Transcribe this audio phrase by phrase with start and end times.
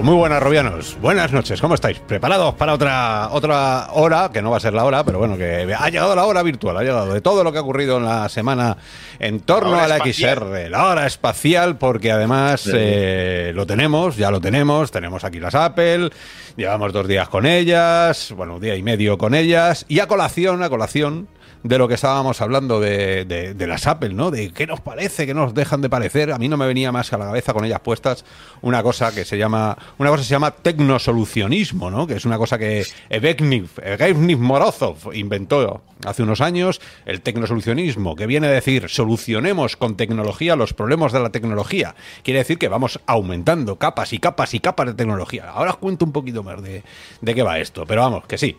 [0.00, 0.96] Pues muy buenas, Robianos.
[1.02, 1.98] Buenas noches, ¿cómo estáis?
[1.98, 4.30] ¿Preparados para otra, otra hora?
[4.32, 6.78] Que no va a ser la hora, pero bueno, que ha llegado la hora virtual,
[6.78, 8.78] ha llegado de todo lo que ha ocurrido en la semana
[9.18, 14.40] en torno a la XR, la hora espacial, porque además eh, lo tenemos, ya lo
[14.40, 16.08] tenemos, tenemos aquí las Apple,
[16.56, 20.62] llevamos dos días con ellas, bueno, un día y medio con ellas, y a colación,
[20.62, 21.28] a colación
[21.62, 24.30] de lo que estábamos hablando de, de, las Apple, ¿no?
[24.30, 26.32] De qué nos parece, qué nos dejan de parecer.
[26.32, 28.24] A mí no me venía más a la cabeza con ellas puestas
[28.62, 32.06] una cosa que se llama, una cosa se llama tecnosolucionismo, ¿no?
[32.06, 38.46] Que es una cosa que Evgeny Morozov inventó hace unos años, el tecnosolucionismo, que viene
[38.46, 41.94] a decir solucionemos con tecnología los problemas de la tecnología.
[42.22, 45.50] Quiere decir que vamos aumentando capas y capas y capas de tecnología.
[45.50, 46.82] Ahora os cuento un poquito más de,
[47.20, 48.56] de qué va esto, pero vamos, que sí,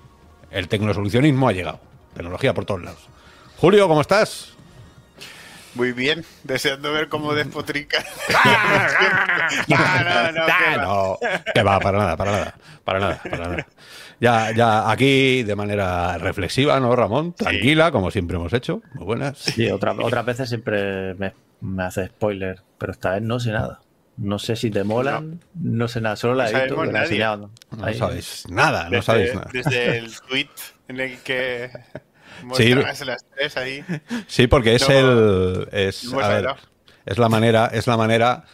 [0.52, 1.91] el tecnosolucionismo ha llegado.
[2.14, 3.08] Tecnología por todos lados.
[3.58, 4.54] Julio, ¿cómo estás?
[5.74, 8.04] Muy bien, deseando ver cómo despotrica.
[9.68, 11.20] no, no, no,
[11.54, 13.68] que va, para nada, para nada, para nada, para nada.
[14.20, 17.34] Ya, ya aquí de manera reflexiva, ¿no, Ramón?
[17.34, 18.82] Tranquila, como siempre hemos hecho.
[18.94, 19.38] Muy buenas.
[19.40, 23.80] Sí, otra, otras veces siempre me, hace spoiler, pero esta vez no sé nada.
[24.18, 26.92] No sé si te molan, no, sé nada, solo la he visto, no,
[27.72, 29.50] no sabéis nada, no sabéis nada.
[29.52, 30.50] Desde el tweet
[30.92, 31.70] en el que
[32.54, 33.84] sí, las tres ahí.
[34.28, 35.68] Sí, porque es el.
[35.72, 38.46] Es, es, la manera, es la manera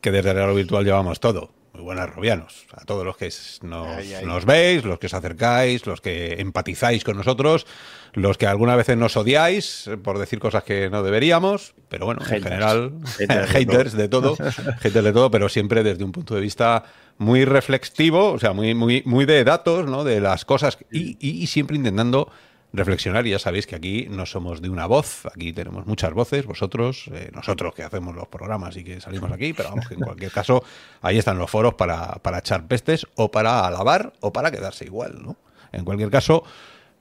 [0.00, 1.50] que desde el virtual llevamos todo.
[1.74, 2.66] Muy buenas, Robianos.
[2.72, 3.30] A todos los que
[3.62, 7.66] nos, veis, los que os acercáis, los que empatizáis con nosotros,
[8.12, 12.42] los que algunas veces nos odiáis por decir cosas que no deberíamos, pero bueno, en
[12.42, 12.92] general,
[13.48, 14.36] haters, de todo,
[14.80, 16.84] haters de todo, pero siempre desde un punto de vista
[17.18, 20.04] muy reflexivo, o sea, muy, muy, muy de datos, ¿no?
[20.04, 22.30] De las cosas y, y siempre intentando
[22.74, 26.44] reflexionar y ya sabéis que aquí no somos de una voz, aquí tenemos muchas voces,
[26.44, 30.00] vosotros, eh, nosotros que hacemos los programas y que salimos aquí, pero vamos que en
[30.00, 30.64] cualquier caso
[31.00, 35.22] ahí están los foros para, para echar pestes o para alabar o para quedarse igual,
[35.22, 35.36] ¿no?
[35.72, 36.44] En cualquier caso,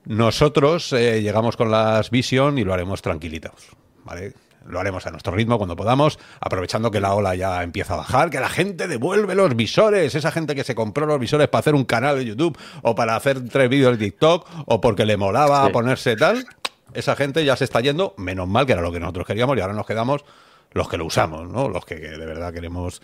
[0.06, 3.70] nosotros eh, llegamos con las Vision y lo haremos tranquilitos,
[4.04, 4.34] ¿vale?
[4.68, 8.30] Lo haremos a nuestro ritmo cuando podamos, aprovechando que la ola ya empieza a bajar,
[8.30, 11.76] que la gente devuelve los visores, esa gente que se compró los visores para hacer
[11.76, 15.70] un canal de YouTube o para hacer tres vídeos de TikTok o porque le molaba
[15.70, 16.46] ponerse tal,
[16.94, 19.62] esa gente ya se está yendo, menos mal que era lo que nosotros queríamos y
[19.62, 20.24] ahora nos quedamos
[20.72, 21.70] los que lo usamos, ¿no?
[21.70, 23.02] Los que, de verdad queremos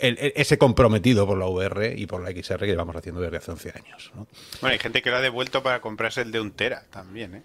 [0.00, 3.72] ese comprometido por la VR y por la XR que llevamos haciendo desde hace 11
[3.76, 4.10] años.
[4.14, 4.26] ¿no?
[4.62, 7.42] Bueno, hay gente que lo ha devuelto para comprarse el de un tera también, ¿eh?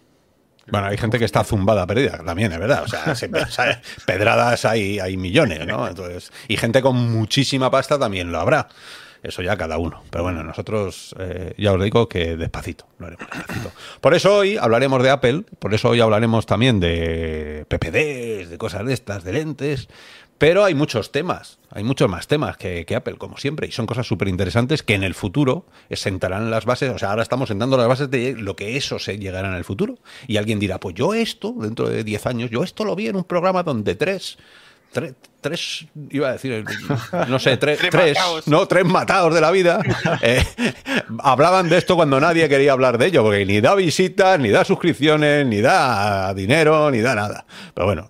[0.67, 2.83] Bueno, hay gente que está zumbada perdida, también es verdad.
[2.85, 5.87] O sea, pedradas hay, hay millones, ¿no?
[5.87, 8.67] Entonces, y gente con muchísima pasta también lo habrá.
[9.25, 10.03] Eso ya cada uno.
[10.11, 13.71] Pero bueno, nosotros eh, ya os digo que despacito, lo haremos despacito.
[13.99, 18.85] Por eso hoy hablaremos de Apple, por eso hoy hablaremos también de PPDs, de cosas
[18.85, 19.89] de estas, de lentes,
[20.37, 24.05] pero hay muchos temas, hay muchos más temas que, Apple, como siempre, y son cosas
[24.05, 27.87] súper interesantes que en el futuro sentarán las bases, o sea, ahora estamos sentando las
[27.87, 29.97] bases de lo que eso se llegará en el futuro.
[30.27, 33.15] Y alguien dirá, pues yo esto, dentro de 10 años, yo esto lo vi en
[33.15, 34.37] un programa donde tres,
[35.41, 36.65] tres, iba a decir,
[37.27, 39.81] no sé, tres, tres, no, tres matados de la vida,
[40.21, 40.43] eh,
[41.19, 44.65] hablaban de esto cuando nadie quería hablar de ello, porque ni da visitas, ni da
[44.65, 47.45] suscripciones, ni da dinero, ni da nada.
[47.73, 48.09] Pero bueno,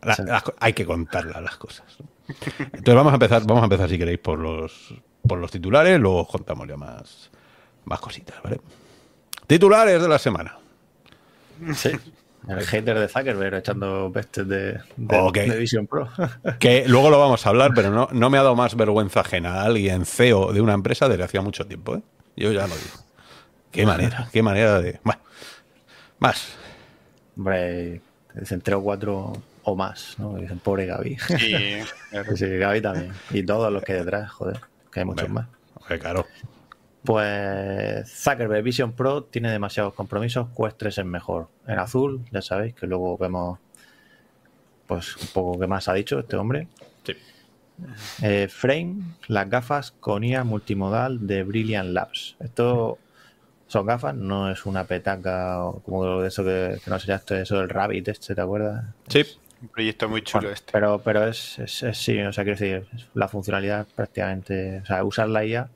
[0.60, 1.86] hay que contarlas las cosas.
[2.28, 4.94] Entonces vamos a empezar, vamos a empezar si queréis por los
[5.28, 7.32] por los titulares, luego contamos ya más,
[7.86, 8.60] más cositas, ¿vale?
[9.48, 10.58] Titulares de la semana.
[11.76, 11.92] Sí.
[12.48, 16.08] El hater de Zuckerberg echando pestes de, de, Vision Pro.
[16.60, 19.62] que luego lo vamos a hablar, pero no, no me ha dado más vergüenza ajena
[19.62, 22.02] a alguien CEO de una empresa desde hacía mucho tiempo, ¿eh?
[22.36, 23.04] Yo ya lo digo.
[23.72, 25.00] Qué manera, qué manera de.
[25.04, 25.22] Bueno,
[26.20, 26.56] más.
[27.36, 28.02] Hombre,
[28.36, 29.34] dicen tres o cuatro
[29.66, 30.36] o más, ¿no?
[30.36, 31.18] Dicen pobre Gaby.
[31.18, 31.56] Sí,
[32.36, 33.12] sí, Gaby también.
[33.32, 34.60] Y todos los que hay detrás, joder,
[34.92, 35.48] que hay muchos más.
[36.00, 36.26] claro.
[37.04, 41.50] Pues Zuckerberg Vision Pro tiene demasiados compromisos, Quest 3 es mejor.
[41.68, 43.60] En azul, ya sabéis que luego vemos
[44.88, 46.68] pues un poco qué más ha dicho este hombre.
[47.04, 47.14] Sí.
[48.22, 52.36] Eh, frame, las gafas con IA multimodal de Brilliant Labs.
[52.40, 52.98] Esto
[53.68, 57.70] son gafas, no es una petaca como de eso que, no sería esto, eso del
[57.70, 58.86] Rabbit, este, ¿te acuerdas?
[59.08, 59.26] Sí.
[59.62, 60.72] Un proyecto muy chulo este.
[60.72, 65.30] Pero, pero es, es, sí, o sea, quiero decir, la funcionalidad prácticamente, o sea, usar
[65.30, 65.70] la IA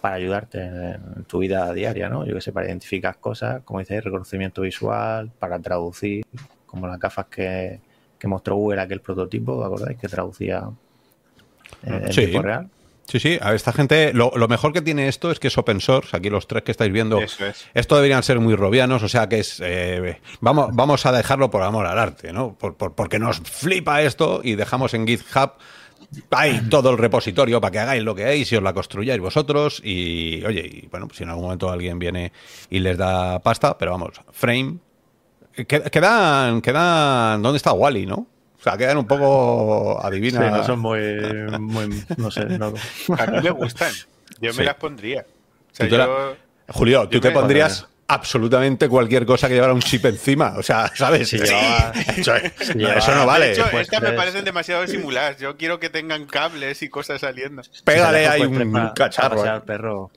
[0.00, 2.26] para ayudarte en, tu vida diaria, ¿no?
[2.26, 6.24] Yo que sé, para identificar cosas, como dices, reconocimiento visual, para traducir,
[6.66, 7.80] como las gafas que,
[8.24, 9.98] mostró Google aquel prototipo, ¿acordáis?
[9.98, 10.70] Que traducía
[11.82, 12.70] en, tiempo real.
[13.06, 16.16] Sí, sí, a esta gente, lo, mejor que tiene esto es que es open source,
[16.16, 17.20] aquí los tres que estáis viendo,
[17.74, 21.62] esto deberían ser muy robianos, o sea que es, eh, vamos, vamos a dejarlo por
[21.62, 22.54] amor al arte, ¿no?
[22.54, 25.52] Por, porque nos flipa esto y dejamos en GitHub
[26.30, 29.80] hay todo el repositorio para que hagáis lo que hay, si os la construyáis vosotros
[29.84, 32.32] y, oye, y bueno, si en algún momento alguien viene
[32.70, 34.78] y les da pasta, pero vamos, frame,
[35.66, 38.26] quedan, quedan, ¿dónde está Wally, no?
[38.64, 40.42] O sea, quedan un poco adivinas.
[40.42, 42.40] Sí, no son muy, no sé.
[42.40, 43.92] A mí me gustan.
[44.40, 45.26] Yo me las pondría.
[46.68, 50.54] Julio, tú te pondrías absolutamente cualquier cosa que llevara un chip encima.
[50.56, 51.30] O sea, ¿sabes?
[51.34, 53.48] eso, no vale.
[53.48, 55.36] De hecho, estas me parecen demasiado simuladas.
[55.36, 57.60] Yo quiero que tengan cables y cosas saliendo.
[57.84, 59.42] Pégale ahí un cacharro.
[59.42, 60.10] Para perro.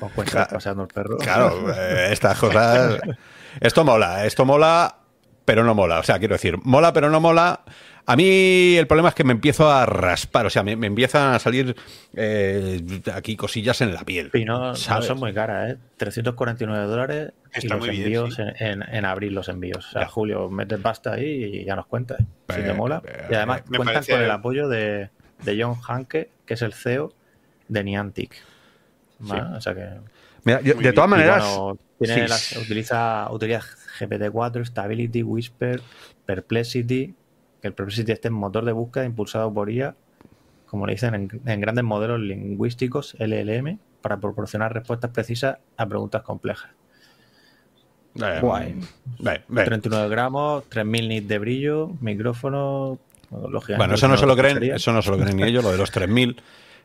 [0.00, 1.18] O paseando el perro.
[1.18, 2.98] Claro, eh, estas cosas.
[3.60, 4.96] Esto mola, esto mola,
[5.44, 5.98] pero no mola.
[5.98, 7.64] O sea, quiero decir, mola, pero no mola
[8.06, 11.38] a mí el problema es que me empiezo a raspar, o sea, me, empiezan a
[11.38, 11.74] salir
[12.14, 12.82] eh,
[13.14, 14.30] aquí cosillas en la piel.
[14.34, 15.78] Y no, son muy caras, ¿eh?
[15.96, 19.86] 349 dólares y los envíos en, abrir los envíos.
[19.88, 22.18] O sea, Julio, metes pasta ahí y ya nos cuentas.
[22.54, 23.02] si te mola.
[23.30, 25.08] y además cuentan con el apoyo de,
[25.46, 27.14] John Hanke, que es el CEO
[27.68, 28.36] de Niantic.
[29.20, 29.88] O sea que.
[30.44, 31.58] Mira, de todas maneras.
[31.98, 33.64] utiliza, utiliza
[33.98, 35.80] GPT-4, Stability, Whisper,
[36.26, 37.14] Perplexity
[37.64, 39.96] que el Perplexity esté en motor de búsqueda impulsado por IA,
[40.66, 41.14] como le dicen,
[41.46, 46.72] en, grandes modelos lingüísticos, LLM, para proporcionar respuestas precisas a preguntas complejas.
[48.14, 48.76] Guay.
[49.48, 52.98] 39 gramos, 3000 nits de brillo, micrófono.
[53.30, 55.78] Bueno, eso no, se lo creen, eso no se lo creen ni ellos, lo de
[55.78, 56.36] los 3000.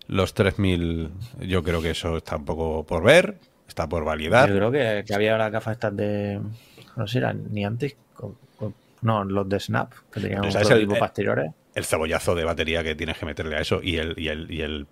[0.08, 3.36] Los 3000, yo creo que eso está un poco por ver,
[3.68, 4.48] está por validar.
[4.48, 6.40] Yo creo que, había las gafas estas de.
[7.00, 7.96] No sé, ni antes
[9.02, 11.52] no, los de Snap, que tenían un prototipo el, posteriores.
[11.74, 14.62] El cebollazo de batería que tienes que meterle a eso y el, y el, y
[14.62, 14.88] el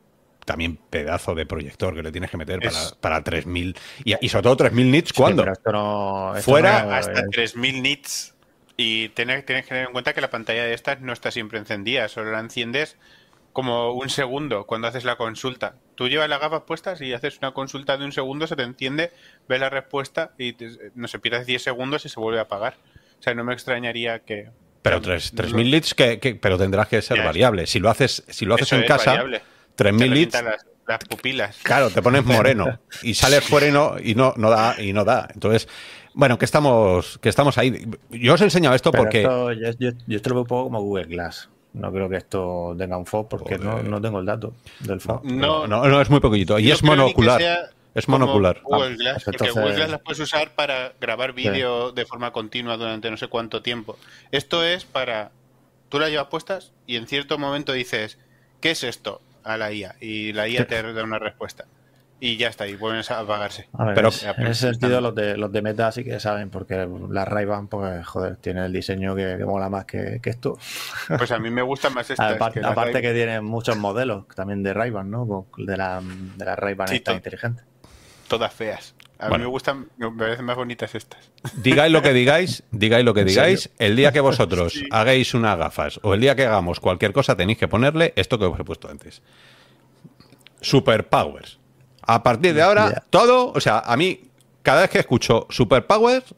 [0.45, 3.75] también pedazo de proyector que le tienes que meter para, para 3000
[4.05, 5.43] y, sobre todo 3000 nits ¿cuándo?
[6.41, 8.33] fuera hasta 3000 nits
[8.77, 11.59] y tienes, tienes, que tener en cuenta que la pantalla de estas no está siempre
[11.59, 12.95] encendida, solo la enciendes
[13.57, 15.73] como un segundo cuando haces la consulta.
[15.95, 19.11] Tú llevas las gafas puestas y haces una consulta de un segundo, se te enciende,
[19.47, 20.55] ves la respuesta y
[20.95, 22.75] no se pierdes 10 segundos y se vuelve a apagar.
[23.19, 24.49] O sea, no me extrañaría que.
[24.81, 27.67] Pero 3.000 leads, que, pero tendrás que ser variable.
[27.67, 30.43] Si lo haces, si lo haces en casa, 3.000 leads.
[30.87, 31.57] Las, pupilas.
[31.63, 35.03] Claro, te pones moreno y sales fuera y no, y no, no da, y no
[35.03, 35.27] da.
[35.33, 35.67] Entonces,
[36.13, 37.85] bueno, que estamos, que estamos ahí.
[38.09, 39.23] Yo os he enseñado esto porque.
[39.23, 41.49] yo, esto lo veo un poco como Google Glass.
[41.73, 45.25] No creo que esto tenga un FOB porque no, no, tengo el dato del FOB.
[45.25, 46.57] No, no, no, es muy poquito.
[46.57, 47.69] Y es monocular.
[47.97, 48.61] Es monocular.
[48.61, 53.09] Google Glass, porque Google Glass las puedes usar para grabar vídeo de forma continua durante
[53.09, 53.97] no sé cuánto tiempo.
[54.31, 55.31] Esto es para.
[55.89, 58.19] Tú la llevas puestas y en cierto momento dices,
[58.61, 59.21] ¿qué es esto?
[59.43, 59.95] A la IA.
[59.99, 61.65] Y la IA te da una respuesta.
[62.19, 63.67] Y ya está, y vuelven a apagarse.
[63.95, 67.47] Pero, en ese sentido, los de, los de Meta sí que saben, porque la ray
[67.67, 70.59] pues, joder, tiene el diseño que, mola más que, esto.
[71.17, 72.39] Pues a mí me gustan más estas.
[72.63, 75.47] aparte que, tienen muchos modelos también de ray ¿no?
[75.57, 77.63] De la, de la ray esta inteligente
[78.27, 78.93] todas feas.
[79.19, 81.31] A mí me gustan, me parecen más bonitas estas.
[81.55, 83.69] Digáis lo que digáis, digáis lo que digáis.
[83.79, 87.57] El día que vosotros hagáis unas gafas o el día que hagamos cualquier cosa, tenéis
[87.57, 89.23] que ponerle esto que os he puesto antes.
[90.61, 91.57] Superpowers.
[92.03, 94.21] A partir de ahora, todo, o sea, a mí,
[94.61, 96.35] cada vez que escucho Superpowers,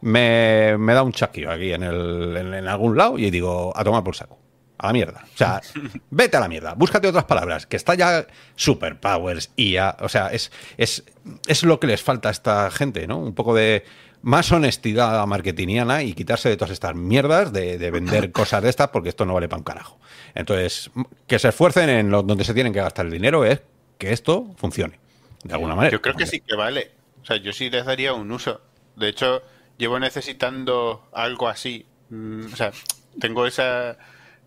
[0.00, 4.02] me, me da un chaquillo aquí en, el, en algún lado y digo, a tomar
[4.02, 4.38] por saco
[4.78, 5.24] a la mierda.
[5.34, 5.60] O sea,
[6.10, 8.26] vete a la mierda, búscate otras palabras, que está ya
[8.56, 11.04] superpowers, IA, o sea, es, es,
[11.46, 13.18] es lo que les falta a esta gente, ¿no?
[13.18, 13.84] Un poco de
[14.24, 19.10] más honestidad marketingiana y quitarse de todas estas mierdas de, vender cosas de estas porque
[19.10, 19.98] esto no vale para un carajo.
[20.34, 20.90] Entonces,
[21.26, 23.60] que se esfuercen en lo, donde se tienen que gastar el dinero es
[23.98, 24.98] que esto funcione,
[25.44, 25.92] de alguna manera.
[25.92, 26.90] Yo creo que sí que vale.
[27.22, 28.62] O sea, yo sí les daría un uso.
[28.96, 29.42] De hecho,
[29.76, 31.86] llevo necesitando algo así.
[32.08, 32.72] Mm, o sea,
[33.20, 33.98] tengo esa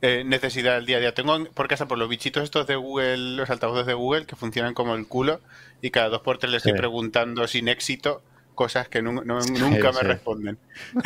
[0.01, 1.13] eh, necesidad del día a día.
[1.13, 4.73] Tengo por casa por los bichitos estos de Google, los altavoces de Google, que funcionan
[4.73, 5.41] como el culo,
[5.81, 8.21] y cada dos por tres les estoy preguntando sin éxito
[8.57, 10.57] cosas que nunca me responden.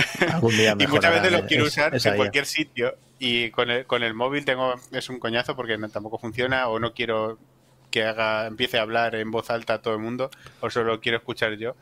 [0.80, 4.46] y muchas veces los quiero usar en cualquier sitio y con el, con el móvil
[4.46, 7.38] tengo es un coñazo porque tampoco funciona o no quiero
[7.92, 10.32] que haga empiece a hablar en voz alta a todo el mundo
[10.62, 11.76] o solo quiero escuchar yo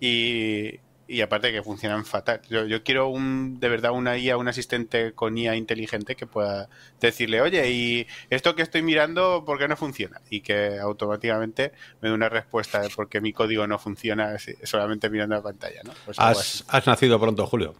[0.00, 2.40] y, y aparte que funcionan fatal.
[2.48, 6.68] Yo, yo, quiero un, de verdad una IA, un asistente con IA inteligente que pueda
[7.00, 10.20] decirle, oye, y esto que estoy mirando, ¿por qué no funciona?
[10.30, 15.10] Y que automáticamente me dé una respuesta de por qué mi código no funciona solamente
[15.10, 15.82] mirando la pantalla.
[15.84, 15.92] ¿no?
[16.04, 17.74] Pues has, has, nacido pronto, Julio.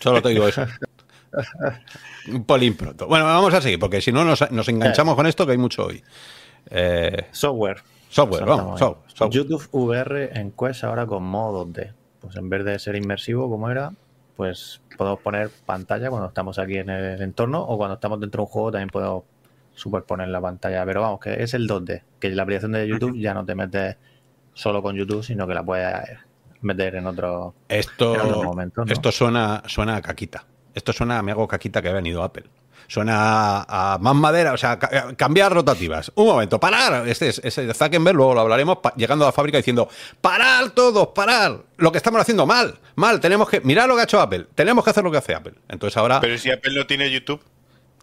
[0.00, 0.66] Solo te digo eso.
[2.28, 3.06] un polín pronto.
[3.06, 5.86] Bueno, vamos a seguir, porque si no nos, nos enganchamos con esto, que hay mucho
[5.86, 6.02] hoy.
[6.70, 7.82] Eh, software.
[8.08, 8.80] Software, vamos.
[9.30, 13.70] YouTube VR en Quest ahora con modo D pues en vez de ser inmersivo como
[13.70, 13.92] era,
[14.36, 18.42] pues podemos poner pantalla cuando estamos aquí en el entorno o cuando estamos dentro de
[18.44, 19.24] un juego también podemos
[19.74, 20.84] superponer la pantalla.
[20.86, 23.96] Pero vamos, que es el 2D, que la aplicación de YouTube ya no te metes
[24.54, 25.94] solo con YouTube, sino que la puedes
[26.60, 28.14] meter en otro esto,
[28.44, 28.84] momento.
[28.86, 30.46] Esto suena, suena a caquita.
[30.74, 32.44] Esto suena a me hago caquita que ha venido Apple.
[32.92, 34.78] Suena a, más madera, o sea,
[35.16, 36.12] cambiar rotativas.
[36.14, 37.08] Un momento, parar.
[37.08, 39.88] Este es ese Zuckerberg, luego lo hablaremos, llegando a la fábrica diciendo,
[40.20, 41.62] parar todos, parar.
[41.78, 43.18] Lo que estamos haciendo mal, mal.
[43.18, 44.44] Tenemos que, mirar lo que ha hecho Apple.
[44.54, 45.54] Tenemos que hacer lo que hace Apple.
[45.70, 46.20] Entonces ahora...
[46.20, 47.40] Pero si Apple no tiene YouTube.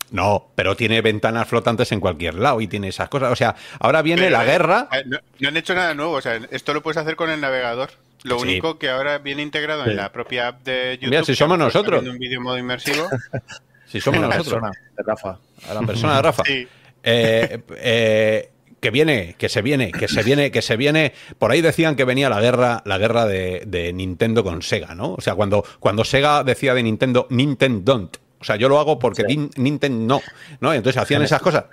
[0.10, 3.32] No, pero tiene ventanas flotantes en cualquier lado y tiene esas cosas.
[3.32, 4.90] O sea, ahora viene la guerra.
[4.92, 6.14] Eh, no, han hecho nada nuevo.
[6.14, 7.92] O sea, esto lo puedes hacer con el navegador.
[8.24, 11.12] Lo único que ahora viene integrado en la propia app de YouTube.
[11.12, 12.04] Mira, si somos nosotros.
[12.04, 13.08] un vídeo modo inmersivo.
[13.90, 14.46] si somos nosotros.
[14.46, 15.40] Persona de Rafa.
[15.70, 16.44] A la persona de Rafa.
[16.46, 16.68] Sí.
[17.04, 21.14] Eh, eh, que viene, que se viene, que se viene, que se viene.
[21.38, 25.14] Por ahí decían que venía la guerra, la guerra de, de Nintendo con Sega, ¿no?
[25.14, 28.18] O sea, cuando, cuando Sega decía de Nintendo, Nintendo don't.
[28.40, 29.24] O sea, yo lo hago porque
[29.58, 30.22] Nintendo no,
[30.62, 30.74] ¿no?
[30.74, 31.66] Entonces hacían esas cosas.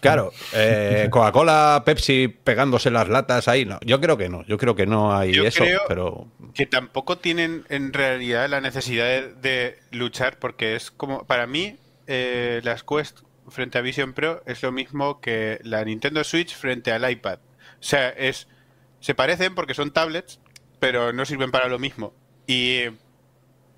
[0.00, 3.64] Claro, eh, Coca-Cola, Pepsi pegándose las latas ahí.
[3.64, 6.26] No, yo creo que no, yo creo que no hay eso, pero...
[6.54, 11.76] Que tampoco tienen en realidad la necesidad de, luchar porque es como, para mí,
[12.06, 16.90] eh, las Quest frente a Vision Pro es lo mismo que la Nintendo Switch frente
[16.90, 17.38] al iPad.
[17.38, 18.48] O sea, es
[19.02, 20.38] se parecen porque son tablets,
[20.78, 22.14] pero no sirven para lo mismo.
[22.46, 22.84] Y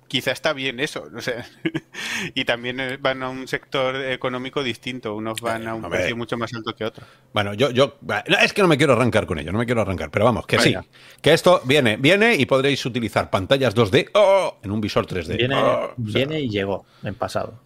[0.07, 1.43] quizá está bien eso, no sé.
[2.35, 6.37] y también eh, van a un sector económico distinto, unos van a un precio mucho
[6.37, 7.07] más alto que otros.
[7.33, 7.97] Bueno, yo, yo,
[8.41, 10.59] es que no me quiero arrancar con ello, no me quiero arrancar, pero vamos, que
[10.59, 10.75] sí,
[11.21, 15.37] que esto viene, viene y podréis utilizar pantallas 2D en un visor 3D.
[15.37, 15.55] Viene,
[15.97, 17.64] viene y llegó en pasado.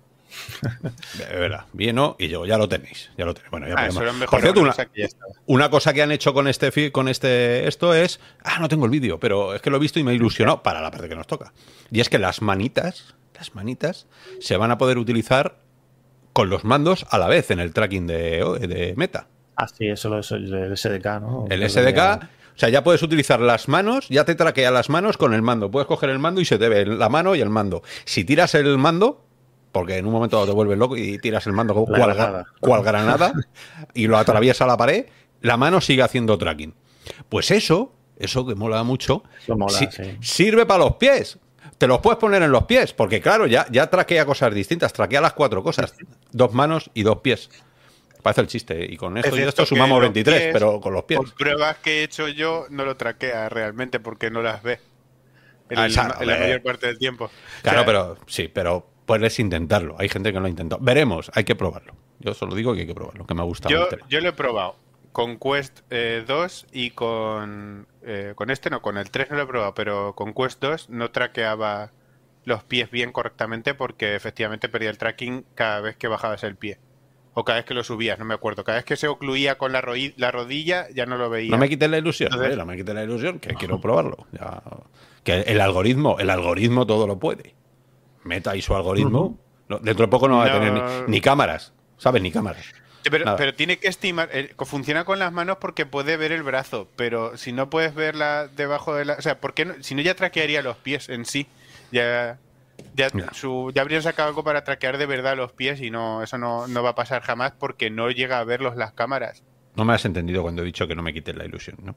[1.17, 3.51] Verdad, vino y yo, ya lo tenéis, ya lo tenéis.
[3.51, 3.89] Bueno, ya ah,
[4.29, 4.61] Por cierto,
[5.45, 8.91] una, cosa que han hecho con este con este esto es, ah, no tengo el
[8.91, 11.27] vídeo, pero es que lo he visto y me ilusionó para la parte que nos
[11.27, 11.53] toca.
[11.91, 14.07] Y es que las manitas, las manitas
[14.39, 15.57] se van a poder utilizar
[16.33, 19.27] con los mandos a la vez en el tracking de, Meta.
[19.55, 21.47] Ah, sí, eso es el SDK, ¿no?
[21.49, 22.23] El SDK,
[22.55, 25.71] o sea, ya puedes utilizar las manos, ya te traquea las manos con el mando.
[25.71, 27.83] Puedes coger el mando y se te ve la mano y el mando.
[28.03, 29.28] Si tiras el mando,
[29.71, 33.33] porque en un momento te vuelves loco y tiras el mando cual, granada.
[33.93, 35.05] y lo atraviesa la pared,
[35.41, 36.73] la mano sigue haciendo tracking.
[37.29, 39.23] Pues eso, eso que mola mucho,
[40.21, 41.39] sirve para los pies.
[41.77, 45.21] Te los puedes poner en los pies, porque claro, ya, ya traquea cosas distintas, traquea
[45.21, 45.93] las cuatro cosas,
[46.31, 47.49] dos manos y dos pies.
[48.21, 51.19] Parece el chiste, y con esto y esto sumamos 23, pero con los pies.
[51.19, 54.81] Por pruebas que he hecho yo, no lo traquea realmente porque no las ve.
[55.69, 57.29] En, ah, la mayor parte del tiempo.
[57.61, 59.95] Claro, pero sí, pero puedes intentarlo.
[59.97, 60.79] Hay gente que lo ha intentado.
[60.83, 61.95] Veremos, hay que probarlo.
[62.19, 63.73] Yo solo digo que hay que probarlo, que me ha gustado.
[63.73, 64.75] Yo, yo lo he probado
[65.11, 69.43] con Quest 2 eh, y con, eh, con este no, con el 3 no lo
[69.43, 71.91] he probado, pero con Quest 2 no traqueaba
[72.45, 76.77] los pies bien correctamente porque efectivamente perdía el tracking cada vez que bajabas el pie.
[77.33, 78.63] O cada vez que lo subías, no me acuerdo.
[78.63, 79.81] Cada vez que se ocluía con la,
[80.17, 81.49] la rodilla ya no lo veía.
[81.49, 84.27] No me quites la ilusión, eh, no me quites la ilusión, que quiero probarlo.
[85.23, 87.55] que el algoritmo, el algoritmo todo lo puede.
[88.29, 92.21] Meta y su algoritmo, dentro de poco no va a tener ni, cámaras, ¿sabes?
[92.21, 92.63] Ni cámaras.
[93.03, 97.37] Pero, tiene que estimar, eh, funciona con las manos porque puede ver el brazo, pero
[97.37, 99.13] si no puedes verla debajo de la...
[99.13, 101.47] O sea, ¿por qué si no ya traquearía los pies en sí?
[101.91, 102.37] Ya,
[102.95, 106.67] ya, ya habrían sacado algo para traquear de verdad los pies y no eso no,
[106.67, 109.43] no va a pasar jamás porque no llega a verlos las cámaras.
[109.75, 111.95] No me has entendido cuando he dicho que no me quites la ilusión, ¿no?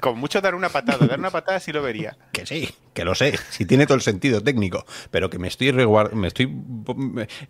[0.00, 2.16] Con mucho dar una patada, dar una patada sí lo vería.
[2.32, 5.72] Que sí, que lo sé, si tiene todo el sentido técnico, pero que me estoy
[5.72, 6.50] me estoy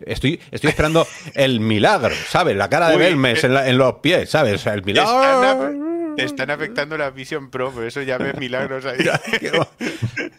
[0.05, 2.57] estoy estoy esperando el milagro, ¿sabes?
[2.57, 4.65] La cara de Belmes en, los pies, ¿sabes?
[4.65, 6.15] El milagro.
[6.17, 8.99] Te están, afectando la Vision Pro, por eso ya ves milagros ahí.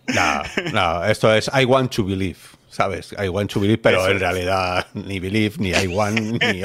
[0.09, 2.39] no, no, esto es I want to believe.
[2.69, 3.15] ¿sabes?
[3.23, 6.63] I want to believe, pero en realidad ni believe, ni I want, ni...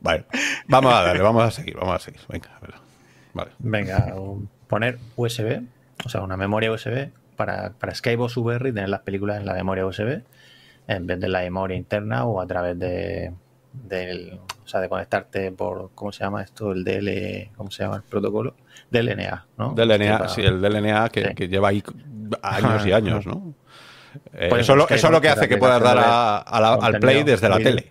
[0.00, 0.24] Bueno,
[0.66, 2.20] vamos a darle, vamos a seguir, vamos a seguir.
[2.28, 2.81] Venga, a
[3.58, 4.14] Venga,
[4.66, 5.62] poner USB,
[6.04, 9.54] o sea, una memoria USB para, para Skybox VR y tener las películas en la
[9.54, 10.22] memoria USB
[10.88, 13.32] en vez de la memoria interna o a través de,
[13.72, 16.72] del, o sea, de conectarte por, ¿cómo se llama esto?
[16.72, 18.54] El DL, ¿cómo se llama el protocolo?
[18.90, 19.74] DLNA, ¿no?
[19.74, 21.82] DLNA, sí, el DLNA que, lleva ahí
[22.42, 23.54] años y años, ¿no?
[24.34, 25.98] Eh, pues eso, es lo que hace que puedas dar
[26.46, 27.90] al play desde la tele.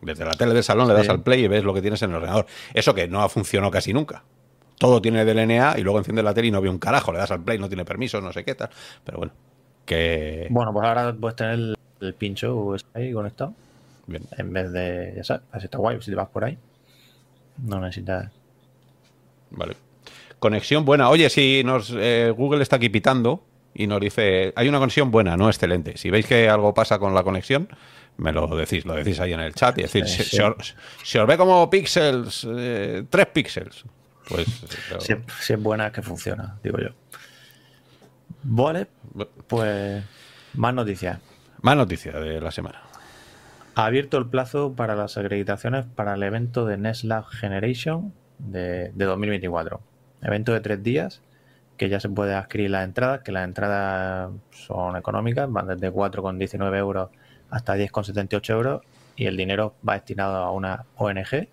[0.00, 2.10] Desde la tele del salón le das al play y ves lo que tienes en
[2.10, 2.46] el ordenador.
[2.74, 4.24] Eso que no ha funcionado casi nunca
[4.82, 7.30] todo tiene DLNA y luego enciende la tele y no ve un carajo, le das
[7.30, 8.68] al play, no tiene permiso, no sé qué tal.
[9.04, 9.32] Pero bueno,
[9.86, 10.48] que.
[10.50, 13.54] Bueno, pues ahora puedes tener el, pincho USB ahí conectado.
[14.08, 14.24] Bien.
[14.36, 16.58] En vez de, ya sabes, así está guay, si te vas por ahí.
[17.58, 18.32] No necesitas.
[19.50, 19.76] Vale.
[20.40, 21.10] Conexión buena.
[21.10, 25.36] Oye, si nos eh, Google está aquí pitando y nos dice, hay una conexión buena,
[25.36, 25.96] no excelente.
[25.96, 27.68] Si veis que algo pasa con la conexión,
[28.16, 31.70] me lo decís, lo decís ahí en el chat y decir, si, os, ve como
[31.70, 33.84] píxeles, eh, tres píxeles,
[34.28, 34.46] pues...
[35.00, 36.90] Si, es buena, que funciona, digo yo.
[38.42, 38.88] Vale,
[39.46, 40.04] pues
[40.54, 41.18] más noticias.
[41.60, 42.82] Más noticias de la semana.
[43.74, 49.04] Ha abierto el plazo para las acreditaciones para el evento de NESLab Generation de, de
[49.04, 49.80] 2024.
[50.22, 51.22] Evento de tres días
[51.76, 56.76] que ya se puede adquirir las entradas, que las entradas son económicas, van desde 4,19
[56.76, 57.10] euros
[57.50, 58.82] hasta 10,78 euros
[59.16, 61.48] y el dinero va destinado a una ONG.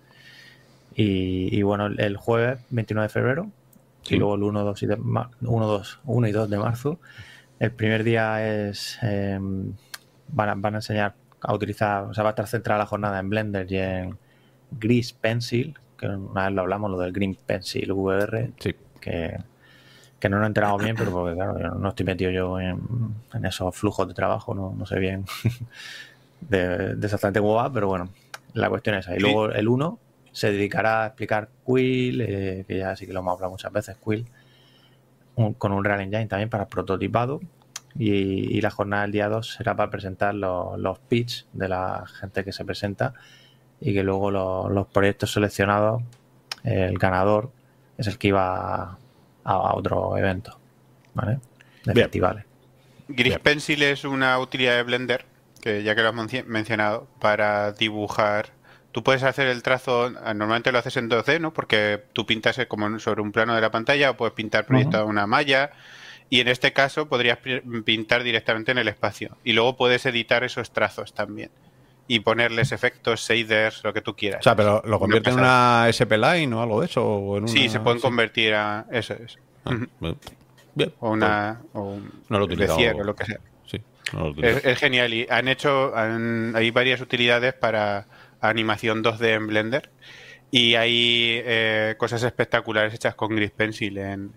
[0.94, 3.50] Y, bueno, el jueves 29 de febrero
[4.08, 6.98] y luego el 1, 2 y, 1, 2, 1 y 2 de marzo.
[7.58, 9.72] El primer día es em,
[10.28, 13.18] van, a, van a enseñar a utilizar, o sea, va a estar centrada la jornada
[13.18, 14.18] en Blender y en
[14.72, 18.76] Gris Pencil, que una vez lo hablamos, lo del Green Pencil VR, que,
[20.20, 22.78] que no lo he enterado bien, pero porque claro, yo no estoy metido yo en,
[23.42, 25.24] esos flujos de trabajo, no, sé bien
[26.42, 28.10] de, exactamente cómo va, pero bueno,
[28.52, 29.16] la cuestión es ahí.
[29.16, 29.98] Y luego el 1
[30.32, 33.96] se dedicará a explicar Quill, eh, que ya sí que lo hemos hablado muchas veces,
[34.04, 34.26] Quill,
[35.58, 37.40] con un Real Engine también para prototipado.
[37.98, 42.44] Y, la jornada del día 2 será para presentar los, los pitch de la gente
[42.44, 43.14] que se presenta
[43.80, 46.02] y que luego los proyectos seleccionados,
[46.62, 47.50] el ganador
[47.96, 48.98] es el que iba
[49.44, 50.58] a, otro evento,
[51.14, 51.38] ¿vale?
[51.84, 52.44] De festivales.
[53.08, 55.24] Gris Pencil es una utilidad de Blender,
[55.60, 58.59] que ya que lo has mencionado, para dibujar.
[58.92, 61.52] Tú puedes hacer el trazo, normalmente lo haces en 2D, ¿no?
[61.52, 65.26] Porque tú pintas como sobre un plano de la pantalla o puedes pintar proyecto una
[65.26, 65.70] malla.
[66.28, 67.38] Y en este caso podrías
[67.84, 69.36] pintar directamente en el espacio.
[69.44, 71.50] Y luego puedes editar esos trazos también
[72.10, 74.40] y ponerles efectos, shaders, lo que tú quieras.
[74.40, 77.06] O sea, pero ¿lo convierte en una SP Line o algo de eso?
[77.06, 79.14] O sí, se pueden convertir a eso.
[79.14, 79.38] es.
[79.64, 79.76] Ah,
[80.74, 80.92] bien.
[80.98, 81.60] O una.
[81.72, 83.38] O un, no lo o lo que sea.
[83.64, 83.80] Sí,
[84.12, 85.14] no lo es, es, genial.
[85.14, 85.92] Y han hecho.
[85.94, 88.06] hay varias utilidades para
[88.40, 89.90] animación 2D en Blender.
[90.50, 94.32] Y hay eh, cosas espectaculares hechas con Gris Pencil en,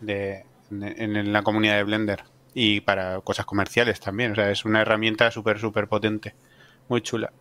[0.00, 2.24] de, en, la comunidad de Blender.
[2.54, 4.32] Y para cosas comerciales también.
[4.32, 6.34] O sea, es una herramienta súper, súper potente
[6.88, 7.32] muy chula.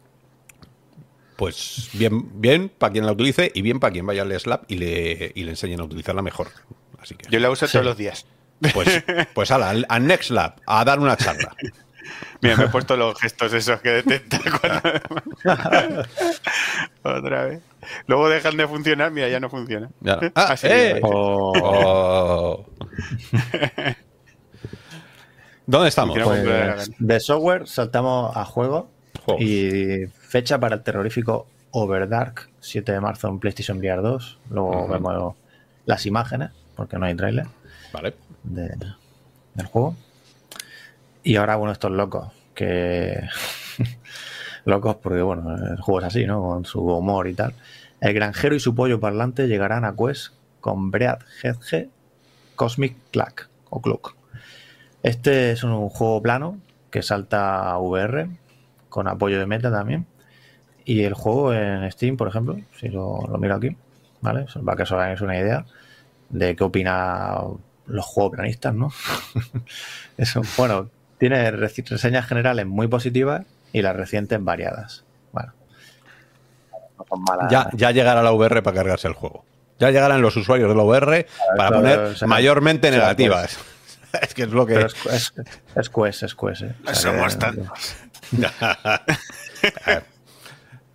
[1.35, 4.77] Pues bien, bien para quien la utilice y bien para quien vaya al Slap y
[4.77, 6.47] le, y le enseñen a utilizarla mejor.
[6.99, 8.25] Así que, Yo la uso todos los días.
[8.73, 9.03] Pues,
[9.35, 11.55] pues ala, al, Next Lab, a dar una charla.
[12.41, 16.03] Mira, me he puesto los gestos esos que detecta cuando...
[17.19, 17.61] Otra vez.
[18.07, 19.89] Luego dejan de funcionar, mira, ya no funciona.
[20.35, 20.99] Ah, eh.
[21.03, 22.65] oh.
[25.65, 26.17] ¿Dónde estamos?
[26.17, 28.89] Pues, de software saltamos a juego
[29.39, 34.39] y fecha para el terrorífico Overdark, 7 de marzo en PlayStation VR 2.
[34.51, 35.35] Luego vemos
[35.85, 37.47] las imágenes, porque no hay trailer.
[37.91, 38.15] Vale.
[38.43, 39.95] del juego.
[41.27, 43.19] Y ahora, bueno, estos locos, que.
[44.65, 46.41] locos porque, bueno, el juego es así, ¿no?
[46.41, 47.53] Con su humor y tal.
[47.99, 51.89] El granjero y su pollo parlante llegarán a Quest con Bread Hedge
[52.55, 54.15] Cosmic Clack o Clock.
[55.03, 56.59] Este es un juego plano
[56.91, 58.29] que salta a VR
[58.87, 60.05] con apoyo de meta también.
[60.85, 63.75] Y el juego en Steam, por ejemplo, si lo, miro aquí,
[64.21, 64.45] ¿vale?
[64.63, 65.65] Para que os hagáis una idea
[66.29, 67.41] de qué opina
[67.85, 68.93] los juegos planistas, ¿no?
[70.17, 75.03] Eso, bueno, tiene reseñas generales muy positivas y las recientes variadas.
[75.31, 75.53] Bueno,
[77.49, 79.45] ya, ya llegará la VR para cargarse el juego.
[79.79, 83.59] Ya llegarán los usuarios de la VR para poner mayormente negativas.
[84.21, 84.81] es que es lo que.
[84.81, 85.33] es, es,
[85.75, 86.61] es Quest, es Quest.
[86.63, 86.75] ¿eh?
[86.93, 87.95] Somos tantos.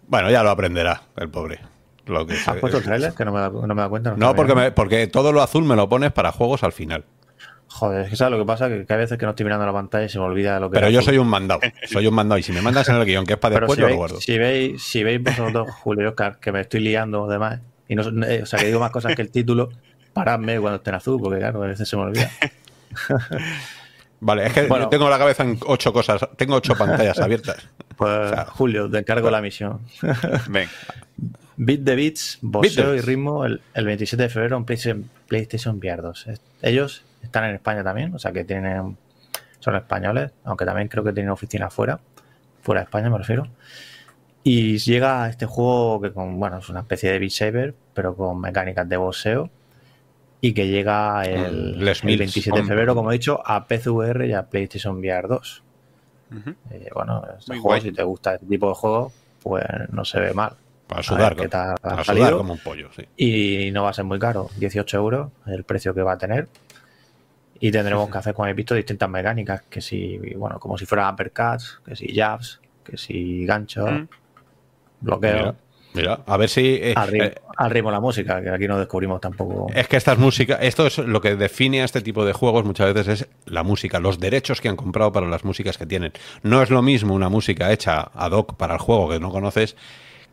[0.09, 1.61] bueno, ya lo aprenderá el pobre.
[2.07, 3.15] Lo que ¿Has puesto el trailer?
[3.15, 4.15] Que no me da, no me da cuenta.
[4.17, 7.05] No, porque, porque todo lo azul me lo pones para juegos al final.
[7.83, 9.73] Joder, es que sabes lo que pasa, que, hay veces que no estoy mirando la
[9.73, 10.75] pantalla y se me olvida lo que.
[10.75, 11.59] Pero yo soy un mandado,
[11.91, 12.39] soy un mandado.
[12.39, 14.21] Y si me mandas en el guion que es para después, yo lo guardo.
[14.21, 18.05] Si veis, si veis vosotros, Julio y Oscar, que me estoy liando demás, y no,
[18.25, 19.71] eh, o sea, que digo más cosas que el título,
[20.13, 22.31] paradme cuando esté en azul, porque claro, a veces se me olvida.
[24.21, 27.69] Vale, es que tengo la cabeza en ocho cosas, tengo ocho pantallas abiertas.
[27.97, 29.81] Pues, Julio, te encargo la misión.
[30.49, 30.69] Ven.
[31.57, 36.27] Beat de Beats, boxeo y ritmo el, 27 de febrero en PlayStation, PlayStation VR 2.
[36.63, 38.97] Ellos están en España también, o sea que tienen
[39.61, 42.01] son españoles, aunque también creo que tienen oficina fuera,
[42.63, 43.47] fuera de España me refiero.
[44.45, 48.41] Y llega este juego que con, bueno, es una especie de Beat Saber, pero con
[48.41, 49.51] mecánicas de boxeo
[50.41, 54.99] y que llega el, 27 de febrero, como he dicho, a PCVR y a PlayStation
[54.99, 55.63] VR 2.
[56.71, 60.35] Eh, bueno, este juego, si te gusta este tipo de juegos, pues no se ve
[60.35, 60.55] mal.
[60.89, 61.37] Para sudar,
[61.81, 63.05] para como un pollo, sí.
[63.17, 66.49] Y no va a ser muy caro, 18 euros el precio que va a tener.
[67.65, 71.09] Y tendremos que hacer, como he visto, distintas mecánicas, que si, bueno, como si fuera
[71.09, 74.09] uppercuts, que si jabs, que si gancho, mm.
[75.01, 75.55] bloqueo.
[75.95, 76.61] Mira, a ver si.
[76.61, 79.69] Eh, eh, al, ritmo, la música, que aquí no descubrimos tampoco.
[79.73, 80.59] Es que estas músicas.
[80.61, 84.01] Esto es lo que define a este tipo de juegos muchas veces es la música,
[84.01, 86.13] los derechos que han comprado para las músicas que tienen.
[86.43, 89.77] No es lo mismo una música hecha ad hoc para el juego que no conoces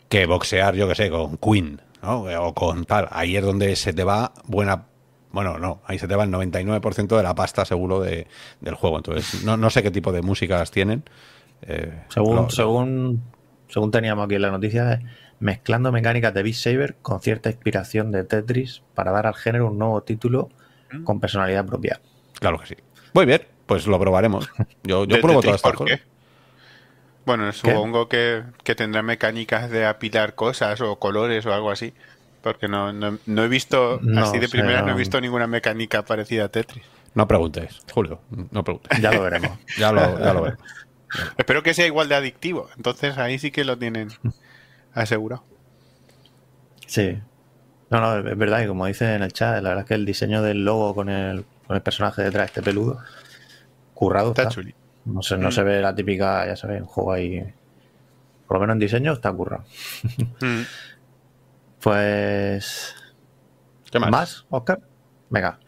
[0.08, 2.24] que boxear, yo que sé, con Queen, ¿no?
[2.24, 3.08] O con tal.
[3.12, 4.86] Ahí es donde se te va buena.
[5.32, 8.28] Bueno, no, ahí se te va el 99% de la pasta seguro de,
[8.62, 8.98] del juego.
[8.98, 11.04] Entonces, no, no sé qué tipo de músicas tienen.
[11.62, 13.24] Eh, según, según,
[13.68, 15.02] según teníamos aquí en la noticia,
[15.40, 19.78] mezclando mecánicas de Beat Saber con cierta inspiración de Tetris para dar al género un
[19.78, 20.50] nuevo título
[21.04, 22.02] con personalidad propia.
[22.40, 22.76] Claro que sí.
[23.14, 24.50] Muy bien, pues lo probaremos.
[24.84, 26.00] Yo, yo pruebo todas estas cosas.
[27.26, 28.44] Bueno, supongo que,
[28.76, 31.94] tendrá mecánicas de apilar cosas o colores o algo así.
[32.42, 36.50] Porque no, no, he visto, así de primera, no he visto ninguna mecánica parecida a
[36.50, 36.86] Tetris.
[37.16, 38.22] No preguntes, Julio,
[38.52, 39.00] no preguntes.
[39.02, 39.58] Ya lo veremos.
[39.78, 40.64] ya, lo, ya lo veremos.
[41.38, 42.70] Espero que sea igual de adictivo.
[42.78, 44.10] Entonces ahí sí que lo tienen
[44.94, 45.44] asegurado.
[46.86, 47.20] Sí.
[47.90, 50.06] No, no, es verdad, y como dice en el chat, la verdad es que el
[50.06, 53.00] diseño del logo con el, con el personaje detrás, este peludo,
[53.94, 54.50] currado está.
[55.06, 57.54] No, se, no se ve la típica, ya sabes, un juego ahí.
[58.48, 59.64] Por lo menos en diseño está currado.
[60.42, 60.62] Mm.
[61.82, 62.96] Pues.
[63.92, 64.12] ¿Qué más?
[64.12, 64.80] ¿Más, Oscar?
[65.30, 65.60] Venga.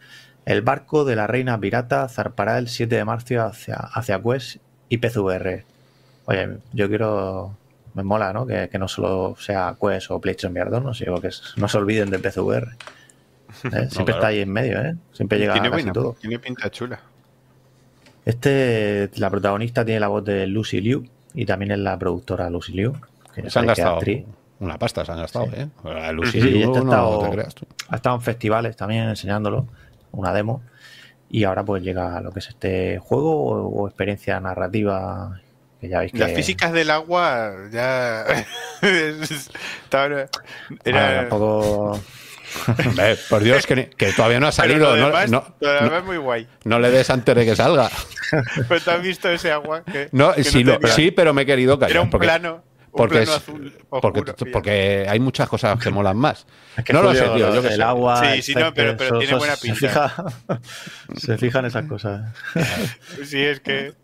[0.44, 4.56] El barco de la reina pirata zarpará el 7 de marzo hacia, hacia Quest
[4.88, 5.64] y PCVR.
[6.26, 7.56] Oye, yo quiero
[7.94, 8.46] me mola, ¿no?
[8.46, 10.94] Que, no solo sea Quest o PlayStation VR 2, ¿no?
[10.94, 12.68] sino que no se olviden del PCVR.
[13.72, 13.88] ¿eh?
[13.90, 14.96] Siempre está ahí en medio, ¿eh?
[15.12, 16.16] Siempre llega a casi todo.
[16.20, 17.00] Tiene pinta chula.
[18.24, 22.72] Este, la protagonista tiene la voz de Lucy Liu y también es la productora Lucy
[22.72, 22.96] Liu.
[23.34, 24.00] Que se han gastado
[24.62, 25.68] una pasta, se han gastado, ¿eh?
[26.12, 26.38] Liu este
[27.88, 29.66] ha, estado, en festivales también enseñándolo,
[30.12, 30.62] una demo.
[31.30, 35.40] Y ahora pues llega lo que es este juego o experiencia narrativa
[35.88, 38.24] las físicas del agua ya.
[40.84, 41.28] Era...
[41.28, 42.00] poco...
[43.30, 44.94] por Dios, que, todavía no ha salido.
[44.96, 46.46] no, es muy guay.
[46.64, 47.90] No le des antes de que salga.
[48.68, 49.82] Pero tú has visto ese agua.
[50.12, 51.92] no, sí, pero me he querido callar.
[51.92, 52.62] Era un porque, plano.
[52.92, 53.72] Porque, azul
[54.52, 56.46] porque, hay muchas cosas que molan más.
[56.92, 57.54] no lo sé, tío.
[57.54, 58.34] Yo que el agua.
[58.34, 59.78] Sí, sí, no, pero, pero tiene buena pinta.
[59.80, 60.14] Se, fija,
[61.16, 62.34] se fijan esas cosas.
[63.24, 63.94] sí, es que.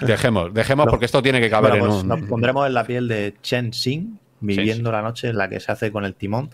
[0.00, 2.08] Dejemos, dejemos porque esto tiene que caber en pues un...
[2.08, 5.70] Nos pondremos en la piel de Chen Xing, viviendo la noche en la que se
[5.70, 6.50] hace con el timón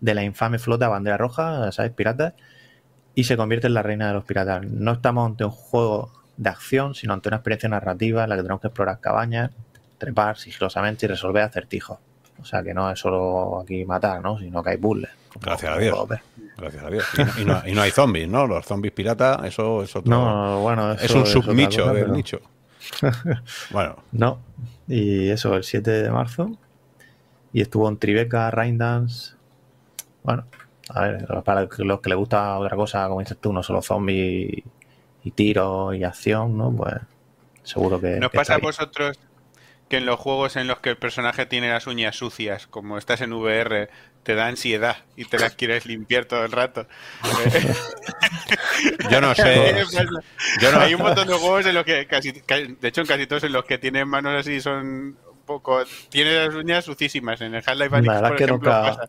[0.00, 1.92] de la infame flota bandera roja, ¿sabes?
[1.92, 2.34] Piratas,
[3.14, 4.64] y se convierte en la reina de los piratas.
[4.66, 8.42] No estamos ante un juego de acción, sino ante una experiencia narrativa en la que
[8.42, 9.50] tenemos que explorar cabañas,
[9.98, 11.98] trepar sigilosamente y resolver acertijos.
[12.40, 14.38] O sea que no es solo aquí matar, ¿no?
[14.38, 15.10] Sino que hay puzzles.
[15.40, 16.08] Gracias a Dios.
[16.56, 17.04] Gracias a Dios.
[17.38, 18.46] Y, no, hay zombies, ¿no?
[18.46, 20.10] Los zombies pirata, eso es otro.
[20.10, 22.40] No, bueno, es un subnicho del nicho.
[23.70, 23.96] bueno.
[24.12, 24.40] No.
[24.86, 26.50] Y eso, el 7 de marzo.
[27.52, 29.34] Y estuvo en Tribeca, Raindance.
[30.22, 30.46] Bueno,
[30.88, 34.62] a ver, para los que les gusta otra cosa, como dices tú, no solo zombies
[35.24, 36.72] y tiro y acción, ¿no?
[36.72, 36.94] Pues
[37.62, 38.18] seguro que.
[38.18, 39.18] ¿Nos pasa a vosotros
[39.88, 43.20] que en los juegos en los que el personaje tiene las uñas sucias, como estás
[43.20, 43.88] en VR,
[44.22, 46.86] te da ansiedad y te las quieres limpiar todo el rato.
[49.10, 49.74] Yo no sé.
[50.78, 53.52] Hay un montón de juegos en los que casi, de hecho en casi todos en
[53.52, 57.40] los que tienen manos así son un poco, tiene las uñas sucísimas.
[57.40, 59.08] En el Half-Life Alyx, por ejemplo, pasa.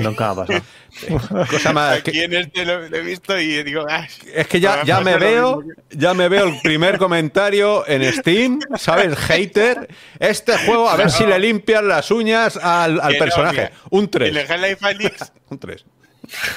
[0.00, 0.62] Nunca ha pasado.
[1.50, 1.98] Cosa más.
[1.98, 3.86] Aquí en este lo, he visto y digo,
[4.34, 9.16] es que ya, ya me veo, ya me veo el primer comentario en Steam, ¿sabes?
[9.28, 9.88] Hater.
[10.18, 13.70] Este juego, a ver si le limpian las uñas al, al personaje.
[13.90, 14.30] Un 3.
[14.30, 15.14] En el Half-Life
[15.50, 15.84] Un 3.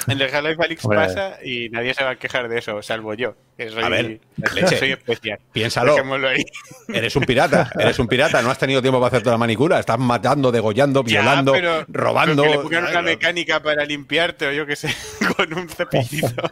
[0.06, 3.34] En el Half-Life Alyx pasa y nadie se va a quejar de eso, salvo yo.
[3.56, 4.20] soy, a ver,
[4.78, 5.38] soy especial.
[5.52, 5.96] Piénsalo.
[6.88, 9.98] Eres un pirata, eres un pirata, no has tenido tiempo para hacerte la manicura, estás
[9.98, 11.54] matando, degollando, violando,
[11.88, 12.42] robando.
[12.42, 14.94] Pero que le una mecánica para limpiarte o yo qué sé,
[15.36, 16.50] con un cepillito.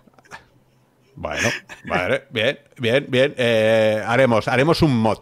[1.17, 1.49] Bueno,
[1.85, 3.35] vale, bien, bien, bien.
[3.37, 5.19] Eh, haremos, haremos un mod.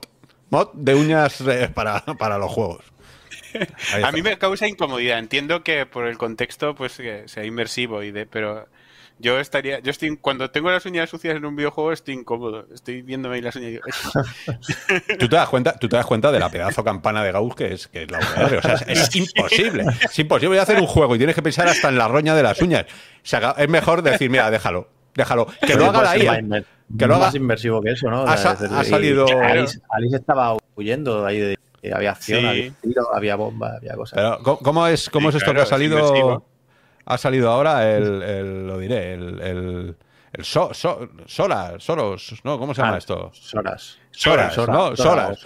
[0.51, 2.96] Mod de uñas eh, para, para los juegos
[4.05, 5.19] a mí me causa incomodidad.
[5.19, 8.67] Entiendo que por el contexto pues sea inmersivo y de, pero
[9.19, 12.67] yo estaría, yo estoy cuando tengo las uñas sucias en un videojuego estoy incómodo.
[12.75, 13.81] Estoy viéndome ahí las uñas.
[15.19, 17.73] ¿Tú te das cuenta, tú te das cuenta de la pedazo campana de Gauss que
[17.73, 18.19] es, que es la.
[18.19, 19.87] O sea, es, imposible.
[20.03, 22.61] Es imposible hacer un juego y tienes que pensar hasta en la roña de las
[22.61, 22.85] uñas.
[23.25, 25.47] es mejor decir, mira, déjalo, déjalo.
[25.67, 26.65] Que lo haga la IA.
[26.99, 27.27] Que lo haga.
[27.27, 28.23] más inmersivo que eso, ¿no?
[28.25, 29.27] Ha, salido.
[29.43, 31.59] Alice, Alice, estaba huyendo ahí de,
[31.95, 34.17] había acción, había tiro, había bomba, había cosas.
[34.17, 36.45] Pero, ¿cómo es, cómo es esto que ha salido?
[37.05, 39.97] Ha salido ahora el, lo diré, el, el,
[40.33, 42.59] el so, so, Soras, Soros, ¿no?
[42.59, 43.31] ¿Cómo se llama ah, esto?
[43.33, 43.99] Soras.
[44.11, 44.97] Soras, ¿no?
[44.97, 45.39] Soras.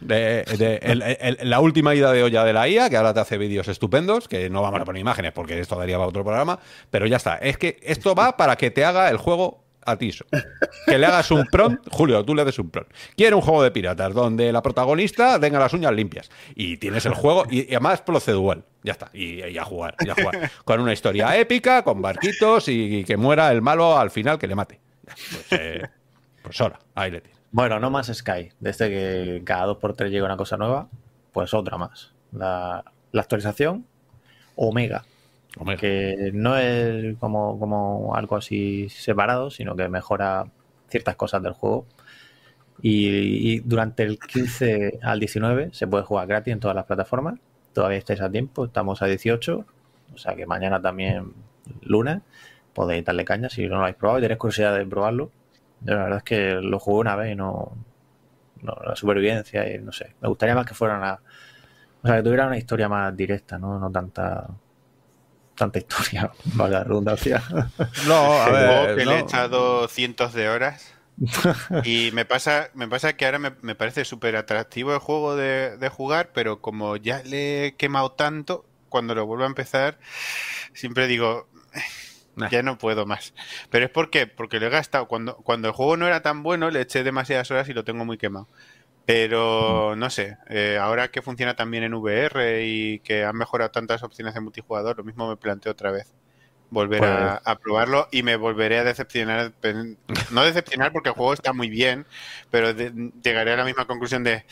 [0.00, 4.26] de, la última ida de olla de la IA, que ahora te hace vídeos estupendos,
[4.26, 6.58] que no vamos a poner imágenes porque esto daría para otro programa,
[6.90, 7.36] pero ya está.
[7.36, 10.10] Es que esto va para que te haga el juego a ti.
[10.86, 12.90] Que le hagas un prompt, Julio, tú le des un prompt.
[13.16, 16.30] Quiero un juego de piratas donde la protagonista tenga las uñas limpias.
[16.54, 18.64] Y tienes el juego, y, además procedural.
[18.82, 19.10] Ya está.
[19.12, 20.50] Y, a jugar, y a jugar.
[20.64, 24.54] Con una historia épica, con barquitos y, que muera el malo al final que le
[24.54, 24.80] mate.
[25.04, 25.82] Pues, eh,
[26.42, 27.38] pues ahora, ahí le tienes.
[27.50, 28.50] Bueno, no más Sky.
[28.60, 30.88] Desde que cada dos por tres llega una cosa nueva,
[31.32, 32.12] pues otra más.
[32.32, 33.86] La, actualización
[34.54, 35.04] Omega,
[35.78, 40.46] Que no es como, como algo así separado, sino que mejora
[40.88, 41.86] ciertas cosas del juego.
[42.80, 47.40] Y, durante el 15 al 19 se puede jugar gratis en todas las plataformas.
[47.72, 49.64] Todavía estáis a tiempo, estamos a 18.
[50.14, 51.32] O sea que mañana también,
[51.82, 52.20] lunes,
[52.72, 55.30] podéis darle caña si no lo habéis probado y tenéis curiosidad de probarlo
[55.84, 57.72] la verdad es que lo jugué una vez y no,
[58.62, 60.14] la supervivencia y no sé.
[60.20, 61.20] Me gustaría más que fuera una.
[62.02, 63.78] O sea, que tuviera una historia más directa, ¿no?
[63.78, 64.48] No tanta.
[65.58, 67.42] Tanta historia, para la redundancia.
[68.06, 68.96] No, a ver.
[68.96, 70.94] que le he echado cientos de horas.
[71.84, 75.88] y me pasa, me pasa que ahora me, parece súper atractivo el juego de, de,
[75.88, 79.98] jugar, pero como ya le he quemado tanto, cuando lo vuelvo a empezar,
[80.74, 81.48] siempre digo,
[82.50, 83.34] ya no puedo más.
[83.70, 85.06] Pero es porque, porque lo he gastado.
[85.08, 88.04] Cuando, cuando el juego no era tan bueno, le eché demasiadas horas y lo tengo
[88.04, 88.48] muy quemado.
[89.08, 89.98] Pero mm.
[89.98, 94.34] no sé, eh, ahora que funciona también en VR y que han mejorado tantas opciones
[94.34, 96.12] de multijugador, lo mismo me planteo otra vez.
[96.68, 99.54] Volver a, pues probarlo y me volveré a decepcionar.
[100.30, 102.04] No decepcionar porque el juego está muy bien,
[102.50, 104.44] pero llegaré a la misma conclusión de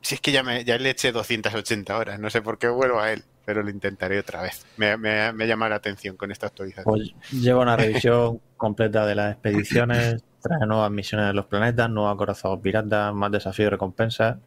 [0.00, 3.00] si es que ya, me, ya le eché 280 horas, no sé por qué vuelvo
[3.00, 4.66] a él pero lo intentaré otra vez.
[4.76, 6.84] Me, me, llama la atención con esta actualización.
[6.84, 12.14] Pues lleva una revisión completa de las expediciones, trae nuevas misiones de los planetas, nuevos
[12.14, 14.38] acorazados piratas, más desafíos y recompensas.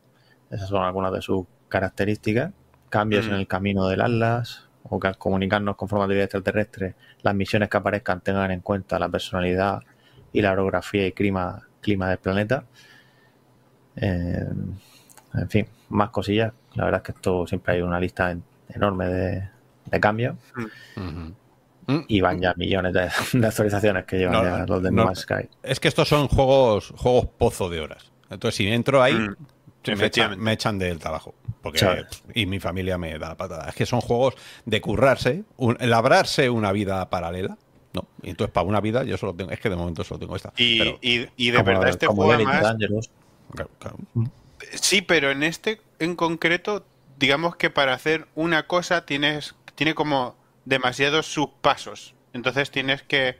[0.50, 2.52] Esas son algunas de sus características.
[2.90, 3.36] Cambios en mm.
[3.36, 7.70] el camino del Atlas, o que al comunicarnos con forma de vida extraterrestre, las misiones
[7.70, 9.82] que aparezcan tengan en cuenta la personalidad
[10.34, 12.66] y la orografía y clima, clima del planeta.
[13.96, 14.48] Eh,
[15.34, 16.54] en fin, más cosillas.
[16.74, 19.50] La verdad es que esto siempre hay una lista en enorme de,
[19.86, 20.36] de cambios.
[22.08, 23.02] Y van ya millones de,
[23.46, 25.50] actualizaciones que llevan ya los de no, Sky.
[25.64, 28.12] Es que estos son juegos, juegos pozo de horas.
[28.30, 30.38] Entonces, si entro ahí, mm.
[30.38, 31.36] me, echan, del trabajo.
[31.62, 33.70] Porque, y mi familia me da la patada.
[33.70, 35.44] Es que son juegos de currarse,
[35.80, 37.58] labrarse una vida paralela.
[37.94, 40.36] No, y entonces para una vida yo solo tengo, es que de momento solo tengo
[40.36, 40.54] esta.
[40.56, 42.78] Y, y, de verdad este juego además...
[44.76, 46.86] Sí, pero en este en concreto
[47.22, 52.15] digamos que para hacer una cosa tienes, tiene como demasiados subpasos.
[52.34, 53.38] Entonces tienes que,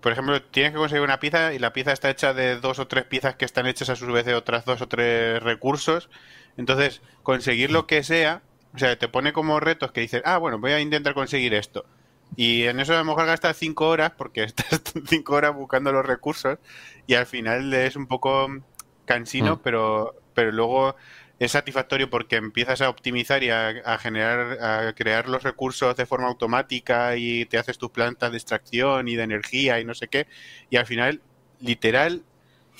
[0.00, 2.88] por ejemplo, tienes que conseguir una pieza y la pieza está hecha de dos o
[2.88, 6.10] tres piezas que están hechas a su vez de otras dos o tres recursos.
[6.56, 8.42] Entonces, conseguir lo que sea,
[8.74, 11.86] o sea, te pone como retos que dices, ah, bueno, voy a intentar conseguir esto.
[12.36, 16.04] Y en eso a lo mejor gastas cinco horas porque estás cinco horas buscando los
[16.04, 16.58] recursos
[17.06, 18.48] y al final es un poco
[19.04, 19.60] cansino, mm.
[19.62, 20.96] pero, pero luego
[21.38, 26.26] es satisfactorio porque empiezas a optimizar y a, generar, a crear los recursos de forma
[26.26, 30.26] automática y te haces tus plantas de extracción y de energía y no sé qué.
[30.68, 31.20] Y al final,
[31.60, 32.24] literal,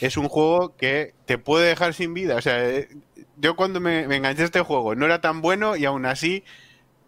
[0.01, 2.35] es un juego que te puede dejar sin vida.
[2.35, 2.89] O sea, eh,
[3.37, 6.43] yo cuando me, enganché a este juego no era tan bueno y aún así,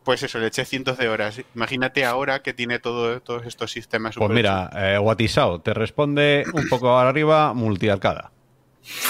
[0.05, 1.43] pues eso, le eché cientos de horas.
[1.57, 4.15] Imagínate ahora que tiene todo, todos estos sistemas.
[4.15, 4.99] Pues mira, eh,
[5.65, 8.31] te responde un poco arriba multiarcada.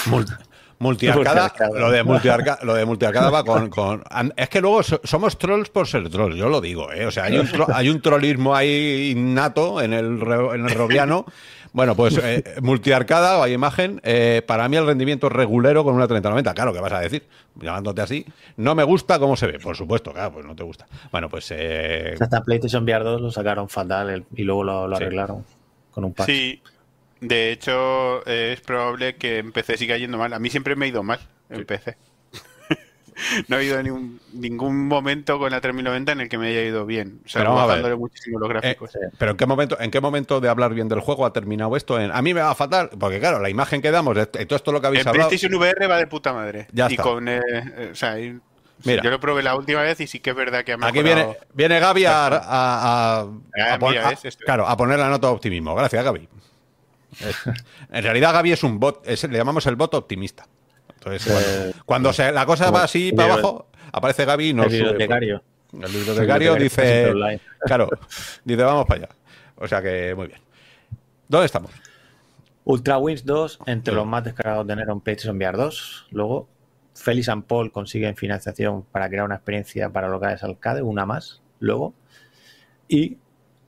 [0.07, 0.33] Multi
[0.91, 4.03] Multiarcada, lo de multiarcada, lo de multiarcada va con, con,
[4.35, 7.05] Es que luego somos trolls por ser trolls, yo lo digo, ¿eh?
[7.05, 11.25] O sea, hay un, hay un trollismo ahí innato en el, en el robiano.
[11.71, 16.07] Bueno, pues eh, multiarcada o hay imagen, eh, para mí el rendimiento regulero con una
[16.07, 16.51] 3090.
[16.55, 17.27] Claro, ¿qué vas a decir?
[17.61, 18.25] Llamándote así.
[18.57, 20.87] No me gusta cómo se ve, por supuesto, claro, pues no te gusta.
[21.11, 21.47] Bueno, pues.
[21.51, 22.15] Eh...
[22.19, 25.45] Hasta PlayStation VR 2 lo sacaron fatal y luego lo, arreglaron
[25.91, 26.25] con un patch.
[26.25, 26.61] Sí,
[27.21, 30.33] de hecho, es probable que en PC siga yendo mal.
[30.33, 31.95] A mí siempre me ha ido mal en PC.
[33.47, 33.81] no ha habido
[34.33, 37.21] ningún momento con la 3090 en el que me haya ido bien.
[37.23, 38.95] O sea, pero bajándole muchísimo los gráficos.
[38.95, 41.77] Eh, pero ¿en qué, momento, ¿en qué momento de hablar bien del juego ha terminado
[41.77, 41.99] esto?
[41.99, 44.71] En, a mí me va a faltar, porque claro, la imagen que damos, todo esto
[44.71, 45.29] lo que habéis hablado.
[45.29, 46.67] PlayStation VR va de puta madre.
[46.71, 47.27] Ya y con.
[47.27, 48.15] Eh, eh, o sea,
[48.83, 50.99] Mira, yo lo probé la última vez y sí que es verdad que ha mejorado.
[50.99, 52.39] Aquí viene, viene Gaby a, a,
[53.21, 53.27] ah,
[54.43, 55.75] claro, a poner la nota de optimismo.
[55.75, 56.27] Gracias, Gaby.
[57.91, 60.47] en realidad Gaby es un bot, le llamamos el bot optimista.
[60.93, 65.43] Entonces, eh, cuando, la cosa va así para abajo, aparece Gaby y nos El bibliotecario.
[65.73, 67.11] El bibliotecario dice,
[67.65, 67.89] claro,
[68.43, 69.09] dice vamos para allá.
[69.55, 70.39] O sea que muy bien.
[71.27, 71.71] ¿Dónde estamos?
[72.63, 76.07] Ultra Wings 2, entre los más descargados de enero en PlayStation VR 2.
[76.11, 76.47] Luego,
[76.93, 81.93] Félix and Paul consiguen financiación para crear una experiencia para locales arcade, una más, luego.
[82.87, 83.17] Y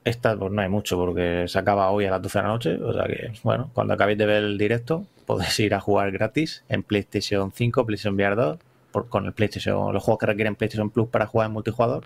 [0.03, 2.75] esta, pues no hay mucho porque se acaba hoy a las 12 de la noche.
[2.83, 6.63] O sea que, bueno, cuando acabéis de ver el directo, podéis ir a jugar gratis
[6.69, 8.59] en PlayStation 5, PlayStation VR 2,
[8.91, 12.05] por, con el PlayStation, los juegos que requieren PlayStation Plus para jugar en multijugador.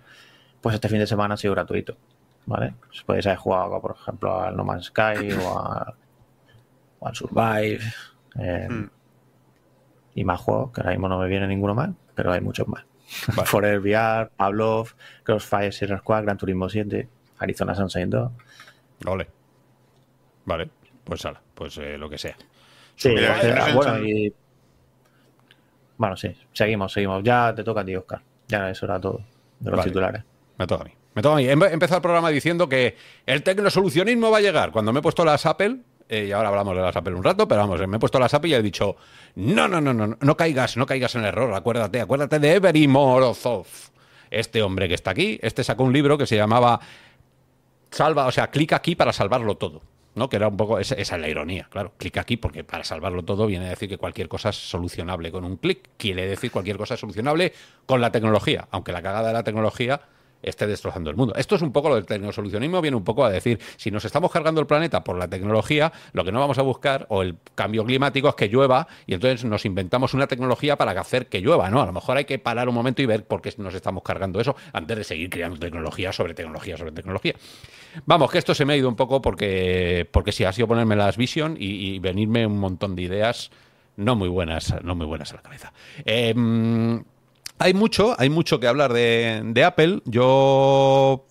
[0.61, 1.97] Pues este fin de semana ha sido gratuito.
[2.45, 2.75] ¿Vale?
[2.87, 5.93] Pues podéis haber jugado, por ejemplo, al No Man's Sky o, a,
[7.01, 7.81] al Survive.
[8.39, 8.89] Eh, hmm.
[10.15, 12.85] Y más juegos, que ahora mismo no me viene ninguno más, pero hay muchos más.
[13.35, 13.45] Vale.
[13.45, 14.89] Forever VR, Pavlov,
[15.23, 17.07] Crossfire, Sierra Squad, Gran Turismo 7.
[17.39, 18.31] Arizona Sunshine 2.
[19.05, 19.27] Vale.
[20.45, 20.69] Vale,
[21.03, 22.37] pues ala, pues eh, lo que sea.
[22.95, 23.13] Sí,
[23.73, 24.33] bueno, y...
[25.97, 27.23] Bueno, sí, seguimos, seguimos.
[27.23, 28.21] Ya te toca a ti, Oscar.
[28.47, 29.21] Ya eso era todo
[29.59, 30.23] de los titulares.
[30.57, 30.91] Me toca a mí.
[31.13, 31.45] Me toca a mí.
[31.45, 32.95] He empezado el programa diciendo que
[33.25, 34.71] el tecnosolucionismo va a llegar.
[34.71, 37.47] Cuando me he puesto las Apple, eh, y ahora hablamos de las Apple un rato,
[37.47, 38.95] pero vamos, me he puesto las Apple y he dicho,
[39.35, 42.87] no, no, no, no, no caigas, no caigas en el error, acuérdate, acuérdate de Every
[42.87, 43.65] Morozov.
[44.29, 46.79] Este hombre que está aquí, este sacó un libro que se llamaba
[47.91, 49.81] salva, o sea, clic aquí para salvarlo todo.
[50.17, 50.29] ¿no?
[50.29, 51.93] Que era un poco, esa, es la ironía, claro.
[51.97, 55.45] Clic aquí porque para salvarlo todo viene a decir que cualquier cosa es solucionable con
[55.45, 55.89] un clic.
[55.95, 57.53] Quiere decir cualquier cosa es solucionable
[57.85, 60.01] con la tecnología, aunque la cagada de la tecnología
[60.41, 61.33] esté destrozando el mundo.
[61.35, 64.31] Esto es un poco lo del tecnosolucionismo, viene un poco a decir, si nos estamos
[64.31, 67.83] cargando el planeta por la tecnología, lo que no vamos a buscar, o el cambio
[67.85, 71.81] climático, es que llueva, y entonces nos inventamos una tecnología para hacer que llueva, ¿no?
[71.81, 74.39] A lo mejor hay que parar un momento y ver por qué nos estamos cargando
[74.39, 77.33] eso antes de seguir creando tecnología sobre tecnología sobre tecnología.
[78.05, 80.95] Vamos, que esto se me ha ido un poco porque, porque sí, ha sido ponerme
[80.95, 83.49] las vision y, venirme un montón de ideas
[83.95, 85.73] no muy buenas, no muy buenas a la cabeza.
[86.05, 86.33] Eh,
[87.59, 90.01] hay mucho, hay mucho que hablar de, Apple.
[90.05, 91.25] Yo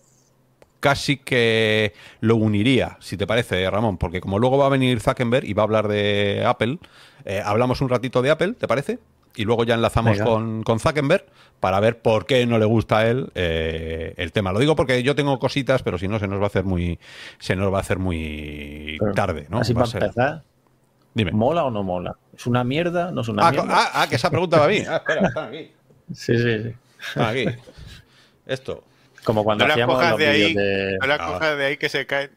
[0.81, 5.47] casi que lo uniría, si te parece, Ramón, porque como luego va a venir Zuckerberg
[5.47, 6.79] y va a hablar de Apple,
[7.25, 8.99] eh, hablamos un ratito de Apple, ¿te parece?
[9.35, 11.27] Y luego ya enlazamos con, con, Zuckerberg
[11.61, 14.53] para ver por qué no le gusta a él eh, el tema.
[14.53, 16.99] Lo digo porque yo tengo cositas, pero si no se nos va a hacer muy,
[17.39, 19.59] se nos va a hacer muy tarde, ¿no?
[19.59, 20.43] Así va para empezar.
[21.17, 21.33] Dime.
[21.33, 22.15] ¿Mola o no mola?
[22.37, 23.11] ¿Es una mierda?
[23.11, 23.69] ¿No es una ah, mierda?
[23.71, 24.83] Ah, ah, que esa pregunta va a mí.
[24.87, 25.71] Ah, espera, está aquí.
[26.15, 26.75] Sí, sí, sí.
[27.21, 27.47] Aquí.
[28.47, 28.85] Esto.
[29.25, 30.99] Como cuando no hacíamos las los de ahí, de...
[31.01, 31.27] No las ah.
[31.27, 32.31] cojas de ahí que se caen.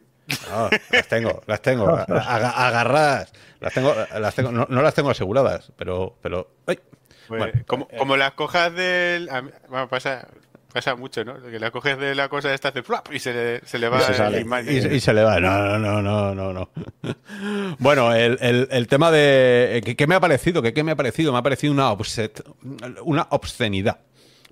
[0.50, 3.32] No, las tengo, las tengo agarradas.
[3.60, 6.50] Las tengo, las tengo, no, las tengo aseguradas, pero, pero.
[6.64, 6.78] Pues,
[7.28, 9.28] bueno, como, eh, como, las cojas del.
[9.68, 10.26] Bueno, pasa,
[10.72, 11.40] pasa mucho, ¿no?
[11.40, 14.00] Que la coges de la cosa esta hace flap y se le, se le va
[14.62, 15.40] y, y, se le va.
[15.40, 16.70] No, no, no, no, no.
[17.78, 19.94] bueno, el, el, el, tema de.
[19.96, 20.62] ¿Qué, me ha parecido?
[20.62, 21.32] ¿Qué, ¿Qué, me ha parecido?
[21.32, 22.42] Me ha parecido una, obset,
[23.04, 24.00] una obscenidad.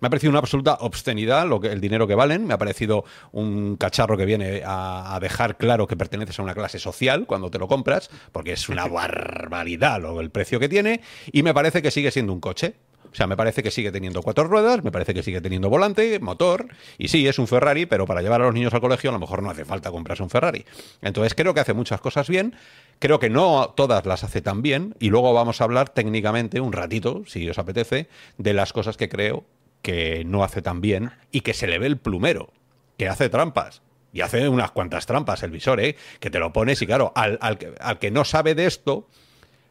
[0.01, 2.47] Me ha parecido una absoluta obscenidad lo que, el dinero que valen.
[2.47, 6.55] Me ha parecido un cacharro que viene a, a, dejar claro que perteneces a una
[6.55, 11.01] clase social cuando te lo compras, porque es una barbaridad lo, el precio que tiene.
[11.33, 12.77] Y me parece que sigue siendo un coche.
[13.11, 16.19] O sea, me parece que sigue teniendo cuatro ruedas, me parece que sigue teniendo volante,
[16.21, 16.69] motor,
[16.99, 19.19] y sí, es un Ferrari, pero para llevar a los niños al colegio a lo
[19.19, 20.65] mejor no hace falta comprarse un Ferrari.
[21.03, 22.55] Entonces creo que hace muchas cosas bien,
[22.99, 26.73] creo que no todas las hace tan bien, y luego vamos a hablar técnicamente un
[26.73, 29.45] ratito, si os apetece, de las cosas que creo
[29.83, 32.53] que no hace tan bien y que se le ve el plumero,
[32.97, 33.83] que hace trampas.
[34.11, 35.95] Y hace unas cuantas trampas el visor, ¿eh?
[36.19, 39.07] Que te lo pones y claro, al, al que no sabe de esto,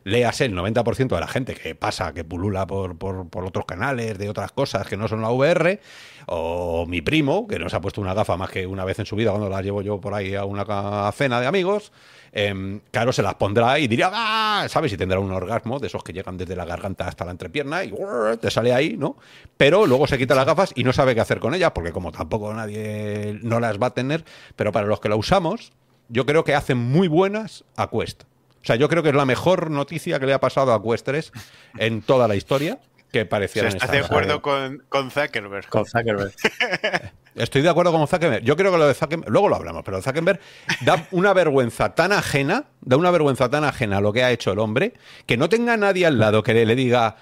[0.07, 4.29] léase el 90% de la gente que pasa, que pulula por, por, otros canales, de
[4.29, 5.81] otras cosas que no son la VR,
[6.27, 9.05] o mi primo, que no se ha puesto una gafa más que una vez en
[9.05, 11.91] su vida cuando la llevo yo por ahí a una cena de amigos,
[12.31, 14.65] eh, claro, se las pondrá y diría, ¡ah!
[14.69, 14.93] ¿sabes?
[14.93, 17.93] Y tendrá un orgasmo de esos que llegan desde la garganta hasta la entrepierna y
[18.39, 19.17] te sale ahí, ¿no?
[19.57, 22.13] Pero luego se quita las gafas y no sabe qué hacer con ellas, porque como
[22.13, 24.23] tampoco nadie no las va a tener,
[24.55, 25.73] pero para los que la usamos,
[26.07, 28.25] yo creo que hacen muy buenas a cuesta.
[28.67, 31.31] O sea, yo creo que es la mejor noticia que le ha pasado a Questres
[31.77, 32.81] en toda la historia
[33.13, 33.69] que pareciera.
[33.69, 35.69] ¿Estás de acuerdo con, con, Zuckerberg?
[35.69, 36.33] Con Zuckerberg.
[37.35, 38.43] Estoy de acuerdo con Zuckerberg.
[38.43, 40.41] Yo creo que lo de Zuckerberg, luego lo hablamos, pero Zuckerberg
[40.81, 44.51] da una vergüenza tan ajena, da una vergüenza tan ajena a lo que ha hecho
[44.51, 47.15] el hombre, que no tenga nadie al lado que le, le diga,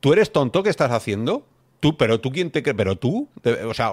[0.00, 0.62] ¿tú eres tonto?
[0.62, 1.46] ¿Qué estás haciendo?
[1.80, 3.28] Tú, pero tú quién te crees, pero tú,
[3.66, 3.92] o sea,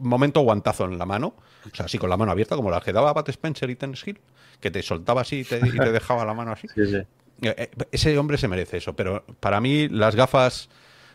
[0.00, 1.34] momento guantazo en la mano,
[1.70, 3.94] o sea, así con la mano abierta, como la que daba Pat Spencer y Ten
[3.94, 4.18] Hill,
[4.60, 5.58] que te soltaba así y te,
[5.90, 6.68] dejaba la mano así.
[6.76, 7.04] Eh,
[7.42, 10.68] eh, ese hombre se merece eso, pero para mí las gafas,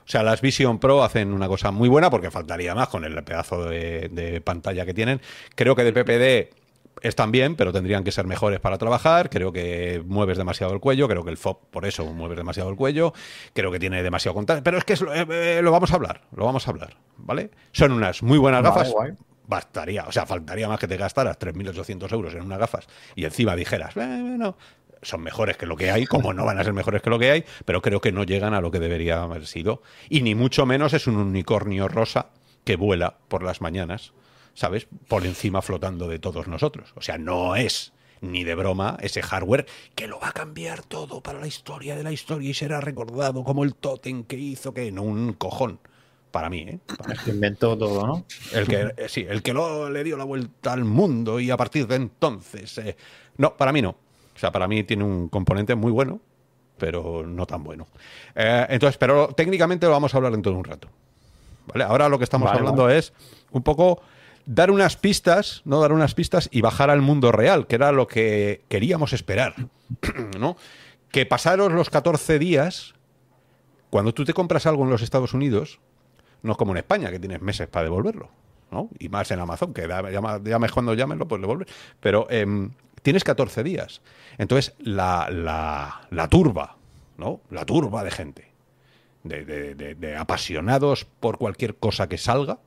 [0.05, 3.23] o sea, las Vision Pro hacen una cosa muy buena porque faltaría más con el
[3.23, 5.21] pedazo de, de pantalla que tienen.
[5.55, 6.64] Creo que del PPD
[7.07, 9.29] están bien, pero tendrían que ser mejores para trabajar.
[9.29, 11.07] Creo que mueves demasiado el cuello.
[11.07, 13.13] Creo que el FOB, por eso, mueves demasiado el cuello.
[13.53, 14.63] Creo que tiene demasiado contacto.
[14.63, 16.21] Pero es que eh, eh, lo vamos a hablar.
[16.35, 16.97] Lo vamos a hablar.
[17.17, 17.51] ¿Vale?
[17.71, 18.93] Son unas muy buenas gafas.
[19.47, 23.55] Bastaría, o sea, faltaría más que te gastaras 3.800 euros en unas gafas y encima
[23.55, 24.57] dijeras, bueno,
[25.03, 27.29] son mejores que lo que hay, como no van a ser mejores que lo que
[27.29, 29.83] hay, pero creo que no llegan a lo que debería haber sido.
[30.09, 32.29] Y ni mucho menos es un unicornio rosa
[32.63, 34.13] que vuela por las mañanas,
[34.55, 34.87] ¿sabes?
[35.07, 36.93] Por encima flotando de todos nosotros.
[36.95, 41.21] O sea, no es ni de broma ese hardware que lo va a cambiar todo
[41.21, 44.91] para la historia de la historia y será recordado como el totem que hizo que
[44.91, 45.79] no un cojón
[46.31, 46.79] para mí, ¿eh?
[47.07, 48.25] el que inventó todo, ¿no?
[48.51, 51.55] El que, eh, sí, el que lo, le dio la vuelta al mundo y a
[51.55, 52.77] partir de entonces...
[52.79, 52.97] Eh,
[53.37, 53.91] no, para mí no.
[53.91, 56.19] O sea, para mí tiene un componente muy bueno,
[56.77, 57.87] pero no tan bueno.
[58.35, 60.89] Eh, entonces, pero técnicamente lo vamos a hablar dentro de un rato.
[61.67, 61.85] ¿Vale?
[61.85, 63.13] Ahora lo que estamos hablando es
[63.51, 64.01] un poco
[64.45, 65.81] dar unas pistas, ¿no?
[65.81, 69.55] Dar unas pistas y bajar al mundo real, que era lo que queríamos esperar,
[70.39, 70.57] ¿no?
[71.11, 72.93] Que pasaros los 14 días,
[73.89, 75.79] cuando tú te compras algo en los Estados Unidos,
[76.43, 78.29] no es como en España, que tienes meses para devolverlo.
[78.71, 78.89] ¿no?
[78.99, 81.67] Y más en Amazon, que llames cuando llames, lo puedes devolver.
[81.99, 82.71] Pero em,
[83.01, 84.01] tienes 14 días.
[84.37, 85.29] Entonces, la,
[86.11, 86.75] la, turba,
[87.17, 87.41] ¿no?
[87.49, 88.51] La turba de gente,
[89.23, 92.59] de, apasionados por cualquier cosa que salga,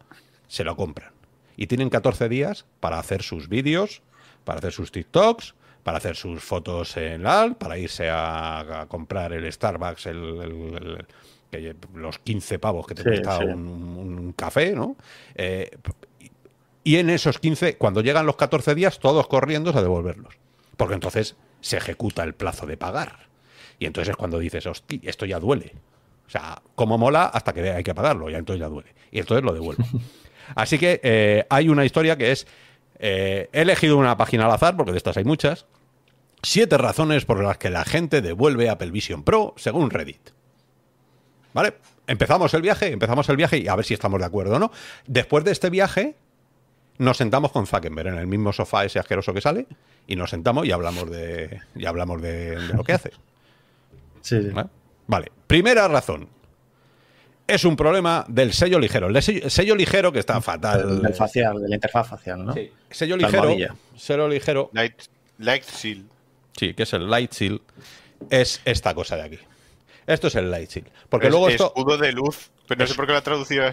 [0.47, 1.13] se lo compran.
[1.59, 4.01] Y tienen 14 días para hacer sus vídeos,
[4.45, 9.53] para hacer sus TikToks, para hacer sus fotos en LAL, para irse a, comprar el
[9.53, 11.07] Starbucks, el
[11.51, 14.97] que los 15 pavos que te cuesta Un, café, ¿no?
[15.35, 15.71] Eh,
[16.85, 20.35] y en esos 15, cuando llegan los 14 días, todos corriendo a devolverlos.
[20.77, 23.29] Porque entonces se ejecuta el plazo de pagar.
[23.79, 25.75] Y entonces es cuando dices, hostia, esto ya duele.
[26.27, 28.95] O sea, como mola hasta que hay que pagarlo, ya entonces ya duele.
[29.11, 29.85] Y entonces lo devuelvo.
[30.55, 32.47] Así que eh, hay una historia que es,
[32.99, 35.67] eh, he elegido una página al azar, porque de estas hay muchas,
[36.43, 40.31] siete razones por las que la gente devuelve Apple Vision Pro según Reddit.
[41.55, 41.75] ¿Vale?
[42.07, 44.71] Empezamos el viaje, empezamos el viaje y a ver si estamos de acuerdo o no.
[45.07, 46.17] Después de este viaje,
[46.99, 49.67] nos sentamos con Zuckerberg en el mismo sofá ese asqueroso que sale
[50.07, 53.11] y nos sentamos y hablamos de, y hablamos de, lo que hace.
[54.21, 54.51] Sí, sí.
[55.07, 55.33] ¿Vale?
[55.47, 56.29] Primera razón.
[57.49, 59.09] Es un problema del sello ligero.
[59.09, 61.03] El sello, ligero que está fatal.
[61.03, 62.53] Del facial, de la interfaz facial, ¿no?
[62.53, 62.71] Sí.
[62.91, 63.57] Sello ligero.
[63.97, 64.71] Sello ligero.
[64.75, 64.95] Light,
[65.39, 66.05] light Seal.
[66.59, 67.61] Sí, que es el Light Seal.
[68.31, 69.39] Es esta cosa de aquí.
[70.07, 70.89] Esto es el Light Shield.
[71.09, 71.67] Porque luego esto.
[71.67, 73.65] Escudo de luz, pero no sé por qué la traducido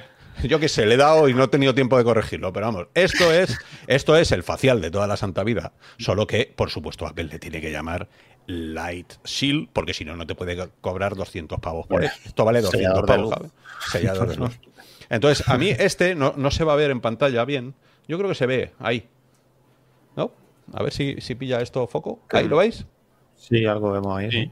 [0.44, 2.88] Yo qué sé, le he dado y no he tenido tiempo de corregirlo, pero vamos,
[2.94, 3.58] esto es,
[3.88, 7.40] esto es el facial de toda la santa vida, solo que, por supuesto, Apple le
[7.40, 8.10] tiene que llamar
[8.48, 13.04] Light Shield, porque si no, no te puede cobrar 200 pavos por Esto vale 200
[13.04, 13.52] pavos,
[13.91, 14.60] Sellador de luz.
[15.10, 17.76] Entonces, a mí este no, no, se va a ver en pantalla bien.
[18.08, 19.08] Yo creo que se ve ahí.
[20.16, 20.32] ¿No?
[20.74, 22.20] A ver si, si pilla esto foco.
[22.32, 22.86] ¿Ahí lo veis?
[23.36, 24.32] Sí, algo vemos ahí.
[24.32, 24.52] Sí.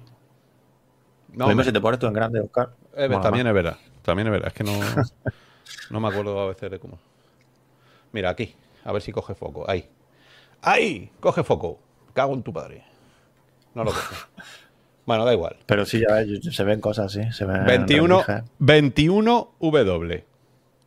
[1.34, 1.64] No, me...
[1.64, 2.72] te pones tú en grande, Oscar.
[2.96, 3.78] Eh, también es verdad.
[4.04, 4.48] También es verdad.
[4.50, 4.74] Es que no,
[5.90, 7.00] no me acuerdo a veces de cómo.
[8.12, 8.56] Mira, aquí.
[8.84, 9.70] A ver si coge foco.
[9.70, 9.90] Ahí.
[10.62, 11.12] ¡Ahí!
[11.20, 11.80] Coge foco.
[12.14, 12.84] Cago en tu padre.
[13.76, 14.16] No lo coge.
[15.06, 15.58] Bueno, da igual.
[15.66, 17.22] Pero sí, ya ves, se ven cosas, sí.
[17.34, 18.24] Se ven 21,
[18.60, 20.26] 21 W.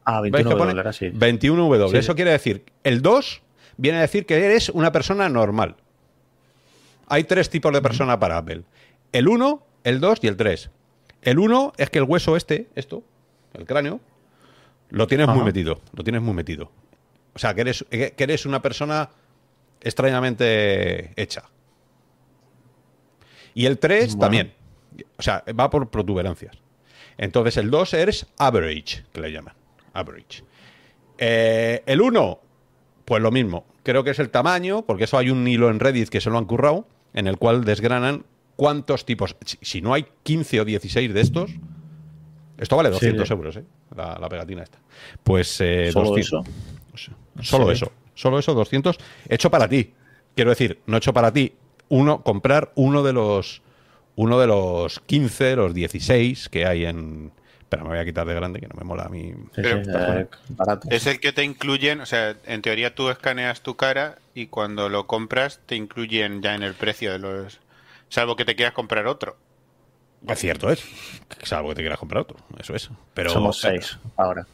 [0.05, 1.11] Ah, 21 W, ahora sí.
[1.13, 1.99] 21 W.
[1.99, 3.43] Eso quiere decir, el 2
[3.77, 5.77] viene a decir que eres una persona normal.
[7.09, 8.63] Hay tres tipos de persona para Apple.
[9.13, 10.71] El 1 el 2 y el 3.
[11.23, 13.05] El 1 es que el hueso este, esto,
[13.55, 14.01] el cráneo,
[14.89, 15.81] lo tienes muy metido.
[15.93, 16.73] Lo tienes muy metido.
[17.35, 19.11] O sea, que eres, que eres una persona
[19.81, 21.45] extrañamente hecha.
[23.57, 24.53] Y el 3 también.
[25.17, 26.59] O sea, va por protuberancias.
[27.17, 29.55] Entonces el 2 eres average, que le llaman.
[29.95, 30.45] Average.
[31.17, 32.39] Eh, el 1,
[33.07, 33.65] pues lo mismo.
[33.83, 36.37] Creo que es el tamaño, porque eso hay un hilo en Reddit que se lo
[36.37, 38.27] han currado, en el cual desgranan
[38.57, 39.37] cuántos tipos.
[39.63, 41.51] Si, no hay 15 o 16 de estos,
[42.59, 43.65] esto vale 200 euros, ¿eh?
[43.97, 44.79] La, pegatina esta.
[45.25, 46.45] Pues eh, ¿Solo Eso?
[47.41, 47.91] Solo eso.
[48.15, 48.99] Solo eso, 200.
[49.31, 49.95] Hecho para ti.
[50.35, 51.55] Quiero decir, no hecho para ti.
[51.89, 53.63] Uno, comprar uno de los.
[54.19, 57.33] Uno de los 15, los 16 que hay en.
[57.69, 59.35] Pero me voy a quitar de grande, que no me mola a mí.
[60.91, 64.89] es el que te incluyen, o sea, en teoría tú escaneas tu cara y cuando
[64.89, 67.59] lo compras te incluyen ya en el precio de los
[68.09, 69.37] salvo que te quieras comprar otro.
[70.27, 70.83] Es cierto es,
[71.43, 72.89] salvo que te quieras comprar otro, eso es.
[73.15, 74.47] Pero, somos seis ahora.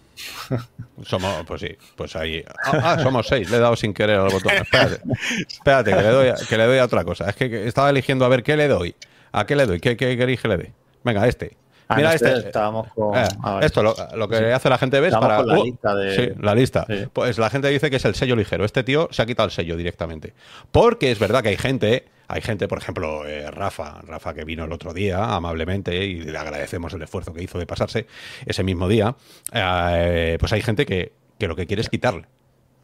[1.05, 2.45] Somos, pues sí, pues ahí.
[2.65, 4.53] Ah, ah, somos seis, le he dado sin querer al botón.
[4.53, 5.01] Espérate,
[5.49, 7.29] espérate, que le, doy a, que le doy a otra cosa.
[7.31, 8.95] Es que estaba eligiendo a ver qué le doy.
[9.33, 9.81] ¿A qué le doy?
[9.81, 10.73] ¿Qué, qué queréis que le dé?
[11.03, 11.57] Venga, este.
[11.89, 12.33] Ah, Mira, este.
[12.33, 13.17] Estábamos con...
[13.17, 13.27] Eh,
[13.63, 15.43] esto, lo, que hace la gente ves para.
[15.43, 16.15] la uh, lista de...
[16.15, 16.87] Sí, la lista.
[17.13, 18.65] Pues la gente dice que es el sello ligero.
[18.65, 20.35] Este tío se ha quitado el sello directamente.
[20.71, 24.65] Porque es verdad que hay gente hay gente, por ejemplo, eh, Rafa, Rafa que vino
[24.65, 28.07] el otro día amablemente y le agradecemos el esfuerzo que hizo de pasarse
[28.47, 29.15] ese mismo día,
[29.53, 32.27] eh, pues hay gente que, lo que quiere es quitarle.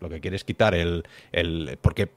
[0.01, 1.05] Lo que quiere es quitar el...
[1.33, 2.11] el porque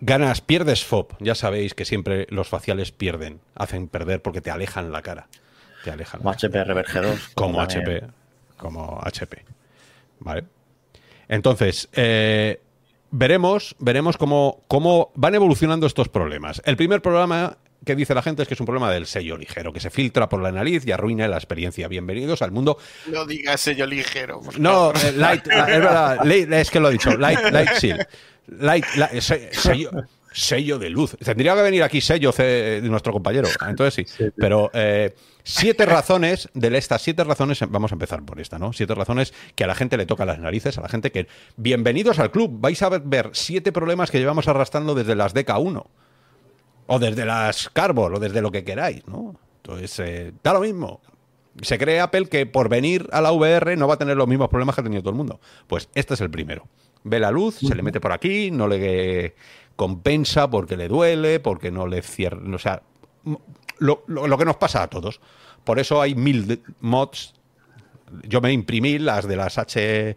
[0.00, 1.16] ganas, pierdes FOB.
[1.20, 5.28] Ya sabéis que siempre los faciales pierden, hacen perder porque te alejan la cara.
[5.84, 6.20] Te alejan.
[6.20, 7.28] Como HP Reverge 2.
[7.34, 8.02] Como HP.
[8.56, 9.44] Como HP.
[10.20, 10.44] Vale.
[11.28, 12.60] Entonces, eh,
[13.10, 16.62] veremos, veremos cómo, cómo van evolucionando estos problemas.
[16.64, 19.72] El primer problema que dice la gente es que es un problema del sello ligero,
[19.72, 21.88] que se filtra por la nariz y arruina la experiencia.
[21.88, 22.78] Bienvenidos al mundo.
[23.06, 24.40] No digas sello ligero.
[24.58, 28.06] No, eh, light, es verdad, es que lo he dicho, light, light seal.
[28.48, 28.84] Light,
[29.20, 29.90] sello,
[30.36, 31.16] sello, de luz.
[31.22, 33.48] Tendría que venir aquí sello de nuestro compañero.
[33.68, 34.24] Entonces sí.
[34.36, 38.72] Pero eh, siete razones, de estas siete razones, vamos a empezar por esta, ¿no?
[38.72, 41.26] Siete razones que a la gente le toca las narices, a la gente que.
[41.56, 42.58] Bienvenidos al club.
[42.60, 45.84] Vais a ver siete problemas que llevamos arrastrando desde las DK1.
[46.88, 49.34] O desde las Carbon, o desde lo que queráis, ¿no?
[49.56, 51.00] Entonces, eh, da lo mismo.
[51.62, 54.48] Se cree Apple que por venir a la VR no va a tener los mismos
[54.48, 55.40] problemas que ha tenido todo el mundo.
[55.66, 56.68] Pues este es el primero.
[57.02, 59.34] Ve la luz, se le mete por aquí, no le
[59.76, 62.40] compensa porque le duele, porque no le cierra.
[62.52, 62.82] O sea,
[63.78, 64.04] lo,
[64.38, 65.20] que nos pasa a todos.
[65.64, 67.34] Por eso hay mil mods.
[68.22, 70.16] Yo me imprimí las de las HP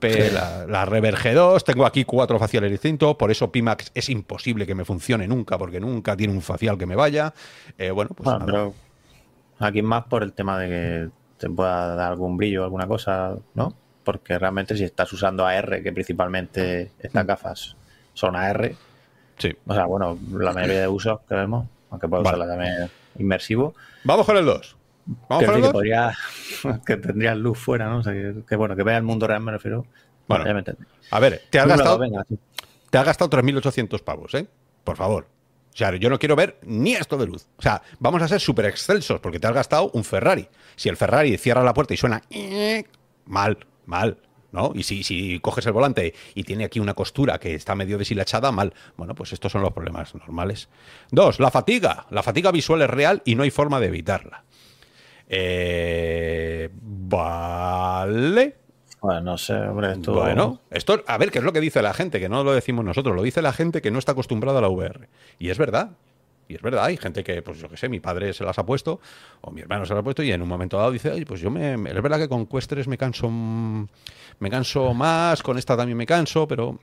[0.00, 4.74] la, la, Reverge 2, tengo aquí cuatro faciales distintos, por eso Pimax es imposible que
[4.74, 7.32] me funcione nunca, porque nunca tiene un facial que me vaya.
[7.78, 8.28] Eh, bueno, pues.
[9.58, 13.74] aquí más por el tema de que te pueda dar algún brillo, alguna cosa, ¿no?
[14.04, 17.26] Porque realmente si estás usando AR, que principalmente estas mm.
[17.26, 17.76] gafas
[18.14, 18.72] son AR,
[19.38, 19.54] sí.
[19.66, 23.74] o sea, bueno, la mayoría de usos que vemos, aunque puede usarla también inmersivo.
[24.04, 24.76] Vamos con el 2.
[25.28, 26.12] Vamos que, que, podría,
[26.86, 27.98] que tendría luz fuera, ¿no?
[27.98, 29.86] O sea, que, bueno, que vea el mundo real, me refiero.
[30.28, 30.44] Bueno,
[31.10, 32.00] a ver, te has gastado,
[32.90, 34.48] te has gastado 3.800 pavos, ¿eh?
[34.82, 35.26] Por favor.
[35.72, 37.46] O sea, yo no quiero ver ni esto de luz.
[37.58, 40.48] O sea, vamos a ser súper excelsos porque te has gastado un Ferrari.
[40.74, 42.22] Si el Ferrari cierra la puerta y suena
[43.26, 44.16] mal, mal,
[44.56, 44.72] ¿no?
[44.74, 48.50] Y si, si coges el volante y tiene aquí una costura que está medio deshilachada,
[48.50, 48.74] mal.
[48.96, 50.68] Bueno, pues estos son los problemas normales.
[51.10, 52.06] Dos, la fatiga.
[52.10, 54.42] La fatiga visual es real y no hay forma de evitarla.
[55.28, 58.56] Eh, vale.
[59.00, 60.14] Bueno, no sé, hombre, esto...
[60.14, 62.18] Bueno, esto, a ver, ¿qué es lo que dice la gente?
[62.18, 64.68] Que no lo decimos nosotros, lo dice la gente que no está acostumbrada a la
[64.68, 65.08] VR.
[65.38, 65.90] Y es verdad.
[66.48, 68.64] Y es verdad, hay gente que, pues yo qué sé, mi padre se las ha
[68.64, 69.00] puesto,
[69.40, 71.40] o mi hermano se las ha puesto, y en un momento dado dice, oye, pues
[71.40, 71.74] yo me.
[71.74, 73.28] Es verdad que con Questres me canso.
[73.28, 76.78] Me canso más, con esta también me canso, pero.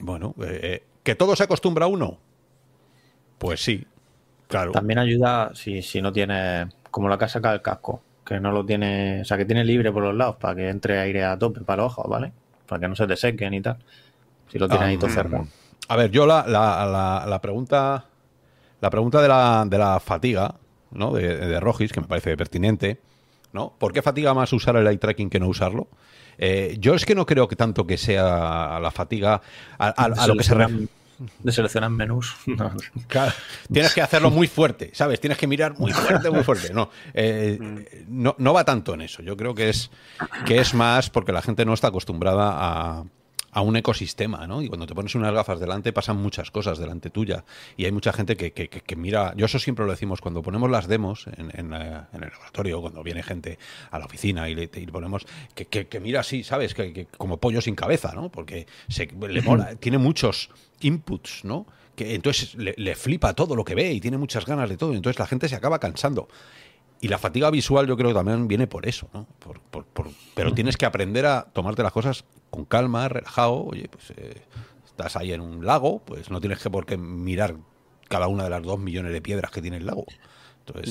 [0.00, 2.18] Bueno, eh, eh, ¿que todo se acostumbra a uno?
[3.38, 3.86] Pues sí,
[4.46, 4.72] claro.
[4.72, 8.64] También ayuda si, si no tiene como la casa acá del casco, que no lo
[8.64, 11.62] tiene, o sea, que tiene libre por los lados para que entre aire a tope
[11.62, 12.32] para los ojos, ¿vale?
[12.66, 13.78] Para que no se te sequen y tal.
[14.48, 15.46] Si lo tiene ahí todo ah, cerrado.
[15.88, 18.04] A ver, yo la, la, la, pregunta
[18.80, 20.56] la pregunta de la, de la fatiga,
[20.90, 21.12] ¿no?
[21.12, 23.00] De, de, Rogis, que me parece pertinente,
[23.52, 23.74] ¿no?
[23.78, 25.88] ¿Por qué fatiga más usar el eye tracking que no usarlo?
[26.38, 29.42] Eh, yo es que no creo que tanto que sea la fatiga
[29.78, 30.88] a, lo que se refiere
[31.38, 32.34] de seleccionar menús.
[33.72, 35.20] tienes que hacerlo muy fuerte, ¿sabes?
[35.20, 36.72] Tienes que mirar muy fuerte, muy fuerte.
[36.72, 37.58] No, eh,
[38.08, 39.22] no, no, va tanto en eso.
[39.22, 39.90] Yo creo que es,
[40.46, 43.04] que es más porque la gente no está acostumbrada a,
[43.52, 44.62] a un ecosistema, ¿no?
[44.62, 47.44] Y cuando te pones unas gafas delante pasan muchas cosas delante tuya
[47.76, 50.70] y hay mucha gente que, que, que mira, yo eso siempre lo decimos, cuando ponemos
[50.70, 53.58] las demos en, en, eh, el laboratorio, cuando viene gente
[53.90, 56.74] a la oficina y le, ponemos que, mira así, ¿sabes?
[56.74, 58.30] Que, como pollo sin cabeza, ¿no?
[58.30, 61.66] Porque se, le mola, tiene muchos inputs, ¿no?
[61.96, 64.92] Que entonces le, le flipa todo lo que ve y tiene muchas ganas de todo,
[64.92, 66.28] y entonces la gente se acaba cansando.
[67.02, 69.26] Y la fatiga visual yo creo que también viene por eso, ¿no?
[70.34, 73.64] pero tienes que aprender a tomarte las cosas con calma, relajado.
[73.64, 74.42] Oye, pues eh,
[74.84, 77.56] estás ahí en un lago, pues no tienes que por qué mirar
[78.08, 80.04] cada una de las dos millones de piedras que tiene el lago.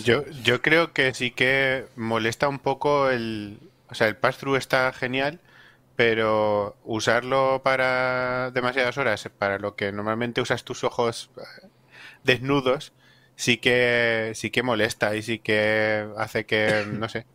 [0.04, 3.60] Yo, yo creo que sí que molesta un poco el...
[3.90, 5.40] O sea, el pass-through está genial,
[5.96, 11.68] pero usarlo para demasiadas horas, para lo que normalmente usas tus ojos eh,
[12.24, 12.94] desnudos,
[13.36, 17.26] sí que sí que molesta y sí que hace que, no sé.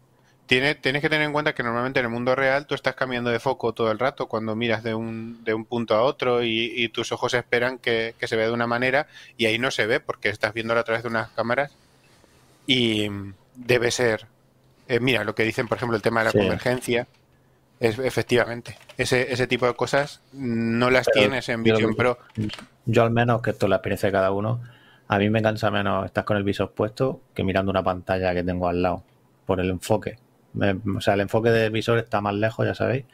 [0.55, 3.28] Tiene, tienes que tener en cuenta que normalmente en el mundo real tú estás cambiando
[3.28, 6.88] de foco todo el rato cuando miras de un, de un punto a otro y,
[6.90, 10.28] tus ojos esperan que, se vea de una manera y ahí no se ve porque
[10.28, 11.72] estás viéndolo a través de unas cámaras
[12.68, 13.11] y
[13.57, 14.26] debe ser...
[14.86, 17.09] Eh, mira, lo que dicen, por ejemplo, el tema de la convergencia,
[17.80, 22.16] es efectivamente, ese, ese tipo de cosas no las tienes en Vision Pro.
[22.86, 24.61] Yo al menos, que esto es la experiencia de cada uno,
[25.09, 28.44] a mí me cansa menos estar con el visor puesto que mirando una pantalla que
[28.44, 29.02] tengo al lado,
[29.46, 30.22] por el enfoque.
[30.96, 33.05] O sea, el enfoque del visor está más lejos, ya sabéis,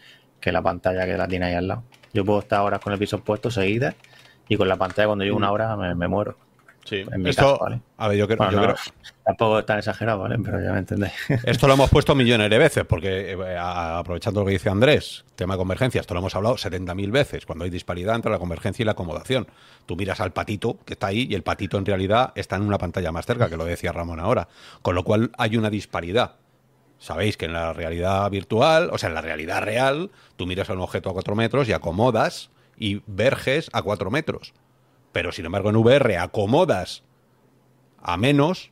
[0.41, 1.85] que la pantalla que la tiene ahí al lado.
[2.13, 3.95] Yo puedo estar horas con el visor puesto seguida
[4.49, 6.37] y con la pantalla cuando llevo una hora me, muero.
[6.85, 7.81] Sí, en mi Esto, ¿vale?
[7.99, 8.75] A ver, yo creo, yo creo,
[9.25, 10.39] Tampoco tan exagerado, ¿vale?
[10.43, 11.13] Pero ya me entendéis.
[11.45, 15.55] Esto lo hemos puesto millones de veces, porque eh, aprovechando lo que dice Andrés, tema
[15.55, 18.87] de convergencia, esto lo hemos hablado 70.000 veces, cuando hay disparidad entre la convergencia y
[18.87, 19.47] la acomodación.
[19.87, 22.79] Tú miras al patito que está ahí y el patito en realidad está en una
[22.79, 24.49] pantalla más cerca, que lo decía Ramón ahora.
[24.83, 26.37] Con lo cual hay una disparidad.
[27.01, 30.75] Sabéis que en la realidad virtual, o sea, en la realidad real, tú miras a
[30.75, 34.53] un objeto a 4 metros y acomodas y verges a 4 metros.
[35.11, 37.03] Pero sin embargo en VR acomodas
[38.03, 38.71] a menos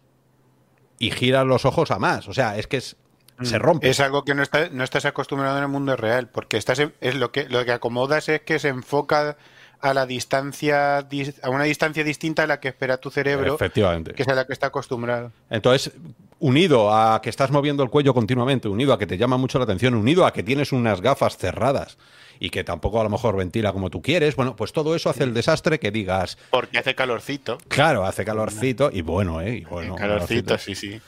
[0.99, 2.29] y giras los ojos a más.
[2.29, 2.97] O sea, es que es,
[3.43, 3.63] se mm.
[3.63, 3.89] rompe.
[3.89, 7.33] Es algo que no, no estás acostumbrado en el mundo real, porque estás es lo
[7.33, 9.39] que lo que acomodas es que se enfoca
[9.81, 14.13] a la distancia a una distancia distinta a la que espera tu cerebro, Efectivamente.
[14.13, 15.33] que es a la que está acostumbrado.
[15.51, 15.93] Entonces,
[16.41, 19.65] unido a que estás moviendo el cuello continuamente, unido a que te llama mucho la
[19.65, 21.99] atención, unido a que tienes unas gafas cerradas
[22.41, 25.25] y que tampoco a lo mejor ventila como tú quieres, bueno, pues todo eso hace
[25.25, 26.39] el desastre que digas.
[26.51, 27.59] Porque hace calorcito.
[27.69, 29.57] Claro, hace calorcito y bueno, ¿eh?
[29.57, 31.01] Y bueno, calorcito, sí, sí.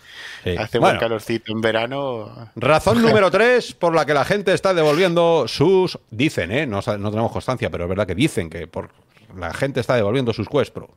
[0.58, 2.50] Hace buen calorcito en verano.
[2.56, 5.98] Razón número tres por la que la gente está devolviendo sus.
[6.10, 6.66] Dicen, ¿eh?
[6.66, 8.90] No, tenemos constancia, pero es verdad que dicen que por
[9.36, 10.90] la gente está devolviendo sus Quest Pro.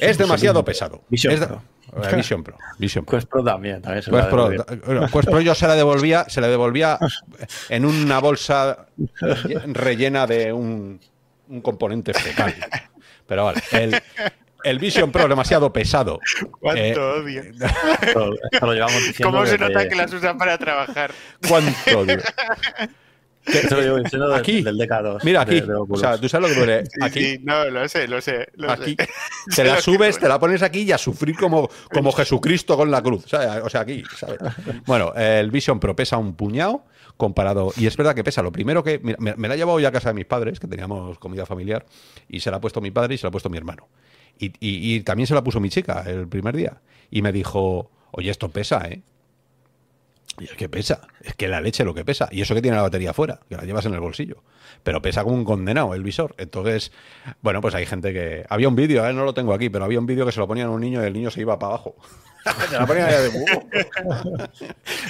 [0.00, 0.96] Es demasiado pesado.
[0.96, 2.56] Eh, Vision Pro.
[2.78, 3.18] Vision Pro.
[3.18, 3.82] Quest Pro también.
[3.82, 6.98] también se Quest, Pro, Quest Pro yo se la devolvía, se la devolvía
[7.68, 8.86] en una bolsa
[9.66, 11.00] rellena de un,
[11.48, 12.54] un componente fecal.
[13.26, 14.00] Pero vale, el,
[14.64, 16.18] el Vision Pro demasiado pesado.
[16.60, 17.42] ¿Cuánto eh, odio?
[19.22, 21.12] ¿Cómo se nota que las usan para trabajar?
[21.48, 22.18] ¿Cuánto odio?
[24.34, 24.76] Aquí, del
[25.22, 25.62] Mira, aquí.
[25.66, 26.84] o sea, tú sabes lo que pone.
[27.00, 27.20] Aquí.
[27.20, 28.48] Sí, no, lo sé, lo sé.
[28.68, 28.96] aquí.
[29.56, 33.02] Te la subes, te la pones aquí y a sufrir como, como Jesucristo con la
[33.02, 33.24] cruz.
[33.24, 34.38] O sea, aquí, ¿sabes?
[34.86, 36.84] Bueno, el Vision Pro pesa un puñado
[37.16, 37.72] comparado.
[37.76, 38.42] Y es verdad que pesa.
[38.42, 39.00] Lo primero que.
[39.00, 41.86] me, la he llevado ya a casa de mis padres, que teníamos comida familiar,
[42.28, 43.88] y se la ha puesto mi padre y se la ha puesto mi hermano.
[44.38, 46.80] Y, y también se la puso mi chica el primer día.
[47.10, 49.02] Y me dijo, oye, esto pesa, ¿eh?
[50.40, 52.28] Y es que pesa, es que la leche lo que pesa.
[52.32, 54.42] Y eso que tiene la batería fuera, que la llevas en el bolsillo.
[54.82, 56.34] Pero pesa como un condenado el visor.
[56.38, 56.92] Entonces,
[57.42, 58.46] bueno, pues hay gente que.
[58.48, 59.12] Había un vídeo, ¿eh?
[59.12, 61.02] no lo tengo aquí, pero había un vídeo que se lo ponían a un niño
[61.02, 61.96] y el niño se iba para abajo.
[62.70, 63.28] se la ponían de...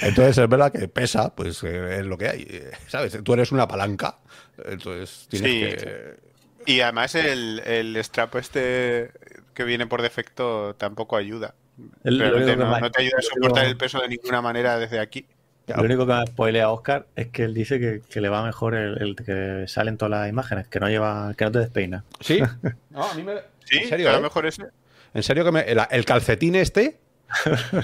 [0.01, 2.63] Entonces es verdad que pesa, pues eh, es lo que hay.
[2.87, 3.17] ¿Sabes?
[3.23, 4.19] Tú eres una palanca.
[4.65, 6.31] Entonces tienes que.
[6.65, 9.11] Y además el, el strap este
[9.53, 11.55] que viene por defecto tampoco ayuda
[12.03, 15.25] no, te ayuda a soportar el peso de ninguna manera desde aquí.
[15.67, 18.75] Lo único que me spoilea a Oscar es que él dice que, le va mejor
[18.75, 22.03] el, que salen todas las imágenes, que no lleva, que no te despeina.
[22.19, 22.41] Sí,
[22.89, 23.35] no, a mí me.
[23.65, 23.77] ¿Sí?
[23.77, 24.11] ¿En serio?
[24.11, 24.19] ¿eh?
[24.19, 24.63] mejor ese?
[25.13, 26.99] En serio que me, el, calcetín este.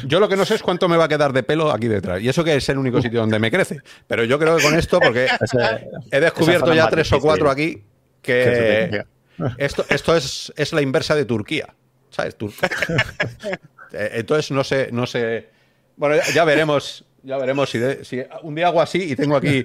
[0.06, 2.22] Yo lo que no sé es cuánto me va a quedar de pelo aquí detrás.
[2.22, 3.80] Y eso que es el único sitio donde me crece.
[4.06, 5.28] Pero yo creo que con esto, porque
[6.12, 7.84] he descubierto ya tres o cuatro aquí,
[8.22, 9.06] que
[9.58, 11.74] esto, esto es, es la inversa de Turquía.
[12.10, 12.38] ¿Sabes?
[12.38, 12.70] Turquía.
[13.94, 15.50] Eh, entonces no sé, no sé.
[15.96, 17.04] Bueno, ya, veremos.
[17.24, 17.80] Ya veremos si,
[18.44, 19.64] un día hago así y tengo aquí.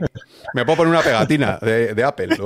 [0.54, 2.36] Me puedo poner una pegatina de, Apple.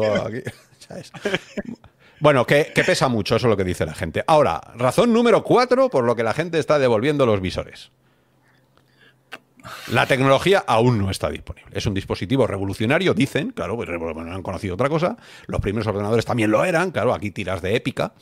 [2.18, 4.24] Bueno, que, pesa mucho, eso es lo que dice la gente.
[4.27, 7.91] Ahora, razón número cuatro por lo que la gente está devolviendo los visores.
[9.89, 11.72] La tecnología aún no está disponible.
[11.77, 15.18] Es un dispositivo revolucionario, dicen, claro, pues, no han conocido otra cosa.
[15.47, 18.14] Los primeros ordenadores también lo eran, claro, aquí tiras de épica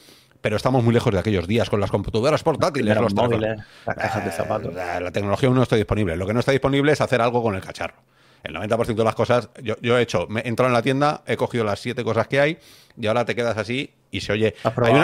[0.44, 4.26] pero estamos muy lejos de aquellos días con las computadoras portátiles, los móviles, las cajas
[4.26, 4.74] de zapatos.
[4.74, 6.18] La, tecnología aún no está disponible.
[6.18, 7.94] Lo que no está disponible es hacer algo con el cacharro.
[8.42, 11.38] El 90% de las cosas, yo, he hecho, me he entrado en la tienda, he
[11.38, 12.58] cogido las siete cosas que hay
[12.94, 14.54] y ahora te quedas así y se oye.
[14.82, 15.02] Hay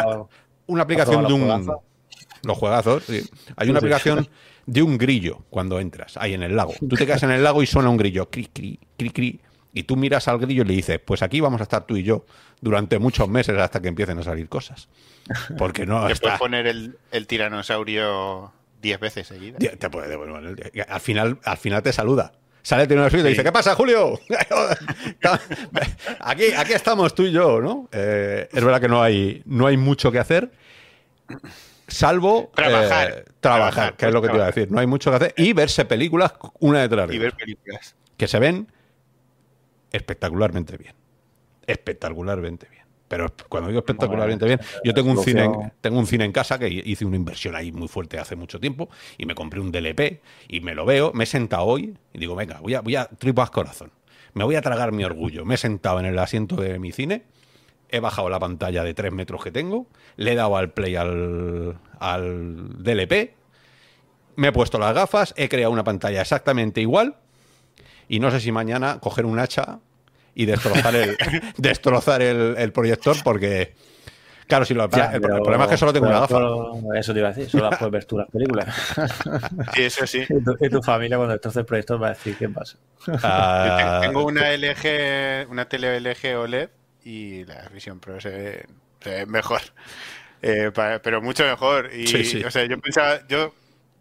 [0.67, 1.73] una, aplicación de un.
[2.43, 3.27] Los juegazos, sí.
[3.57, 4.29] Hay una aplicación
[4.67, 6.75] de un grillo cuando entras ahí en el lago.
[6.81, 9.41] Tú te quedas en el lago y suena un grillo, cri, cri, cri, cri.
[9.73, 12.03] Y tú miras al grillo y le dices, pues aquí vamos a estar tú y
[12.03, 12.27] yo
[12.61, 14.91] durante muchos meses hasta que empiecen a salir cosas.
[15.59, 16.07] Porque no.
[16.07, 18.53] Te puedes poner el, tiranosaurio
[18.83, 19.59] 10 veces seguida.
[19.59, 20.15] Te puede,
[20.89, 22.33] al, final, al final te saluda.
[22.63, 24.19] Sale el tiranosaurio y te dice: ¿Qué pasa, Julio?
[26.21, 27.89] aquí, aquí estamos tú y yo, ¿no?
[27.93, 30.51] Eh, es verdad que no hay, no hay mucho que hacer.
[31.87, 34.71] Salvo trabajar, eh, trabajar, que es lo que te iba a decir.
[34.71, 35.35] No hay mucho que hacer.
[35.37, 37.17] Y verse películas una detrás de otra.
[37.17, 37.97] Y ver películas.
[38.17, 38.71] Que se ven
[39.91, 40.95] espectacularmente bien.
[41.67, 42.80] Espectacularmente bien.
[43.11, 46.61] Pero cuando digo espectacularmente bien, yo tengo un cine, en, tengo un cine en casa
[46.61, 48.89] que hice una inversión ahí muy fuerte hace mucho tiempo
[49.19, 52.37] y me compré un DLP y me lo veo, me he sentado hoy y digo,
[52.37, 53.91] venga, voy a, voy a tripas corazón.
[54.33, 55.45] Me voy a tragar mi orgullo.
[55.45, 57.25] Me he sentado en el asiento de mi cine,
[57.89, 61.81] he bajado la pantalla de 3 metros que tengo, le he dado al play al,
[61.99, 63.35] al DLP,
[64.37, 67.17] me he puesto las gafas, he creado una pantalla exactamente igual
[68.09, 69.81] y no sé si mañana coger un hacha
[70.35, 71.17] y destrozar el,
[71.57, 73.75] destrozar el, proyector porque
[74.47, 76.41] Claro, si lo, el, problema es que solo tengo una gafa.
[76.99, 78.67] eso te iba a decir, solo puedes ver tú las películas.
[79.75, 80.27] Sí, eso sí.
[80.61, 82.77] Y tu, familia cuando estás el proyecto va a decir qué pasa.
[83.23, 86.69] Ah, tengo una LG, una tele LG OLED
[87.05, 88.67] y la Vision Pro se
[89.05, 89.61] ve, mejor.
[90.43, 91.91] Eh, pero mucho mejor.
[91.95, 93.55] Y, O sea, yo pensaba, yo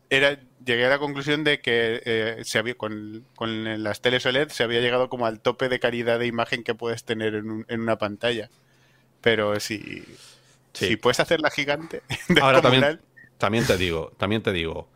[0.09, 3.23] era, llegué a la conclusión de que eh, se había, con,
[3.83, 7.03] las teles OLED se había llegado como al tope de calidad de imagen que puedes
[7.03, 8.49] tener en, una pantalla.
[9.21, 10.03] Pero si,
[10.73, 12.01] si puedes hacerla gigante,
[12.41, 12.99] ahora también,
[13.37, 14.87] también te digo, también te digo,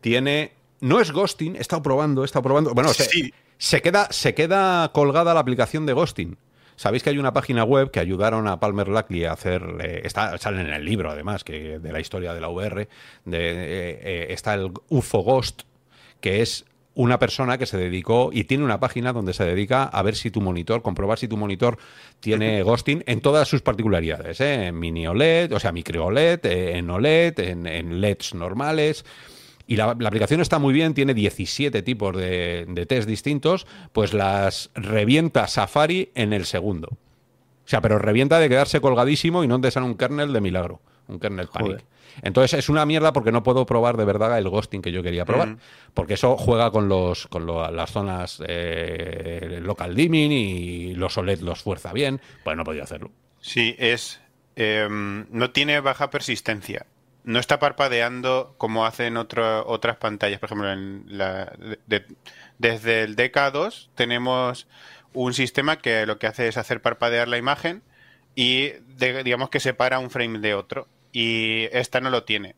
[0.00, 4.90] tiene, no es ghosting, he estado probando, he estado probando, bueno, se, queda, se queda
[4.92, 6.38] colgada la aplicación de ghosting.
[6.78, 10.38] Sabéis que hay una página web que ayudaron a Palmer Luckey a hacer, eh, está,
[10.38, 12.88] sale en el libro además, que de la historia de la VR,
[13.24, 15.62] de, eh, eh, está el UFO Ghost,
[16.20, 20.02] que es una persona que se dedicó y tiene una página donde se dedica a
[20.02, 21.78] ver si tu monitor, comprobar si tu monitor
[22.20, 27.40] tiene ghosting en todas sus particularidades, en mini OLED, o sea, micro OLED, en OLED,
[27.40, 29.04] en, en LEDs normales.
[29.68, 34.70] Y la, aplicación está muy bien, tiene 17 tipos de, de test distintos, pues las
[34.74, 36.88] revienta Safari en el segundo.
[36.88, 40.80] O sea, pero revienta de quedarse colgadísimo y no te sale un kernel de milagro,
[41.06, 41.84] un kernel panic.
[42.22, 45.26] Entonces es una mierda porque no puedo probar de verdad el ghosting que yo quería
[45.26, 45.58] probar.
[45.92, 51.62] Porque eso juega con los con las zonas eh, local dimming y los OLED los
[51.62, 52.22] fuerza bien.
[52.42, 53.10] Pues no podía hacerlo.
[53.38, 54.18] Sí, es.
[54.56, 56.86] Em, no tiene baja persistencia
[57.28, 60.40] no está parpadeando como hacen otras pantallas.
[60.40, 61.52] Por ejemplo, en la,
[62.56, 64.66] desde el DK2 tenemos
[65.12, 67.82] un sistema que lo que hace es hacer parpadear la imagen
[68.34, 70.88] y digamos que separa un frame de otro.
[71.12, 72.56] Y esta no lo tiene.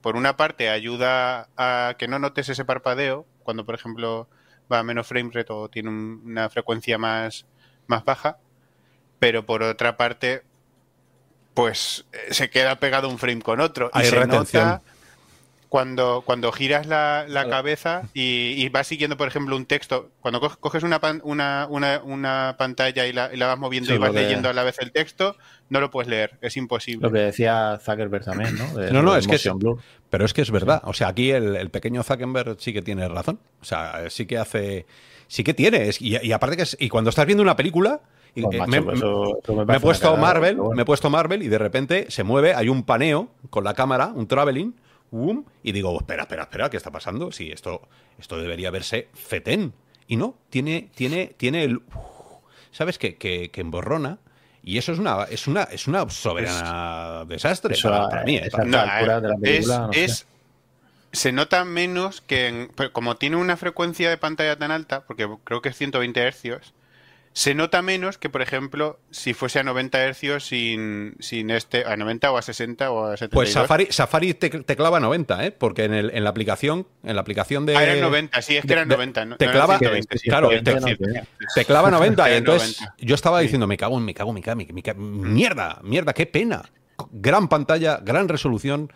[0.00, 4.30] Por una parte ayuda a que no notes ese parpadeo cuando, por ejemplo,
[4.72, 7.44] va a menos frame rate o tiene una frecuencia más,
[7.86, 8.38] más baja.
[9.18, 10.42] Pero por otra parte
[11.56, 13.90] pues eh, se queda pegado un frame con otro.
[13.94, 14.82] Hay y se nota
[15.70, 21.00] cuando, cuando giras la, cabeza y, vas siguiendo, por ejemplo, un texto, cuando coges una,
[21.24, 21.66] una,
[22.04, 25.34] una, pantalla y la, vas moviendo y vas leyendo a la vez el texto,
[25.70, 27.02] no lo puedes leer, es imposible.
[27.02, 28.68] Lo que decía Zuckerberg también, ¿no?
[28.92, 29.38] no, no, es que
[30.10, 30.82] pero es que es verdad.
[30.84, 33.40] O sea, aquí el, pequeño Zuckerberg sí que tiene razón.
[33.60, 34.86] O sea, sí que hace,
[35.26, 35.90] sí que tiene.
[35.98, 38.02] Y, y aparte que es, y cuando estás viendo una película,
[38.42, 42.82] me, he puesto Marvel, me he puesto Marvel y de repente se mueve, hay un
[42.82, 44.74] paneo con la cámara, un traveling,
[45.62, 47.32] y digo, espera, espera, espera, ¿qué está pasando?
[47.32, 49.72] Sí, esto, esto debería verse fetén.
[50.08, 51.80] Y no, tiene, tiene, tiene el.
[52.70, 53.16] ¿Sabes qué?
[53.16, 54.18] Que, que emborrona.
[54.62, 58.40] Y eso es una, es una, es una soberana desastre para, mí.
[59.92, 60.26] es,
[61.12, 65.68] se nota menos que como tiene una frecuencia de pantalla tan alta, porque creo que
[65.68, 66.74] es 120 Hz,
[67.36, 71.94] se nota menos que, por ejemplo, si fuese a 90 Hz sin, sin este, a
[71.94, 73.30] 90 o a 60 o a 72.
[73.30, 75.52] Pues Safari, Safari te, clava 90, ¿eh?
[75.52, 77.76] Porque en, el, en la aplicación, en la aplicación de.
[77.76, 79.36] Ah, era 90, sí, es que era 90.
[79.36, 82.30] te clava, claro, te, clava 90.
[82.30, 86.14] y entonces yo estaba diciendo, me cago, me cago, me cago, me cago, mierda, mierda,
[86.14, 86.62] qué pena.
[87.12, 88.90] Gran pantalla, gran resolución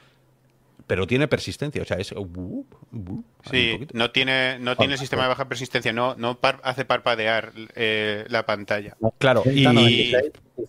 [0.90, 2.10] pero tiene persistencia, o sea, es...
[2.10, 7.52] Uh, uh, sí, no tiene, no tiene sistema de baja persistencia, no, no hace parpadear
[7.76, 8.96] eh, la pantalla.
[9.18, 10.12] Claro, y...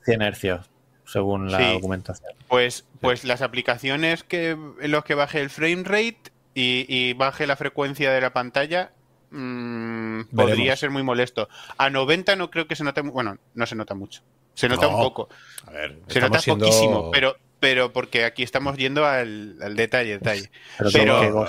[0.06, 0.70] 100 hercios,
[1.06, 2.34] según la documentación.
[2.48, 7.56] Pues, pues las aplicaciones que, en los que baje el frame rate y, baje la
[7.56, 8.92] frecuencia de la pantalla,
[9.32, 11.50] mm, podría ser muy molesto.
[11.80, 14.22] A 90 no creo que se note, bueno, no se nota mucho.
[14.54, 15.30] Se nota un poco.
[15.66, 20.50] A ver, se nota poquísimo, pero pero porque aquí estamos yendo al, detalle, detalle.
[20.92, 21.48] Pero,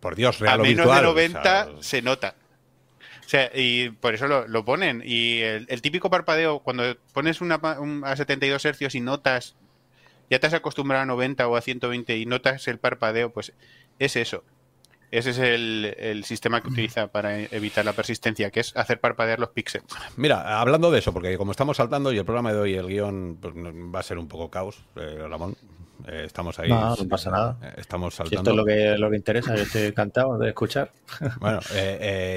[0.00, 2.34] por Dios, real a menos de 90 se nota.
[3.24, 5.02] O sea, y por eso lo, ponen.
[5.04, 7.60] Y el, típico parpadeo, cuando pones una,
[8.02, 9.54] a 72 hercios y notas,
[10.30, 13.52] ya te has acostumbrado a 90 o a 120 y notas el parpadeo, pues
[13.98, 14.44] es eso.
[15.12, 19.50] Ese es el, sistema que utiliza para evitar la persistencia, que es hacer parpadear los
[19.50, 19.86] píxeles.
[20.16, 23.36] Mira, hablando de eso, porque como estamos saltando y el programa de hoy, el guion
[23.38, 25.54] pues, va a ser un poco caos, eh, Ramón.
[26.08, 26.70] Eh, estamos ahí.
[26.70, 27.58] No, no pasa nada.
[27.62, 28.40] Eh, estamos saltando.
[28.40, 30.90] esto es lo que, lo que interesa, yo estoy encantado de escuchar.
[31.40, 31.60] Bueno,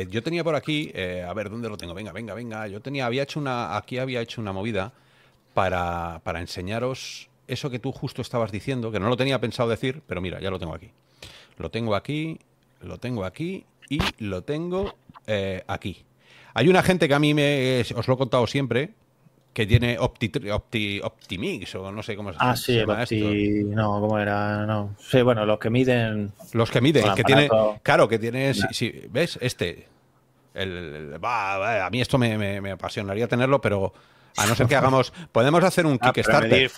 [0.09, 0.91] yo tenía por aquí,
[1.25, 1.93] a ver, ¿dónde lo tengo?
[1.93, 2.67] Venga, venga, venga.
[2.67, 4.91] Yo tenía, había hecho una, aquí había hecho una movida
[5.53, 10.01] para, para enseñaros eso que tú justo estabas diciendo, que no lo tenía pensado decir,
[10.05, 10.91] pero mira, ya lo tengo aquí.
[11.57, 12.39] Lo tengo aquí
[12.81, 14.95] lo tengo aquí y lo tengo
[15.27, 16.05] eh, aquí.
[16.53, 18.91] Hay una gente que a mí me, os lo he contado siempre,
[19.53, 24.01] que tiene Opti, Opti, Optimix o no sé cómo se, ah, sí, llama Opti, No,
[24.01, 24.65] ¿cómo era?
[24.65, 24.95] No.
[24.99, 26.33] Sí, bueno, los que miden...
[26.53, 27.49] Los que miden, que tiene...
[27.81, 28.53] Claro, que tiene...
[28.53, 29.37] Si, ¿Ves?
[29.41, 29.87] Este...
[30.53, 33.93] El, a mí esto me, apasionaría tenerlo, pero
[34.37, 35.13] A no ser que hagamos.
[35.31, 36.71] Podemos hacer un ah, Kickstarter.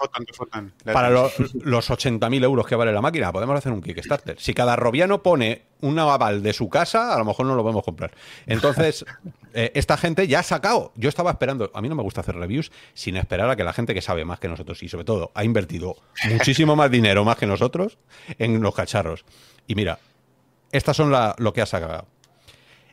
[0.86, 4.40] Para los, los 80.000 euros que vale la máquina, podemos hacer un Kickstarter.
[4.40, 7.84] Si cada robiano pone un aval de su casa, a lo mejor no lo podemos
[7.84, 8.12] comprar.
[8.46, 9.06] Entonces,
[9.54, 10.92] eh, esta gente ya ha sacado.
[10.96, 11.72] Yo estaba esperando.
[11.74, 14.26] A mí no me gusta hacer reviews sin esperar a que la gente que sabe
[14.26, 15.96] más que nosotros y sobre todo ha invertido
[16.30, 17.98] muchísimo más dinero más que nosotros
[18.38, 19.26] en los cacharros.
[19.66, 20.00] Y mira,
[20.72, 22.08] estas son lo que ha sacado.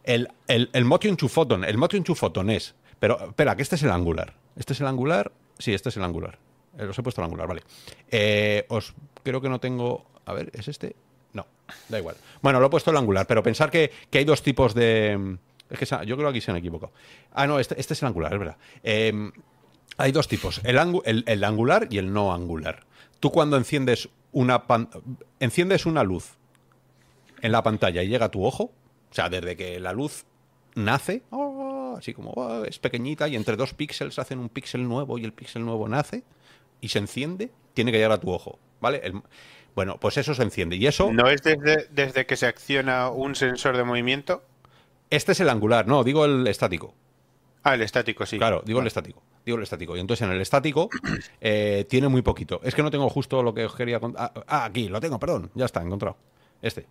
[0.05, 1.65] El, el, el Motion to Photon.
[1.65, 2.75] El Motion to Photon es.
[2.99, 4.35] Pero espera, que este es el angular.
[4.57, 5.33] ¿Este es el angular?
[5.59, 6.39] Sí, este es el angular.
[6.79, 7.63] Eh, los he puesto el angular, vale.
[8.11, 10.07] Eh, os creo que no tengo.
[10.27, 10.97] A ver, ¿es este?
[11.33, 11.47] No,
[11.89, 12.17] da igual.
[12.43, 15.39] Bueno, lo he puesto el angular, pero pensar que, hay dos tipos de.
[15.71, 16.93] Es que yo creo que aquí se han equivocado.
[17.33, 18.57] Ah, no, este, este es el angular, es verdad.
[18.83, 19.33] Em,
[19.97, 20.79] hay dos tipos, el,
[21.45, 22.85] angular y el no angular.
[23.21, 24.65] Tú cuando enciendes una,
[25.41, 26.33] enciendes una luz
[27.43, 30.25] en la pantalla y llega a tu ojo, o sea, desde que la luz
[30.75, 31.23] nace,
[31.97, 35.33] así como oh, es pequeñita y entre dos píxeles hacen un píxel nuevo y el
[35.33, 36.23] píxel nuevo nace
[36.81, 39.01] y se enciende, tiene que llegar a tu ojo, ¿vale?
[39.75, 41.13] bueno, pues eso se enciende y eso...
[41.13, 44.43] ¿No es desde, desde que se acciona un sensor de movimiento?
[45.11, 46.95] Este es el angular, no, digo el estático.
[47.65, 48.37] Ah, el estático, sí.
[48.37, 49.23] Claro, digo el estático.
[49.45, 49.97] Digo el estático.
[49.97, 50.91] Y entonces en el estático
[51.41, 52.61] eh, tiene muy poquito.
[52.63, 54.33] Es que no tengo justo lo que os quería contar.
[54.37, 55.51] Ah, ah, aquí, lo tengo, perdón.
[55.55, 56.17] Ya está, encontrado.
[56.61, 56.87] Este.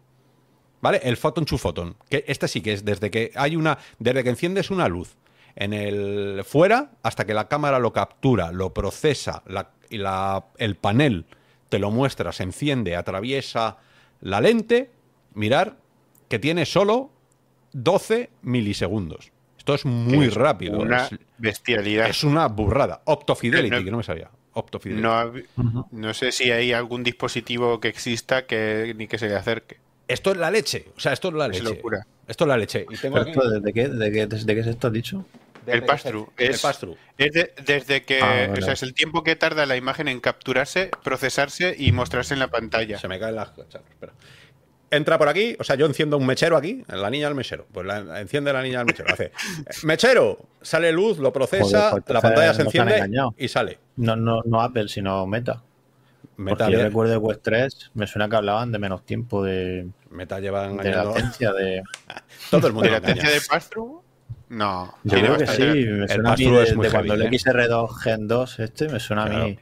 [0.84, 1.00] ¿Vale?
[1.02, 1.96] El photon to photon.
[2.10, 3.78] Que este sí que es desde que hay una.
[4.00, 5.16] Desde que enciendes una luz
[5.56, 9.44] en el fuera hasta que la cámara lo captura, lo procesa
[9.90, 11.26] y la, el panel
[11.70, 13.78] te lo muestra, se enciende, atraviesa
[14.20, 14.92] la lente,
[15.36, 15.78] mirar
[16.28, 17.12] que tiene solo
[17.72, 19.32] 12 milisegundos.
[19.58, 20.80] Esto es muy rápido.
[20.80, 21.08] Una
[21.38, 22.10] bestialidad.
[22.10, 23.04] Es una burrada.
[23.06, 24.30] Optofidelity, que no me sabía.
[24.52, 25.02] Optofidelity.
[25.56, 29.83] No, no sé si hay algún dispositivo que exista que ni que se le acerque.
[30.08, 30.88] Esto es la leche.
[30.96, 31.64] O sea, esto es la leche.
[31.64, 32.06] locura.
[32.28, 32.86] Esto es la leche.
[32.90, 35.26] Y tengo ¿desde, qué, desde, qué es esto dicho?
[35.66, 36.30] el pass-through.
[37.18, 37.32] Es,
[37.66, 38.20] desde que.
[38.22, 42.34] Ah, o sea, es el tiempo que tarda la imagen en capturarse, procesarse y mostrarse
[42.34, 42.98] en la pantalla.
[43.00, 43.50] Se me caen las.
[43.58, 44.14] Espera.
[44.92, 47.66] Entra por aquí, o sea, yo enciendo un mechero aquí, la niña del mechero.
[47.72, 49.12] Pues la, enciende la niña del mechero.
[49.12, 49.32] Hace.
[49.84, 53.80] Mechero, sale luz, lo procesa, pues la pantalla se enciende y sale.
[53.96, 55.64] No, no, no Apple, sino Meta.
[56.38, 59.88] Meta yo recuerdo de Quest 3, me suena que hablaban de menos tiempo de.
[60.10, 61.14] Meta lleva engañando.
[61.14, 61.84] De latencia de.
[62.50, 62.90] Todo el mundo.
[62.90, 64.02] ¿De latencia de pass-through?
[64.50, 64.94] No.
[65.04, 65.64] Yo creo que sí.
[65.64, 67.30] Me suena a mí de, cuando el ¿eh?
[67.30, 69.58] XR2 Gen 2, este, me suena a mí.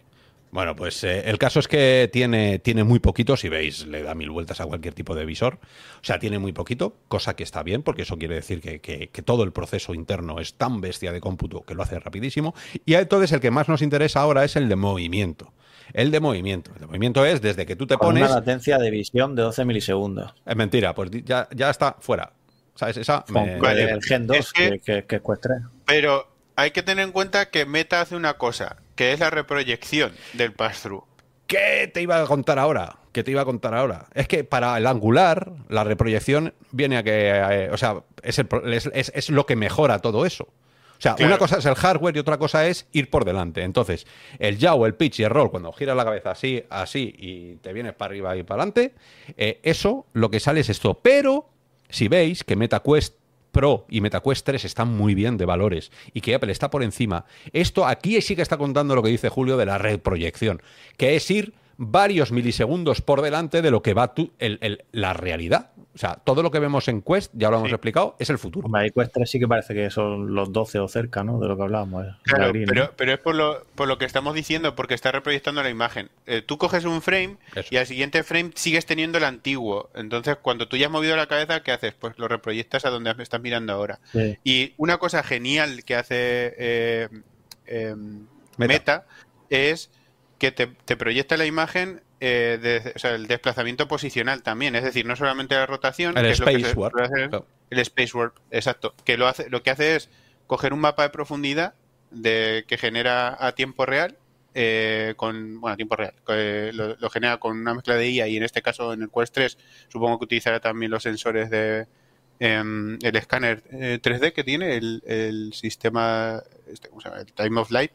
[0.52, 4.14] Bueno, pues eh, el caso es que tiene, tiene muy poquito, si veis, le da
[4.14, 5.60] mil vueltas a cualquier tipo de visor.
[6.02, 9.22] O sea, tiene muy poquito, cosa que está bien, porque eso quiere decir que, que,
[9.22, 12.54] todo el proceso interno es tan bestia de cómputo que lo hace rapidísimo.
[12.86, 15.54] Y entonces el que más nos interesa ahora es el de movimiento.
[15.94, 16.72] El de movimiento.
[16.74, 18.24] El de movimiento es desde que tú te pones.
[18.24, 20.34] Una latencia de visión de 12 milisegundos.
[20.46, 22.34] Es mentira, pues ya, ya está fuera.
[22.76, 22.98] ¿Sabes?
[22.98, 23.26] Esa.
[23.36, 25.22] El Gen 2, que, que, que,
[25.86, 30.14] Pero hay que tener en cuenta que Meta hace una cosa, que es la reproyección
[30.34, 31.04] del pass-through.
[31.48, 32.98] ¿Qué te iba a contar ahora?
[33.12, 34.06] ¿Qué te iba a contar ahora?
[34.14, 37.30] Es que para el angular, la reproyección viene a que.
[37.30, 38.40] Eh, o sea, es,
[38.94, 40.48] es, lo que mejora todo eso.
[41.02, 43.64] O sea, una cosa es el hardware y otra cosa es ir por delante.
[43.64, 44.06] Entonces,
[44.38, 47.74] el yaw, el pitch y el roll, cuando giras la cabeza así, así y te
[47.74, 48.94] vienes para arriba y para adelante,
[49.36, 51.00] eh, eso lo que sale es esto.
[51.02, 51.50] Pero,
[51.90, 53.16] si veis que MetaQuest
[53.52, 57.26] Pro y MetaQuest 3 están muy bien de valores y que Apple está por encima.
[57.52, 60.62] Esto aquí sí que está contando lo que dice Julio de la red proyección,
[60.98, 64.32] que es ir varios milisegundos por delante de lo que va tu,
[64.92, 65.72] la realidad.
[65.94, 68.66] O sea, todo lo que vemos en Quest, ya lo hemos explicado, es el futuro.
[68.66, 71.38] Hombre, Quest 3 sí que parece que son los 12 o cerca, ¿no?
[71.40, 72.06] De lo que hablábamos.
[72.06, 72.12] Eh.
[72.24, 72.54] Claro,
[72.96, 76.10] pero, es por lo, por lo que estamos diciendo, porque está reproyectando la imagen.
[76.28, 77.38] Eh, tú coges un frame
[77.70, 79.90] y al siguiente frame sigues teniendo el antiguo.
[79.94, 81.94] Entonces, cuando tú ya has movido la cabeza, ¿qué haces?
[81.94, 84.00] Pues lo reproyectas a donde estás mirando ahora.
[84.46, 87.96] Y una cosa genial que hace eh,
[88.58, 89.06] Meta
[89.50, 89.90] es
[90.42, 95.16] que te, proyecta la imagen, eh, o sea, el desplazamiento posicional también, es decir, no
[95.16, 96.74] solamente la rotación, el Space
[97.70, 100.10] el Space Warp, exacto, que lo hace, lo que hace es
[100.48, 101.76] coger un mapa de profundidad
[102.10, 104.18] de, que genera a tiempo real,
[104.56, 108.38] eh, con, bueno, a tiempo real, eh, lo, genera con una mezcla de IA y
[108.38, 109.58] en este caso en el Quest 3
[109.90, 111.86] supongo que utilizará también los sensores de
[112.40, 117.22] em, el escáner 3D que tiene el, sistema, este, ¿cómo se llama?
[117.22, 117.92] El Time of Light.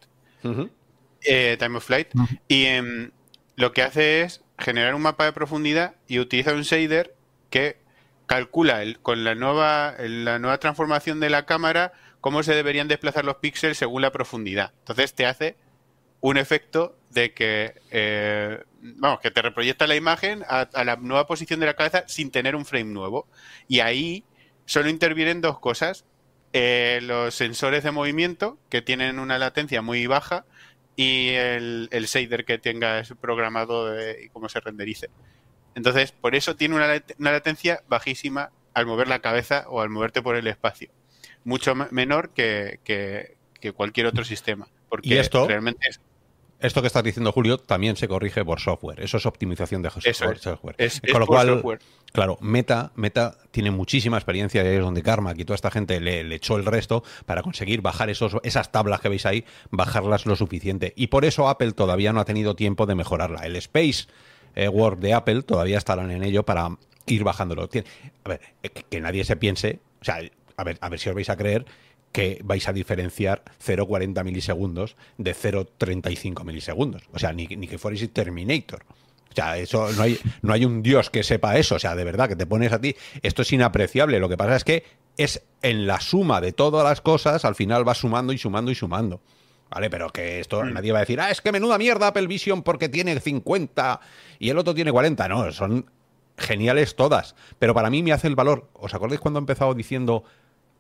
[1.27, 2.09] Eh, Time of Flight,
[2.49, 3.11] y em,
[3.57, 7.15] lo que hace es generar un mapa de profundidad y utiliza un shader
[7.51, 7.79] que
[8.27, 13.25] calcula el, con la nueva, la nueva transformación de la cámara cómo se deberían desplazar
[13.25, 14.73] los píxeles según la profundidad.
[14.81, 15.57] Entonces te hace
[16.21, 21.61] un efecto de que, eh, vamos, que te reproyecta la imagen a, la nueva posición
[21.61, 23.29] de la cabeza sin tener un frame nuevo.
[23.69, 24.25] Y ahí
[24.65, 26.05] solo intervienen dos cosas.
[26.53, 30.47] eh, los sensores de movimiento que tienen una latencia muy baja
[30.97, 35.11] y el, el shader que tenga programado y cómo se renderice.
[35.77, 40.35] Entonces, por eso tiene una, latencia bajísima al mover la cabeza o al moverte por
[40.35, 40.91] el espacio.
[41.45, 43.37] Mucho menor que,
[43.75, 44.69] cualquier otro sistema.
[44.89, 45.87] Porque ¿Y esto, realmente
[46.61, 49.01] esto que estás diciendo, Julio, también se corrige por software.
[49.01, 50.77] Eso es optimización de software.
[51.13, 51.63] Con lo cual,
[52.13, 56.01] claro, Meta, Meta tiene muchísima experiencia de ahí es donde Karma y toda esta gente
[56.01, 60.25] le, le, echó el resto para conseguir bajar esos, esas tablas que veis ahí, bajarlas
[60.25, 60.95] lo suficiente.
[60.97, 63.45] Y por eso Apple todavía no ha tenido tiempo de mejorarla.
[63.45, 64.07] El Space
[64.55, 66.71] eh, Word de Apple todavía estarán en ello para
[67.07, 67.69] ir bajándolo.
[68.25, 70.21] A ver, eh, que nadie se piense, o sea,
[70.57, 71.67] a ver, a ver si os vais a creer
[72.17, 77.03] que vais a diferenciar 0,40 milisegundos de 0,35 milisegundos.
[77.13, 78.85] O sea, ni, ni que fuerais Terminator.
[79.31, 81.75] O sea, eso no hay, no hay un dios que sepa eso.
[81.75, 82.97] O sea, de verdad, que te pones a ti.
[83.21, 84.19] Esto es inapreciable.
[84.19, 84.85] Lo que pasa es que
[85.19, 88.75] es en la suma de todas las cosas, al final va sumando y sumando y
[88.75, 89.21] sumando.
[89.69, 89.91] ¿Vale?
[89.91, 90.73] Pero que esto mm.
[90.73, 94.01] nadie va a decir, ah, es que menuda mierda Apple Vision porque tiene 50
[94.39, 95.29] y el otro tiene 40.
[95.29, 95.85] No, son
[96.39, 97.35] geniales todas.
[97.59, 98.71] Pero para mí me hace el valor.
[98.73, 100.25] ¿Os acordáis cuando he empezado diciendo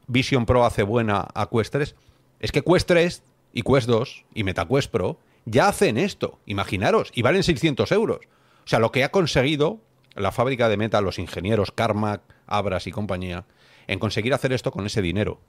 [0.06, 1.94] Vision Pro hace buena a Quest 3?
[2.40, 6.38] Es que Quest 3 y Quest 2 y MetaQuest Pro ya hacen esto.
[6.46, 8.20] Imaginaros, y valen 600 euros.
[8.64, 9.80] O sea, lo que ha conseguido
[10.16, 13.44] la fábrica de Meta, los ingenieros Carmack, Abras y compañía,
[13.86, 15.40] en conseguir hacer esto con ese dinero.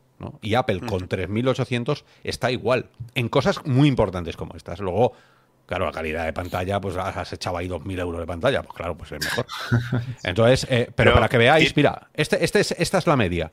[0.42, 4.80] Y Apple con 3.800 está igual, en cosas muy importantes como estas.
[4.80, 5.14] Luego,
[5.66, 8.98] claro, la calidad de pantalla, pues has echado ahí 2.000 euros de pantalla, pues claro,
[8.98, 9.46] pues es mejor.
[10.24, 13.52] Entonces, eh, pero, para que veáis, mira, este, este es, esta es la media.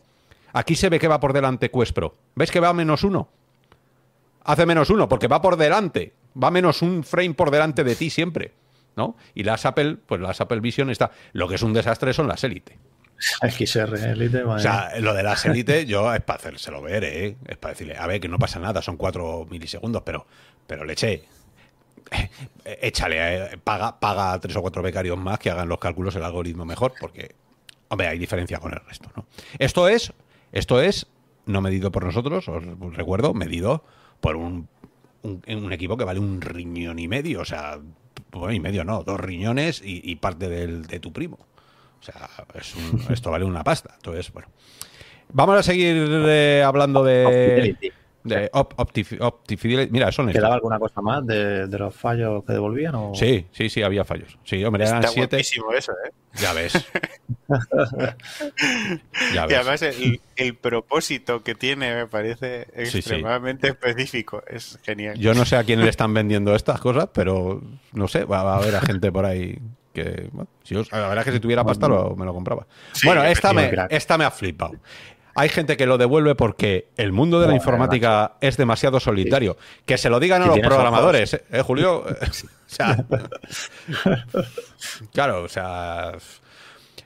[0.55, 2.17] Aquí se ve que va por delante Quest Pro.
[2.35, 3.29] ¿Ves que va a menos uno?
[4.45, 6.15] Hace menos uno, porque va por delante.
[6.43, 8.53] Va menos un frame por delante de ti siempre.
[8.97, 9.17] ¿no?
[9.35, 11.11] Y las Apple, pues las Apple Vision está.
[11.33, 12.79] Lo que es un desastre son las Elite.
[13.17, 17.37] XR Elite, O sea, lo de las Elite, yo es para hacérselo ver, ¿eh?
[17.47, 20.27] Es para decirle, a ver, que no pasa nada, son 4 milisegundos, pero,
[20.67, 21.25] pero le eché.
[22.65, 26.23] Échale, eh, paga, paga a tres o cuatro becarios más que hagan los cálculos el
[26.23, 27.35] algoritmo mejor, porque,
[27.89, 29.27] hombre, hay diferencia con el resto, ¿no?
[29.59, 30.13] Esto es,
[30.55, 31.07] esto es,
[31.47, 33.85] no medido por nosotros, os recuerdo, medido
[34.21, 34.69] por un,
[35.23, 37.81] un, equipo que vale un riñón y medio, o sea,
[38.31, 41.39] bueno, y medio no, dos riñones y, parte del, de tu primo.
[42.01, 42.31] O sea,
[43.11, 43.95] esto vale una pasta.
[43.97, 44.49] Entonces, bueno.
[45.33, 47.93] Vamos a seguir eh, hablando de.
[48.25, 48.51] De
[49.91, 52.95] Mira, son ¿Quedaba alguna cosa más de, los fallos que devolvían?
[52.95, 53.15] O...
[53.15, 54.39] Sí, sí, sí, había fallos.
[54.45, 55.41] Sí, hombre, eran siete.
[55.41, 56.11] eso, ¿eh?
[56.37, 56.73] Ya ves.
[59.35, 59.51] ya ves.
[59.51, 59.83] Y además
[60.37, 64.43] el, propósito que tiene me parece extremadamente específico.
[64.47, 65.19] Es genial.
[65.19, 67.63] Yo no sé a quién le están vendiendo estas cosas, pero
[67.93, 69.59] no sé, va a haber a gente por ahí
[69.93, 72.67] que bueno, si la verdad es que si tuviera pasta me lo compraba.
[73.05, 74.75] bueno, esta me, esta me ha flipado.
[75.35, 79.57] Hay gente que lo devuelve porque el mundo de la informática es demasiado solitario.
[79.85, 82.05] Que se lo digan a los programadores, ¿eh, Julio?
[85.13, 86.13] claro, o sea.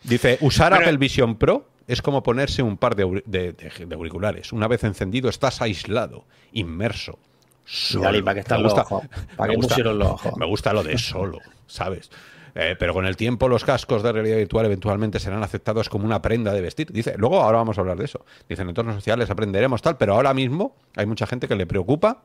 [0.03, 4.53] Dice: usar Apple Vision Pro es como ponerse un par de, auriculares.
[4.53, 7.19] Una vez encendido, estás aislado, inmerso.
[7.65, 8.25] Solo.
[8.25, 8.87] ¿para qué me gusta,
[9.37, 10.37] ¿Para pusieron los ojos?
[10.37, 12.11] Me gusta lo de solo, ¿sabes?
[12.55, 16.23] Eh, pero con el tiempo los cascos de realidad virtual eventualmente serán aceptados como una
[16.23, 16.91] prenda de vestir.
[16.93, 18.25] Dice, luego ahora vamos a hablar de eso.
[18.49, 22.23] Dice, en entornos sociales aprenderemos tal, pero ahora mismo hay mucha gente que le preocupa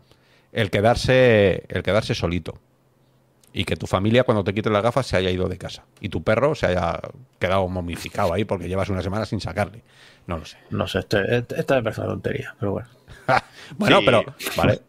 [0.52, 2.56] el quedarse, el quedarse solito.
[3.56, 5.86] Y que tu familia cuando te quite las gafas se haya ido de casa.
[6.00, 7.00] Y tu perro se haya
[7.38, 9.84] quedado momificado ahí porque llevas una semana sin sacarle.
[10.26, 10.58] No lo sé.
[10.72, 12.88] No sé, este, esta parece una tontería, pero bueno.
[13.78, 14.26] bueno, pero,
[14.58, 14.82] vale.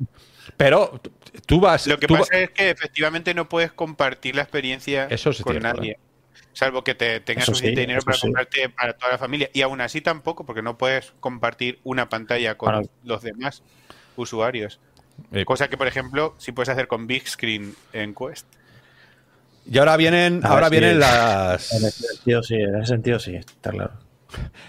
[0.57, 1.01] Pero
[1.47, 1.87] tú vas.
[1.87, 5.09] Lo que pasa es que efectivamente no puedes compartir la experiencia
[5.43, 5.99] con nadie.
[6.53, 9.51] Salvo que te tengas suficiente dinero para comprarte para toda la familia.
[9.53, 13.63] Y aún así tampoco, porque no puedes compartir una pantalla con los demás
[14.17, 14.79] usuarios.
[15.33, 18.47] Eh, Cosa que, por ejemplo, sí puedes hacer con Big Screen en Quest.
[19.69, 21.73] Y ahora vienen, ahora vienen las.
[21.73, 23.93] En ese sentido sí, en ese sentido sí, está claro.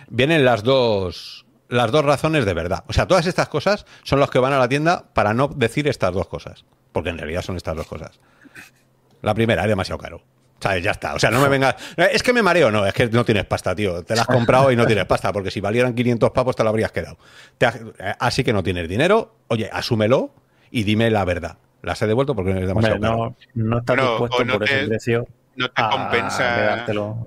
[0.08, 1.45] Vienen las dos
[1.76, 2.84] las dos razones de verdad.
[2.88, 5.88] O sea, todas estas cosas son los que van a la tienda para no decir
[5.88, 6.66] estas dos cosas.
[6.92, 8.20] Porque en realidad son estas dos cosas.
[9.22, 10.22] La primera, es demasiado caro.
[10.60, 10.84] ¿Sabes?
[10.84, 11.14] Ya está.
[11.14, 11.76] O sea, no me vengas.
[11.98, 12.72] Es que me mareo.
[12.72, 14.04] No, es que no tienes pasta, tío.
[14.04, 15.34] Te la has comprado y no tienes pasta.
[15.34, 17.18] Porque si valieran 500 pavos te la habrías quedado.
[17.60, 19.36] Eh, así que no tienes dinero.
[19.48, 20.32] Oye, asúmelo
[20.72, 21.58] y dime la verdad.
[21.82, 23.36] Las he devuelto porque es demasiado caro.
[23.54, 26.84] No, estás dispuesto por ese precio no te compensa.
[26.86, 27.24] Claro,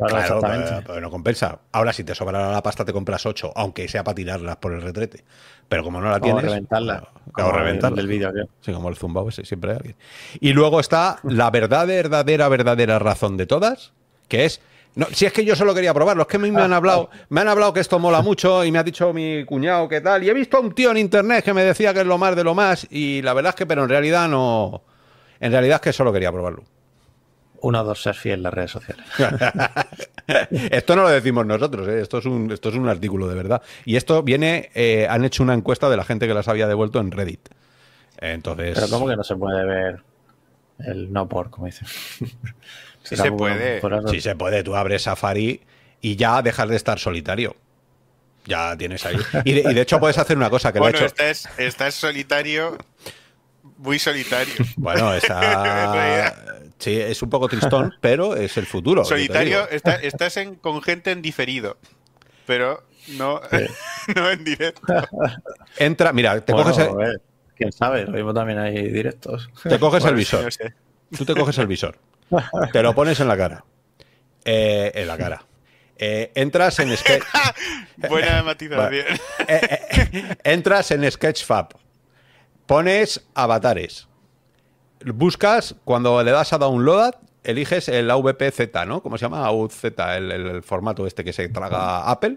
[0.86, 1.58] pero, no compensa.
[1.72, 4.82] Ahora, si te sobrara la pasta, te compras 8, aunque sea para tirarlas por el
[4.82, 5.24] retrete.
[5.68, 6.44] Pero como no la tienes.
[6.44, 7.08] O reventarla.
[7.36, 7.96] O reventarla.
[7.96, 9.96] Del vídeo, Sí, como el zumbao ese, siempre hay alguien.
[10.40, 13.92] Y luego está la verdad, verdadera, verdadera razón de todas,
[14.28, 14.60] que es
[14.94, 17.10] No, si es que yo solo quería probarlo, es que a mí me han hablado,
[17.28, 20.24] me han hablado que esto mola mucho y me ha dicho mi cuñado que tal.
[20.24, 22.34] Y he visto a un tío en internet que me decía que es lo más
[22.34, 22.86] de lo más.
[22.90, 24.82] Y la verdad es que, pero en realidad no.
[25.40, 26.64] En realidad es que solo quería probarlo.
[27.60, 29.04] Uno o dos ser fiel en las redes sociales.
[30.70, 32.00] esto no lo decimos nosotros, ¿eh?
[32.00, 33.62] esto, es un, esto es un artículo de verdad.
[33.84, 37.00] Y esto viene, eh, han hecho una encuesta de la gente que las había devuelto
[37.00, 37.48] en Reddit.
[38.18, 38.74] Entonces.
[38.74, 40.02] Pero ¿cómo que no se puede ver
[40.80, 41.88] el no por, como dicen?
[43.04, 43.80] Sí se puede.
[44.10, 44.62] Sí se puede.
[44.62, 45.62] Tú abres Safari
[46.02, 47.56] y ya dejas de estar solitario.
[48.44, 49.16] Ya tienes ahí.
[49.44, 51.22] Y de, hecho puedes hacer una cosa que bueno, lo he hecho.
[51.24, 52.76] Estás, estás solitario,
[53.76, 54.54] muy solitario.
[54.76, 56.34] Bueno, esa...
[56.78, 59.04] sí, es un poco tristón, pero es el futuro.
[59.04, 61.78] Solitario, estás en, con gente en diferido,
[62.46, 62.84] pero
[63.16, 63.40] no,
[64.16, 64.82] no en directo.
[65.76, 66.78] Entra, mira, te coges...
[66.78, 67.20] El...
[67.56, 69.50] Quién sabe, lo mismo también hay directos.
[69.64, 70.48] Te coges el visor.
[71.16, 71.98] Tú te coges el visor.
[72.72, 73.64] Te lo pones en la cara.
[74.44, 75.44] Eh, en la cara.
[75.96, 77.24] Eh, entras en Sketch.
[78.08, 79.06] Buena matización.
[79.48, 81.74] Eh, entras en Sketchfab.
[82.68, 84.08] Pones avatares.
[85.02, 89.02] Buscas, cuando le das a download, eliges el AVPZ, ¿no?
[89.02, 89.46] ¿Cómo se llama?
[89.46, 89.84] AVZ,
[90.16, 92.36] el, el, formato este que se traga Apple.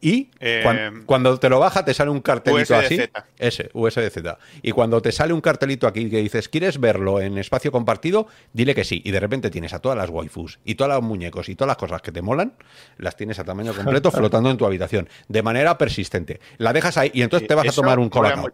[0.00, 0.62] Y eh,
[1.04, 3.00] cuando, te lo baja te sale un cartelito así.
[3.38, 4.18] Ese, USDZ.
[4.62, 8.28] Y cuando te sale un cartelito aquí que dices, ¿quieres verlo en espacio compartido?
[8.52, 9.02] Dile que sí.
[9.04, 11.76] Y de repente tienes a todas las waifus y todos los muñecos y todas las
[11.76, 12.54] cosas que te molan,
[12.98, 15.08] las tienes a tamaño completo flotando en tu habitación.
[15.26, 16.38] De manera persistente.
[16.58, 18.48] La dejas ahí y entonces te vas a tomar un colacao.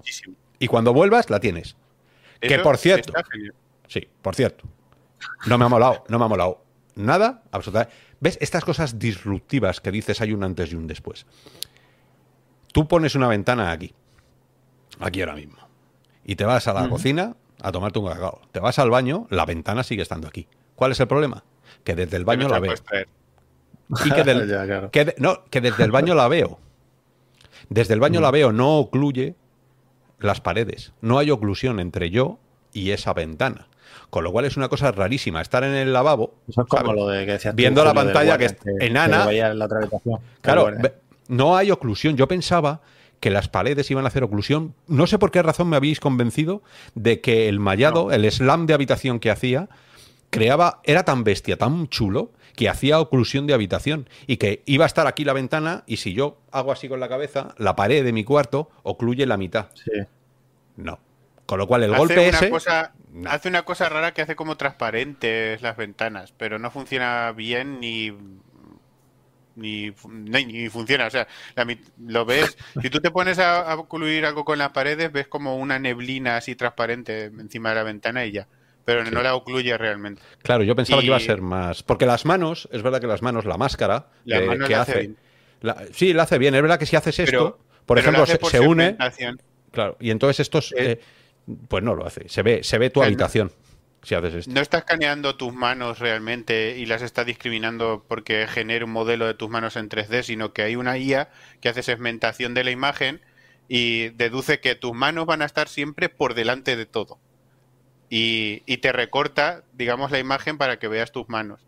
[0.58, 1.76] Y cuando vuelvas, la tienes.
[2.40, 3.12] que por cierto.
[3.86, 4.64] Sí, por cierto.
[5.46, 6.62] No me ha molado, no me ha molado.
[6.94, 7.94] Nada, absolutamente.
[8.20, 8.38] ¿Ves?
[8.40, 11.26] Estas cosas disruptivas que dices hay un antes y un después.
[12.72, 13.94] Tú pones una ventana aquí,
[15.00, 15.56] aquí ahora mismo,
[16.24, 18.40] y te vas a la cocina a tomarte un cacao.
[18.52, 20.48] Te vas al baño, la ventana sigue estando aquí.
[20.74, 21.44] ¿Cuál es el problema?
[21.84, 22.74] Que desde el baño la veo.
[24.04, 26.58] Y que, no, que desde el baño la veo.
[27.68, 29.36] Desde el baño la veo, no ocluye
[30.20, 30.92] las paredes.
[31.00, 32.38] No hay oclusión entre yo
[32.72, 33.68] y esa ventana.
[34.10, 36.34] Con lo cual es una cosa rarísima estar en el lavabo.
[37.54, 39.28] viendo la pantalla que es enana.
[40.40, 40.70] claro,
[41.28, 42.16] no hay oclusión.
[42.16, 42.80] Yo pensaba
[43.20, 44.74] que las paredes iban a hacer oclusión.
[44.86, 46.62] No sé por qué razón me habéis convencido
[46.94, 49.68] de que el mallado, el slam de habitación que hacía,
[50.30, 54.88] creaba, era tan bestia, tan chulo, que hacía oclusión de habitación y que iba a
[54.88, 58.12] estar aquí la ventana y si yo hago así con la cabeza, la pared de
[58.12, 59.68] mi cuarto ocluye la mitad.
[59.74, 59.92] Sí.
[60.76, 60.98] No.
[61.46, 62.52] Con lo cual el golpe ese...
[63.26, 68.12] Hace una cosa rara que hace como transparentes las ventanas, pero no funciona bien ni...
[69.54, 71.26] Ni, ni, funciona, o sea,
[72.06, 75.80] lo ves, si tú te pones a, ocluir algo con las paredes, ves como una
[75.80, 78.46] neblina así transparente encima de la ventana y ya
[78.88, 80.22] pero no la ocluye realmente.
[80.40, 81.82] Claro, yo pensaba que iba a ser más.
[81.82, 85.10] Porque las manos, es verdad que las manos, la máscara, que, hace.
[85.92, 86.54] sí, la hace bien.
[86.54, 88.96] Es verdad que si haces esto, por ejemplo, se, une.
[89.72, 90.74] Claro, y entonces estos.
[90.74, 91.00] Eh,
[91.68, 92.30] pues no lo hace.
[92.30, 93.52] Se ve, se ve tu habitación.
[94.02, 94.52] Si haces esto.
[94.52, 99.34] No está escaneando tus manos realmente y las está discriminando porque genera un modelo de
[99.34, 101.28] tus manos en 3D, sino que hay una IA
[101.60, 103.20] que hace segmentación de la imagen
[103.68, 107.18] y deduce que tus manos van a estar siempre por delante de todo.
[108.10, 111.60] Y, te recorta, digamos, la imagen para que veas tus manos.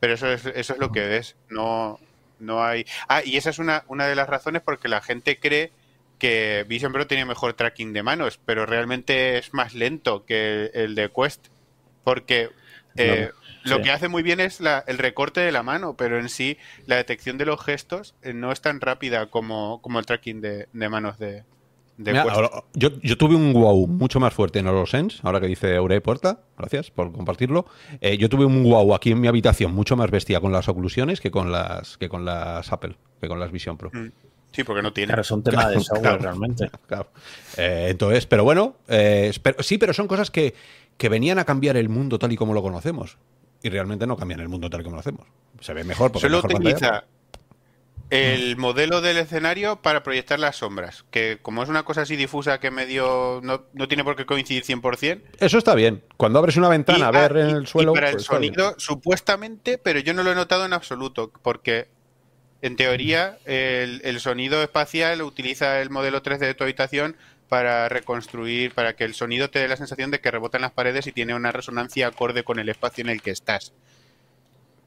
[0.00, 1.36] Pero eso es, eso es lo que ves.
[1.48, 2.00] No,
[2.38, 2.86] no hay.
[3.08, 5.70] Ah, y esa es una, una de las razones porque la gente cree
[6.18, 10.94] que Vision Pro tiene mejor tracking de manos, pero realmente es más lento que el
[10.94, 11.48] de Quest,
[12.04, 12.50] porque
[12.96, 13.30] eh,
[13.64, 16.94] lo que hace muy bien es el recorte de la mano, pero en sí la
[16.96, 21.18] detección de los gestos eh, no es tan rápida como, como el tracking de, manos
[21.18, 21.42] de,
[22.74, 26.90] Yo, tuve un wow mucho más fuerte en HoloSense, ahora que dice Eure Puerta, gracias
[26.90, 27.66] por compartirlo.
[28.00, 31.20] Eh, yo tuve un wow aquí en mi habitación mucho más bestia con las oclusiones
[31.20, 33.90] que con las que con las Apple, que con las Vision Pro.
[33.92, 34.08] Mm.
[34.52, 35.08] Sí, porque no tiene.
[35.08, 36.70] Claro, son temas de software realmente.
[36.86, 37.08] Claro.
[37.56, 40.54] Eh, entonces, pero bueno, eh, sí, pero son cosas que,
[40.98, 43.16] que venían a cambiar el mundo tal y como lo conocemos.
[43.62, 45.26] Y realmente no cambian el mundo tal y como lo hacemos.
[45.60, 47.04] Se ve mejor porque Solo mejor utiliza
[48.12, 51.04] el modelo del escenario para proyectar las sombras.
[51.10, 54.64] Que como es una cosa así difusa que medio no, no tiene por qué coincidir
[54.64, 55.22] 100%.
[55.38, 56.02] Eso está bien.
[56.18, 57.92] Cuando abres una ventana a ver en el suelo.
[57.92, 61.32] Y para el pues sonido, supuestamente, pero yo no lo he notado en absoluto.
[61.42, 61.88] Porque
[62.60, 67.16] en teoría, el, sonido espacial utiliza el modelo 3D de tu habitación
[67.48, 70.72] para reconstruir, para que el sonido te dé la sensación de que rebota en las
[70.72, 73.72] paredes y tiene una resonancia acorde con el espacio en el que estás.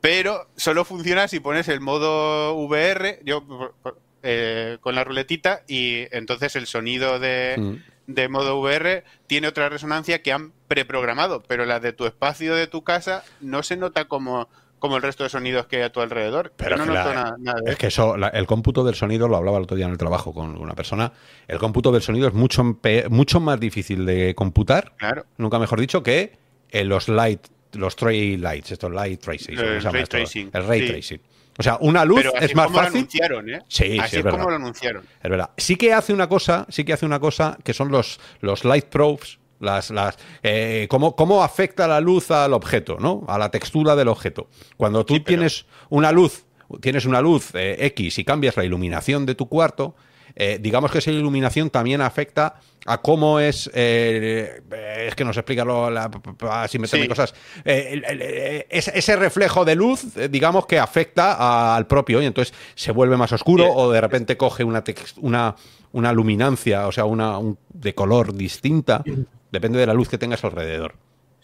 [0.06, 3.73] Pero solo funciona si pones el modo VR, yo
[4.22, 8.11] eh, con la ruletita, y entonces el sonido de, mm.
[8.14, 12.68] de modo VR tiene otra resonancia que han preprogramado, pero la de tu espacio de
[12.68, 16.02] tu casa no se nota como como el resto de sonidos que hay a tu
[16.02, 16.53] alrededor.
[16.56, 19.76] Pero no noto nada, es que eso, el cómputo del sonido, lo hablaba el otro
[19.76, 21.14] día en el trabajo con una persona,
[21.48, 22.64] el cómputo del sonido es mucho,
[23.10, 25.26] mucho más difícil de computar, claro.
[25.38, 26.38] nunca mejor dicho, que
[26.84, 29.57] los light, los tray lights, estos light tracing.
[29.57, 30.49] El, ray tracing.
[30.53, 31.22] El ray tracing.
[31.57, 32.91] O sea, una luz es más fácil.
[32.91, 33.61] Lo anunciaron, ¿eh?
[33.68, 35.03] Sí, así sí, es, es como lo anunciaron.
[35.23, 35.52] Es verdad.
[35.57, 38.85] Sí que hace una cosa, sí que hace una cosa que son los, los light
[38.85, 43.23] probes, las, las, eh, cómo, cómo, afecta la luz al objeto, ¿no?
[43.27, 44.49] A la textura del objeto.
[44.76, 46.45] Cuando tú tienes una luz,
[46.81, 49.95] tienes una luz eh, X y cambias la iluminación de tu cuarto,
[50.35, 52.55] eh, digamos que esa iluminación también afecta
[52.85, 53.69] a cómo es.
[53.73, 54.61] Eh,
[55.07, 56.11] es que nos explica la,
[56.51, 57.33] así meterme cosas.
[57.63, 63.31] Eh, ese reflejo de luz, digamos que afecta al propio y entonces se vuelve más
[63.31, 64.83] oscuro o de repente coge una,
[65.17, 65.55] una,
[65.93, 67.39] una luminancia, o sea, una
[67.69, 69.03] de color distinta.
[69.51, 70.95] Depende de la luz que tengas alrededor.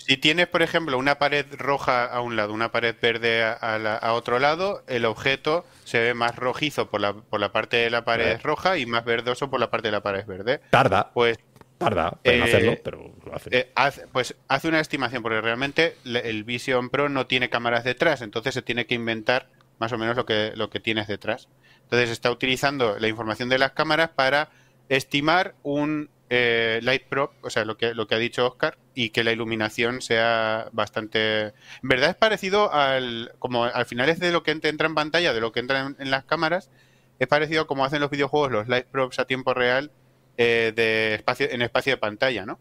[0.06, 4.40] Si tienes, por ejemplo, una pared roja a un lado, una pared verde a, otro
[4.40, 8.40] lado, el objeto se ve más rojizo por la, por la parte de la pared
[8.41, 10.61] roja y más verdoso por la parte de la pared verde.
[10.69, 11.11] Tarda.
[11.14, 11.40] Pues
[11.78, 13.49] tarda en hacerlo, pero lo hace.
[13.52, 13.72] Eh,
[14.11, 18.61] pues hace una estimación, porque realmente el Vision Pro no tiene cámaras detrás, entonces se
[18.61, 19.48] tiene que inventar
[19.80, 21.48] más o menos lo que, lo que tienes detrás.
[21.84, 24.49] Entonces está utilizando la información de las cámaras para
[24.90, 29.10] estimar un eh, light prop, o sea, lo que, lo que ha dicho Oscar, y
[29.10, 31.48] que la iluminación sea bastante...
[31.48, 33.34] En verdad es parecido al...
[33.38, 36.10] como al final es de lo que entra en pantalla, de lo que entra en,
[36.10, 36.72] las cámaras,
[37.20, 39.91] es parecido a como hacen los videojuegos los light props a tiempo real
[40.38, 42.60] eh, de espacio, en espacio de pantalla, ¿no?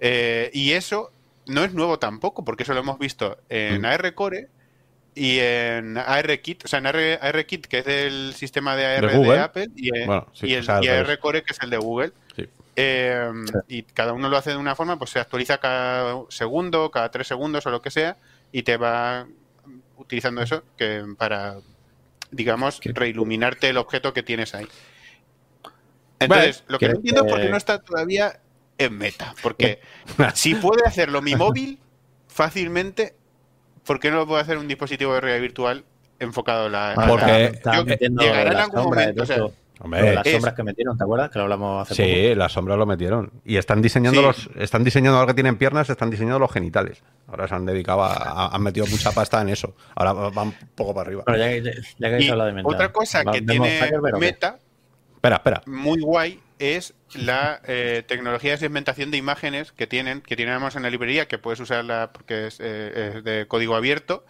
[0.00, 1.12] Eh, y eso
[1.46, 3.84] no es nuevo tampoco, porque eso lo hemos visto en mm.
[3.84, 4.48] ARCore
[5.14, 9.68] y en ARKit, o sea, en ARKit, que es del sistema de AR de, Apple,
[9.76, 10.10] y, en,
[10.42, 12.12] y, el, ARCore, que es el de Google.
[12.80, 13.32] Eh,
[13.66, 17.26] y cada uno lo hace de una forma, pues se actualiza cada segundo, cada tres
[17.26, 18.18] segundos o lo que sea,
[18.52, 19.26] y te va
[19.96, 21.56] utilizando eso que para,
[22.30, 24.68] digamos, reiluminarte el objeto que tienes ahí.
[26.20, 28.38] Entonces, lo que no entiendo es por qué no está todavía
[28.78, 29.34] en meta.
[29.42, 29.80] Porque
[30.34, 31.80] si puede hacerlo mi móvil
[32.28, 33.16] fácilmente,
[33.84, 35.84] ¿por qué no lo puede hacer un dispositivo de realidad virtual
[36.20, 36.94] enfocado en la...
[37.08, 39.52] Porque llegará en algún momento.
[39.86, 41.30] Las sombras que metieron, ¿te acuerdas?
[41.30, 42.38] Que lo hablamos hace sí, poco.
[42.38, 43.30] las sombras lo metieron.
[43.44, 47.02] Y están diseñando los, están diseñando ahora que tienen piernas, están diseñando los genitales.
[47.28, 49.74] Ahora se han dedicado a, han metido mucha pasta en eso.
[49.94, 51.22] Ahora van un poco para arriba.
[51.26, 51.50] Pero ya,
[51.98, 52.68] ya, que de meta.
[52.68, 53.80] Otra cosa que tiene
[54.18, 54.58] Meta,
[55.14, 55.62] espera, espera.
[55.66, 60.82] muy guay, es la eh, tecnología de segmentación de imágenes que tienen, que tenemos en
[60.82, 64.24] la librería, que puedes usarla porque es, eh, de código abierto,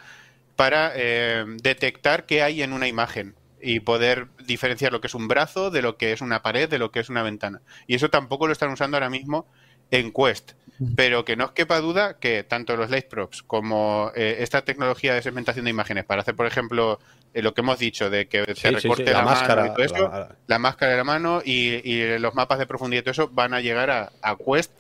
[0.57, 5.29] para eh, detectar qué hay en una imagen y poder diferenciar lo que es un
[5.29, 7.61] brazo de lo que es una pared, de lo que es una ventana.
[7.87, 9.47] Y eso tampoco lo están usando ahora mismo
[9.91, 10.53] en Quest.
[10.95, 15.23] Pero que no os quepa duda que tanto los Light Props como esta tecnología de
[15.23, 17.01] segmentación de imágenes para hacer, por ejemplo,
[17.35, 20.59] eh, lo que hemos dicho de que se recorte la, máscara y todo eso, la,
[20.59, 23.91] máscara de la mano y, los mapas de profundidad y todo eso van a llegar
[23.91, 24.73] a, Quest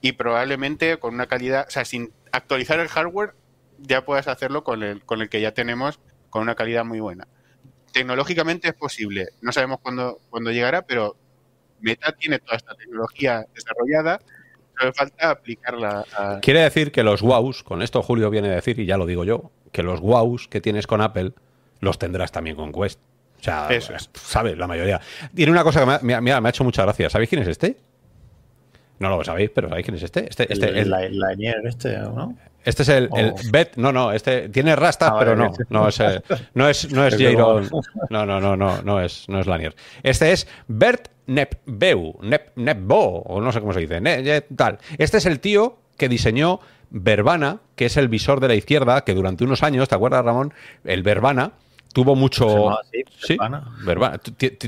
[0.00, 3.34] y probablemente con una calidad, o sea, sin actualizar el hardware
[3.78, 7.28] ya puedas hacerlo con el, con el que ya tenemos con una calidad muy buena.
[7.96, 11.16] Tecnológicamente es posible, no sabemos cuándo, cuándo llegará, pero
[11.80, 14.20] Meta tiene toda esta tecnología desarrollada,
[14.78, 16.04] solo falta aplicarla.
[16.14, 16.40] A...
[16.42, 19.24] Quiere decir que los WOWs, con esto Julio viene a decir, y ya lo digo
[19.24, 21.32] yo, que los WOWs que tienes con Apple
[21.80, 23.00] los tendrás también con Quest.
[23.40, 23.66] O sea,
[24.12, 24.58] ¿sabes?
[24.58, 25.00] La mayoría.
[25.34, 27.08] Tiene una cosa que me, me, ha hecho mucha gracia.
[27.08, 27.78] ¿Sabéis quién es este?
[28.98, 30.28] No lo sabéis, pero ¿sabéis quién es este?
[30.28, 32.36] Este, este el, el, este, ¿no?
[32.66, 36.00] Este es el, el Bet, no, no, este tiene rastas, ah, pero no, no es,
[36.00, 36.20] eh,
[36.54, 37.70] no es, no es Jaron,
[38.10, 39.76] no, no, no, no, no es, no es Lanier.
[40.02, 44.78] Este es Bert Nepbeu, Nep, Nepbo, o no sé cómo se dice, tal.
[44.98, 46.58] Este es el tío que diseñó
[46.90, 50.52] Verbana, que es el visor de la izquierda, que durante unos años, ¿te acuerdas, Ramón?
[50.82, 51.52] El Verbana
[51.92, 52.78] tuvo mucho.
[53.16, 53.38] sí,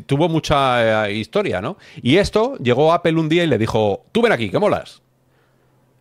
[0.07, 1.79] tuvo mucha eh, historia, ¿no?
[2.01, 5.03] Y esto llegó a Apple un día y le dijo: Tú ven aquí, que molas.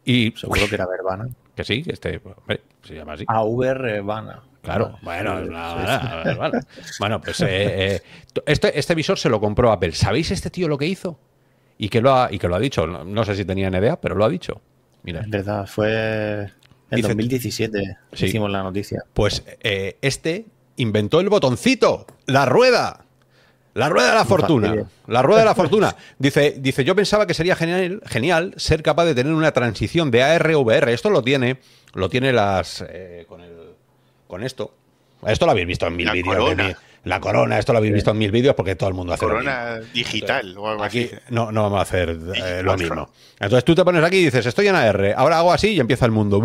[0.06, 0.32] Y.
[0.38, 1.28] Seguro que era Verbana.
[1.58, 2.22] Que sí, que este.
[2.84, 3.26] se llama así.
[3.28, 4.44] AV Verbana.
[4.62, 5.42] Claro, bueno,
[7.00, 7.48] bueno, pues eh,
[7.96, 8.02] eh,
[8.46, 9.94] este, este visor se lo compró Apple.
[9.94, 11.18] ¿Sabéis este tío lo que hizo?
[11.80, 12.86] Y que lo ha, y que lo ha dicho.
[12.86, 14.62] No, sé si tenía idea, pero lo ha dicho.
[15.02, 15.22] Mira.
[15.22, 16.52] Es verdad, fue
[16.92, 19.04] en 2017 hicimos la noticia.
[19.14, 23.07] Pues este inventó el botoncito, la rueda.
[23.78, 24.76] La rueda de la fortuna.
[25.06, 25.96] La rueda de la fortuna.
[26.18, 30.24] Dice, dice, yo pensaba que sería genial, genial ser capaz de tener una transición de
[30.24, 30.94] AR a VR.
[30.94, 31.60] Esto lo tiene,
[31.94, 33.54] lo tiene las eh, con, el,
[34.28, 34.74] con esto.
[35.28, 36.56] Esto lo habéis visto en mil vídeos.
[37.04, 39.80] La corona, esto lo habéis visto en mil vídeos porque todo el mundo hace corona
[39.94, 43.12] digital o algo aquí No, no vamos a hacer eh, lo mismo.
[43.40, 46.06] Entonces tú te pones aquí y dices, estoy en AR, ahora hago así y empieza
[46.06, 46.42] el mundo.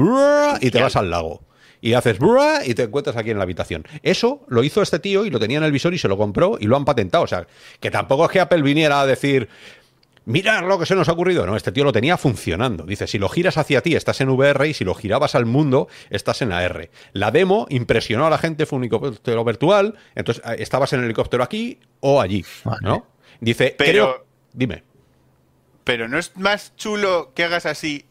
[0.60, 1.40] Y te vas al lago
[1.82, 2.18] y haces
[2.64, 3.84] y te encuentras aquí en la habitación.
[4.02, 6.56] Eso lo hizo este tío y lo tenía en el visor y se lo compró
[6.59, 7.24] y lo han patentado.
[7.24, 7.46] O sea,
[7.80, 9.48] que tampoco es que Apple viniera a decir,
[10.24, 11.44] mira lo que se nos ha ocurrido.
[11.44, 12.84] No, este tío lo tenía funcionando.
[12.84, 15.88] Dice, si lo giras hacia ti, estás en VR y si lo girabas al mundo,
[16.09, 16.88] estás en AR.
[17.12, 21.06] La demo impresionó a la gente, fue un helicóptero virtual, entonces eh, estabas en el
[21.06, 22.44] helicóptero aquí o allí,
[22.80, 23.06] ¿no?
[23.40, 24.24] Dice, pero...
[24.52, 24.84] Dime.
[25.82, 28.04] Pero ¿no es más chulo que hagas así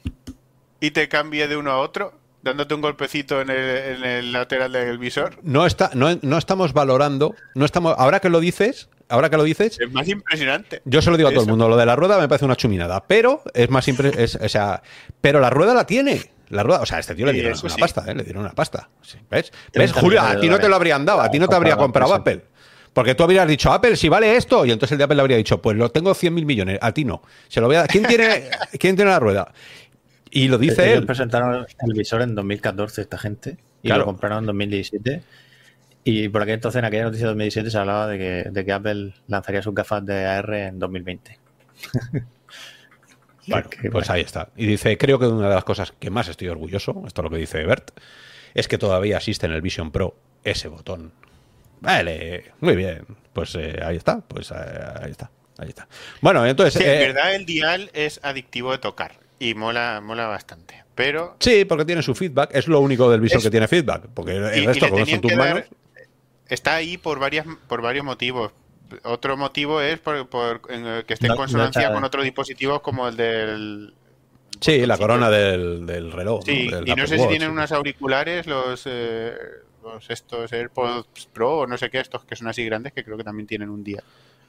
[0.81, 2.19] y te cambie de uno a otro?
[2.44, 5.38] Dándote un golpecito en el, lateral del visor.
[5.44, 7.96] No está, no, no, estamos valorando, no estamos.
[7.98, 9.80] Ahora que lo dices, ahora que lo dices.
[9.80, 10.82] Es más impresionante.
[10.86, 12.56] Yo se lo digo a todo el mundo, lo de la rueda me parece una
[12.56, 13.06] chuminada.
[13.08, 14.46] Pero es más impresionante.
[14.46, 14.82] O sea,
[15.22, 16.32] pero la rueda la tiene.
[16.50, 18.14] La rueda, o sea, a este tío le dieron una pasta, ¿eh?
[18.14, 18.90] Le dieron una pasta.
[19.30, 19.54] ¿Ves?
[19.74, 20.22] ¿Ves, Julio?
[20.22, 22.44] A ti no te lo habrían dado, a ti no te habría comprado Apple.
[22.94, 25.38] Porque tú habrías dicho, Apple, si vale esto, y entonces el de Apple le habría
[25.38, 27.22] dicho, pues lo tengo 100 mil millones, a ti no.
[27.48, 28.50] Se lo voy a ¿Quién tiene,
[28.80, 29.54] ¿Quién tiene la rueda?
[30.32, 31.06] Y lo dice Ellos él.
[31.06, 35.22] presentaron el visor en 2014 esta gente y lo compraron en 2017.
[36.03, 38.72] Y por aquel entonces, en aquella noticia de 2017, se hablaba de que, de que
[38.72, 41.38] Apple lanzaría sus gafas de AR en 2020.
[43.48, 44.49] bueno, pues ahí está.
[44.56, 47.30] Y dice, creo que una de las cosas que más estoy orgulloso, esto es lo
[47.30, 47.91] que dice Bert,
[48.53, 51.12] es que todavía existe en el Vision Pro ese botón.
[51.82, 53.06] Vale, muy bien.
[53.34, 54.56] Pues eh, ahí está, pues eh,
[55.02, 55.30] ahí está.
[55.58, 55.88] Ahí está.
[56.22, 56.82] Bueno, entonces.
[56.82, 60.84] Sí, en eh, verdad el dial es adictivo de tocar y mola, mola bastante.
[60.94, 61.36] Pero.
[61.40, 62.52] Sí, porque tiene su feedback.
[62.54, 64.04] Es lo único del visor que tiene feedback.
[64.14, 65.64] Porque el resto, como son tus manos.
[66.48, 68.52] Está ahí por varias por varios motivos.
[69.04, 70.28] Otro motivo es por,
[71.06, 73.94] que esté en consonancia con otros dispositivos como el del.
[74.60, 76.44] Sí, la corona del, reloj.
[76.46, 79.34] Sí, y no sé si tienen unas auriculares, los, eh,
[79.82, 83.18] los estos AirPods Pro o no sé qué, estos que son así grandes, que creo
[83.18, 84.04] que también tienen un día.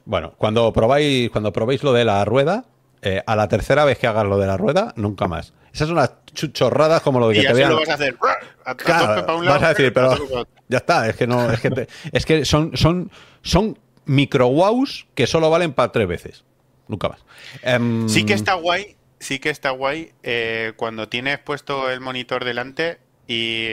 [0.05, 2.66] Bueno, cuando probáis, cuando probéis lo de la rueda,
[3.02, 5.52] eh, a la tercera vez que hagas lo de la rueda, nunca más.
[5.72, 7.70] Esas son las chorradas como lo de que te vean.
[7.70, 8.16] lo vas a hacer.
[8.16, 11.08] vas a decir, pero ya está.
[11.08, 13.10] Es que no, es que, es que son, son,
[13.42, 16.44] son micro wows que solo valen para tres veces.
[16.86, 17.24] Nunca más.
[17.62, 18.96] Em, sí que está guay.
[19.18, 23.66] Sí que está guay eh, cuando tienes puesto el monitor delante y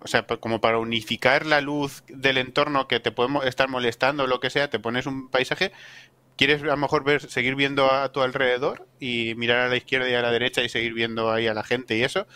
[0.00, 4.26] o sea, como para unificar la luz del entorno que te puede estar molestando o
[4.26, 5.72] lo que sea, te pones un paisaje
[6.36, 10.08] quieres a lo mejor ver, seguir viendo a tu alrededor y mirar a la izquierda
[10.08, 12.26] y a la derecha y seguir viendo ahí a la gente y eso.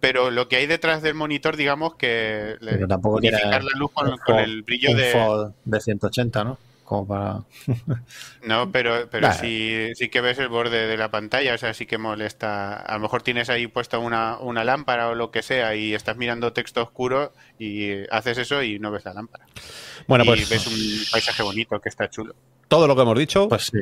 [0.00, 4.62] Pero lo que hay detrás del monitor, digamos que le, tampoco la luz con, el
[4.62, 5.52] brillo de...
[5.64, 6.58] de 180, ¿no?
[6.88, 7.40] Como para...
[8.42, 11.84] no, pero, pero sí, sí que ves el borde de la pantalla, o sea, sí
[11.84, 12.76] que molesta.
[12.76, 16.16] A lo mejor tienes ahí puesta una, una lámpara o lo que sea y estás
[16.16, 19.44] mirando texto oscuro y haces eso y no ves la lámpara.
[20.06, 20.48] Bueno, y pues...
[20.48, 22.34] ves un paisaje bonito que está chulo
[22.68, 23.48] todo lo que hemos dicho.
[23.48, 23.80] Pues sí.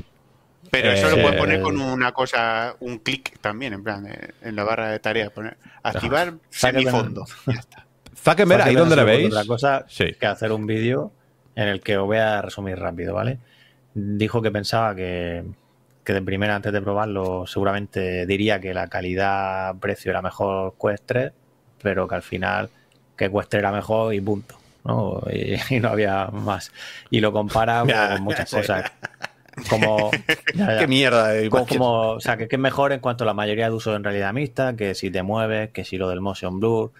[0.70, 4.30] Pero eso lo puedes poner con eh, una cosa, un clic también, en plan, eh,
[4.42, 7.24] en la barra de tareas, poner activar semifondo.
[7.46, 7.86] Ya está.
[8.16, 9.26] Zuckerberg, ahí donde le veis.
[9.28, 10.12] Otra cosa sí.
[10.18, 11.12] que hacer un vídeo
[11.56, 13.38] en el que os voy a resumir rápido, ¿vale?
[13.94, 15.42] Dijo que pensaba que,
[16.04, 21.32] que de primera, antes de probarlo, seguramente diría que la calidad-precio era mejor Quest 3,
[21.82, 22.70] pero que al final
[23.16, 24.56] que Quest 3 era mejor y punto.
[24.84, 25.20] ¿no?
[25.70, 26.72] Y, no había más.
[27.10, 27.80] Y lo compara
[28.12, 28.92] con muchas cosas.
[29.68, 30.10] Como.
[30.78, 31.36] Qué mierda.
[31.36, 34.04] Eh, como, o sea, que, es mejor en cuanto a la mayoría de usos en
[34.04, 36.92] realidad mixta, que si te mueves, que si lo del motion blur,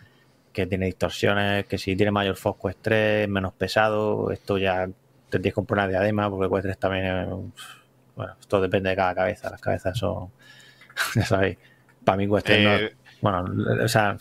[0.57, 4.89] que tiene distorsiones, que si tiene mayor Focus 3, menos pesado, esto ya
[5.29, 7.29] tendrías que comprar una diadema, porque Quest 3 también es,
[8.17, 9.51] Bueno, esto depende de cada cabeza.
[9.51, 10.31] Las cabezas son.
[11.15, 11.59] ya sabéis.
[12.03, 13.45] Para mí Quest 3 no eh, bueno,
[13.83, 14.17] o sea,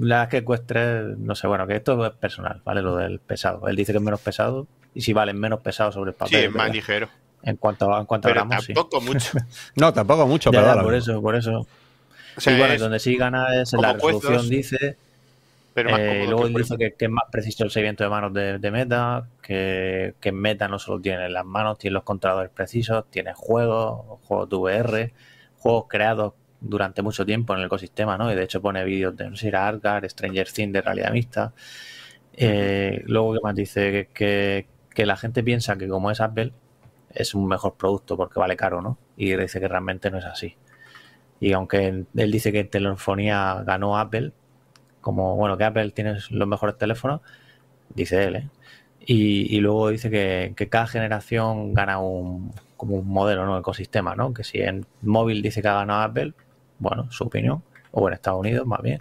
[0.00, 2.82] la que cueste, no sé, bueno, que esto es personal, ¿vale?
[2.82, 3.66] Lo del pesado.
[3.68, 6.38] Él dice que es menos pesado y si vale menos pesado sobre el papel.
[6.38, 7.08] Sí, es más ligero.
[7.42, 9.38] En cuanto a, en cuanto pero tampoco mucho.
[9.76, 11.66] no, tampoco mucho, pero por eso, por eso.
[12.44, 14.96] y bueno, donde sí gana es en la resolución, dice.
[15.72, 20.14] Pero eh, luego dice que, es más preciso el seguimiento de manos de, Meta, que,
[20.20, 24.56] que Meta no solo tiene las manos, tiene los controladores precisos, tiene juegos, juegos de
[24.56, 25.12] VR,
[25.58, 28.30] juegos creados durante mucho tiempo en el ecosistema, ¿no?
[28.32, 31.52] Y de hecho pone vídeos de, no sé, Argar, Stranger Things de realidad mixta.
[32.32, 34.08] Eh, luego, que más dice?
[34.12, 34.66] Que,
[34.96, 36.52] la gente piensa que como es Apple,
[37.14, 38.98] es un mejor producto porque vale caro, ¿no?
[39.16, 40.56] Y dice que realmente no es así.
[41.40, 44.32] Y aunque él dice que en telefonía ganó Apple,
[45.00, 47.20] como, bueno, que Apple tiene los mejores teléfonos,
[47.94, 48.48] dice él, ¿eh?
[49.06, 53.58] Y, luego dice que, que cada generación gana un, como un modelo, ¿no?
[53.58, 54.32] Ecosistema, ¿no?
[54.32, 56.34] Que si en móvil dice que ha ganado Apple,
[56.78, 57.62] bueno, su opinión,
[57.92, 59.00] o en Estados Unidos más bien.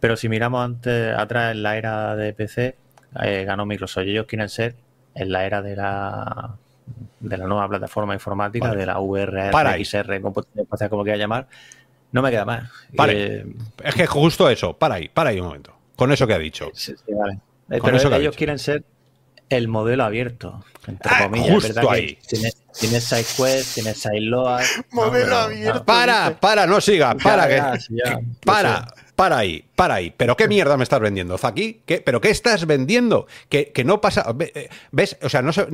[0.00, 2.76] Pero si miramos antes, atrás en la era de PC,
[3.22, 4.04] eh, ganó Microsoft.
[4.06, 4.74] Y ellos quieren ser
[5.14, 6.56] en la era de la
[7.20, 11.48] de la nueva plataforma informática, de la VR, para XR, como quiera llamar,
[12.12, 12.70] no me queda más.
[13.08, 13.44] Eh,
[13.82, 15.74] es que justo eso, para ahí, para ahí un momento.
[15.96, 16.70] con eso que ha dicho.
[16.74, 17.40] Sí, vale.
[17.70, 18.84] Eh, pero ellos quieren ser
[19.48, 21.50] el modelo abierto, entre ah, comillas.
[21.50, 22.18] Justo ahí.
[22.28, 24.64] Tienes, tienes SideQuest, tienes SideLoad.
[24.90, 25.84] Modelo abierto.
[25.84, 27.80] Para, para, no siga, para, que,
[28.44, 28.86] para.
[29.16, 30.12] Para ahí, para ahí.
[30.14, 31.80] ¿Pero qué mierda me estás vendiendo, Zaki?
[31.86, 33.26] ¿Qué, ¿Pero qué estás vendiendo?
[33.48, 34.26] Que, no pasa.
[34.38, 35.16] Eh, ¿Ves?
[35.22, 35.64] O sea, no se,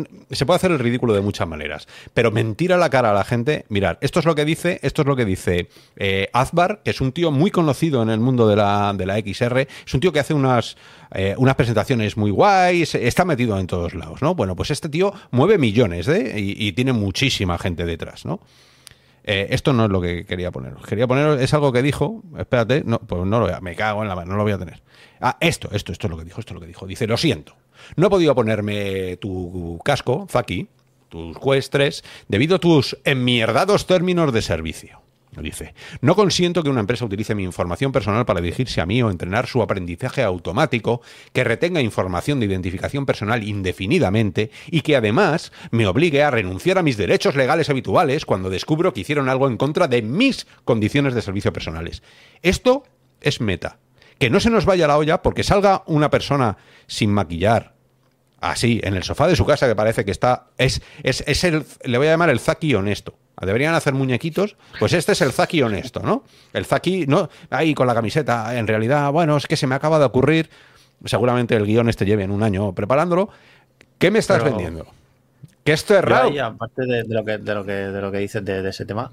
[0.46, 1.88] puede hacer el ridículo de muchas maneras.
[2.14, 3.64] Pero mentir a la cara a la gente.
[3.68, 7.00] Mirad, esto es lo que dice, esto es lo que dice eh, Azbar, que es
[7.00, 9.66] un tío muy conocido en el mundo de la, de la XR.
[9.86, 10.76] Es un tío que hace unas,
[11.12, 12.94] eh, unas presentaciones muy guays.
[12.94, 14.36] Está metido en todos lados, ¿no?
[14.36, 16.34] Bueno, pues este tío mueve millones, ¿eh?
[16.36, 18.38] y tiene muchísima gente detrás, ¿no?
[19.24, 20.74] Eh, esto no es lo que quería poner.
[20.88, 24.02] Quería poner, es algo que dijo, espérate, no, pues no lo voy a, me cago
[24.02, 24.82] en la mano, no lo voy a tener.
[25.20, 26.86] Ah, esto, esto, esto es lo que dijo, esto es lo que dijo.
[26.86, 27.56] Dice, lo siento,
[27.96, 30.68] no he podido ponerme tu casco, Zaki,
[31.08, 35.01] tus Quest 3, debido a tus enmierdados términos de servicio.
[35.40, 39.10] Dice, no consiento que una empresa utilice mi información personal para dirigirse a mí o
[39.10, 41.00] entrenar su aprendizaje automático,
[41.32, 46.82] que retenga información de identificación personal indefinidamente y que además me obligue a renunciar a
[46.82, 51.22] mis derechos legales habituales cuando descubro que hicieron algo en contra de mis condiciones de
[51.22, 52.02] servicio personales.
[52.42, 52.84] Esto
[53.22, 53.78] es meta.
[54.18, 57.74] Que no se nos vaya la olla porque salga una persona sin maquillar,
[58.38, 60.48] así, en el sofá de su casa que parece que está...
[60.58, 61.64] Es, es, es el...
[61.84, 64.56] Le voy a llamar el Zaki honesto Deberían hacer muñequitos.
[64.78, 66.24] Pues este es el Zaki honesto, ¿no?
[66.52, 67.28] El Zaki, ¿no?
[67.50, 68.56] Ahí con la camiseta.
[68.56, 70.50] En realidad, bueno, es que se me acaba de ocurrir.
[71.04, 73.30] Seguramente el guion este lleve en un año preparándolo.
[73.98, 74.86] ¿Qué me estás vendiendo?
[75.64, 76.30] Que esto es raro.
[76.44, 79.12] aparte de, lo que, de, lo que, de lo que dices de, ese tema,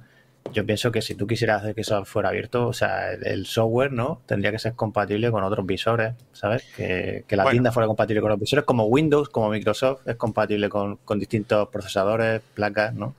[0.51, 3.91] yo pienso que si tú quisieras hacer que eso fuera abierto, o sea, el, software,
[3.91, 4.21] ¿no?
[4.25, 6.63] Tendría que ser compatible con otros visores, ¿sabes?
[6.75, 10.97] Que, la tienda fuera compatible con los visores, como Windows, como Microsoft, es compatible con,
[10.97, 13.15] con distintos procesadores, placas, ¿no?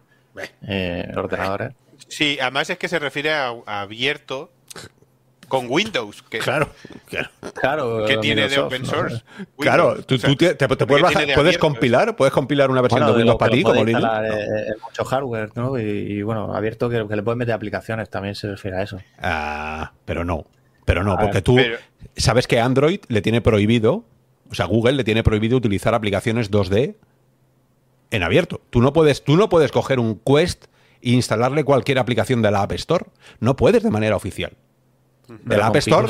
[0.67, 1.73] Eh, ordenadores.
[2.09, 4.51] Sí, además es que se refiere a, abierto
[5.49, 6.23] con Windows.
[6.23, 6.71] Que, claro,
[7.55, 8.07] claro.
[8.07, 9.23] que tiene de open source.
[9.59, 14.07] claro, tú, te, puedes, compilar, puedes compilar una versión de Windows para ti, como Linux.
[14.25, 15.79] Eh, mucho hardware, ¿no?
[15.79, 18.99] Y, bueno, abierto que, le puedes meter aplicaciones, también se refiere a eso.
[19.19, 20.47] Ah, pero no.
[20.87, 21.59] Pero no, porque tú
[22.17, 24.05] sabes que Android le tiene prohibido,
[24.51, 26.97] o sea, Google le tiene prohibido utilizar aplicaciones 2D
[28.11, 28.61] en abierto.
[28.71, 30.67] Tú no puedes, tú no puedes coger un Quest
[31.03, 33.07] e instalarle cualquier aplicación de la App Store.
[33.39, 34.53] No puedes de manera oficial.
[35.29, 36.09] De la App Store.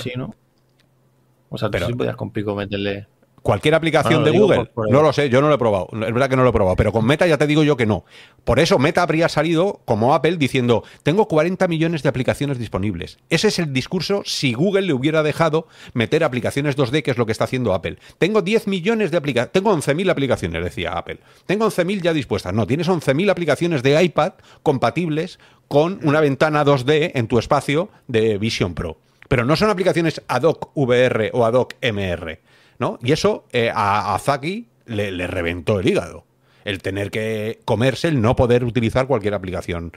[1.49, 3.07] O sea, tú pero, sí podías con Pico meterle
[3.43, 5.89] Cualquier aplicación de Google, no lo sé, yo no lo he probado.
[5.93, 7.87] Es verdad que no lo he probado, pero con Meta ya te digo yo que
[7.87, 8.05] no.
[8.45, 13.19] Por eso Meta habría salido como Apple diciendo, tengo 40 millones de aplicaciones disponibles.
[13.31, 17.25] Ese es el discurso si Google le hubiera dejado meter aplicaciones 2D, que es lo
[17.25, 17.97] que está haciendo Apple.
[18.19, 21.21] Tengo 10 millones de aplicaciones, tengo 11.000 aplicaciones, decía Apple.
[21.47, 22.53] Tengo 11.000 ya dispuestas.
[22.53, 28.37] No, tienes 11.000 aplicaciones de iPad compatibles con una ventana 2D en tu espacio de
[28.37, 28.99] Vision Pro.
[29.29, 32.50] Pero no son aplicaciones ad hoc VR o ad hoc MR
[32.81, 32.99] ¿no?
[33.03, 36.25] Y eso eh, a, Zaki le, reventó el hígado.
[36.65, 39.93] El tener que comerse, el no poder utilizar cualquier aplicación.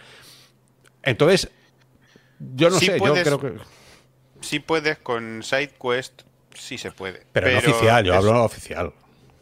[1.02, 1.50] Entonces,
[2.40, 3.54] yo no sé, yo creo que.
[4.42, 6.22] Si puedes con SideQuest,
[6.54, 7.26] sí se puede.
[7.32, 8.94] Pero, no oficial, yo hablo oficial.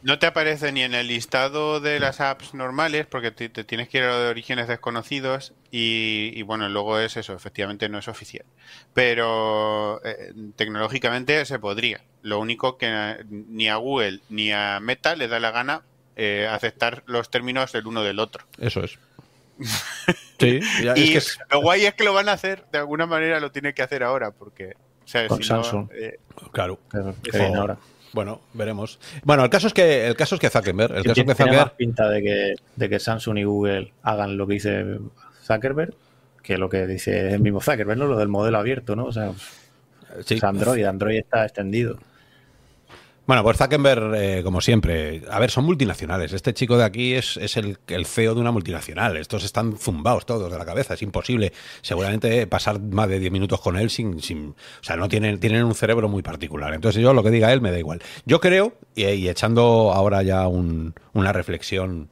[0.02, 3.98] No te aparece ni en el listado de las apps normales porque te, tienes que
[3.98, 8.44] ir a lo de orígenes desconocidos y, bueno, luego es eso, efectivamente no es oficial.
[8.94, 12.00] Pero eh, tecnológicamente se podría.
[12.22, 15.82] Lo único que ni a Google ni a Meta le da la gana
[16.16, 18.44] eh, aceptar los términos del uno del otro.
[18.58, 18.98] Eso es.
[20.40, 20.60] sí,
[20.96, 21.18] y
[21.50, 24.02] lo guay es que lo van a hacer, de alguna manera lo tiene que hacer
[24.02, 24.74] ahora porque...
[25.28, 25.90] Con Samsung.
[25.92, 26.18] Eh,
[26.52, 26.78] claro.
[27.56, 27.76] ahora.
[28.12, 28.98] Bueno, veremos.
[29.24, 31.70] Bueno, el caso es que el caso es que Zuckerberg, el caso tiene, que más
[31.70, 34.98] pinta de que, de que Samsung y Google hagan lo que dice
[35.44, 35.94] Zuckerberg
[36.42, 38.06] que lo que dice el mismo Zuckerberg, ¿no?
[38.06, 39.04] Lo del modelo abierto, ¿no?
[39.06, 39.32] O sea,
[40.42, 41.98] Android, Android está extendido.
[43.24, 46.32] Bueno, pues Zuckerberg, eh, como siempre, a ver, son multinacionales.
[46.32, 49.16] Este chico de aquí es, el, el, CEO de una multinacional.
[49.16, 50.94] Estos están zumbados todos de la cabeza.
[50.94, 54.48] Es imposible, seguramente, pasar más de 10 minutos con él sin, sin.
[54.48, 56.74] O sea, no tienen, tienen un cerebro muy particular.
[56.74, 58.02] Entonces, yo lo que diga él me da igual.
[58.26, 62.10] Yo creo, y, echando ahora ya una reflexión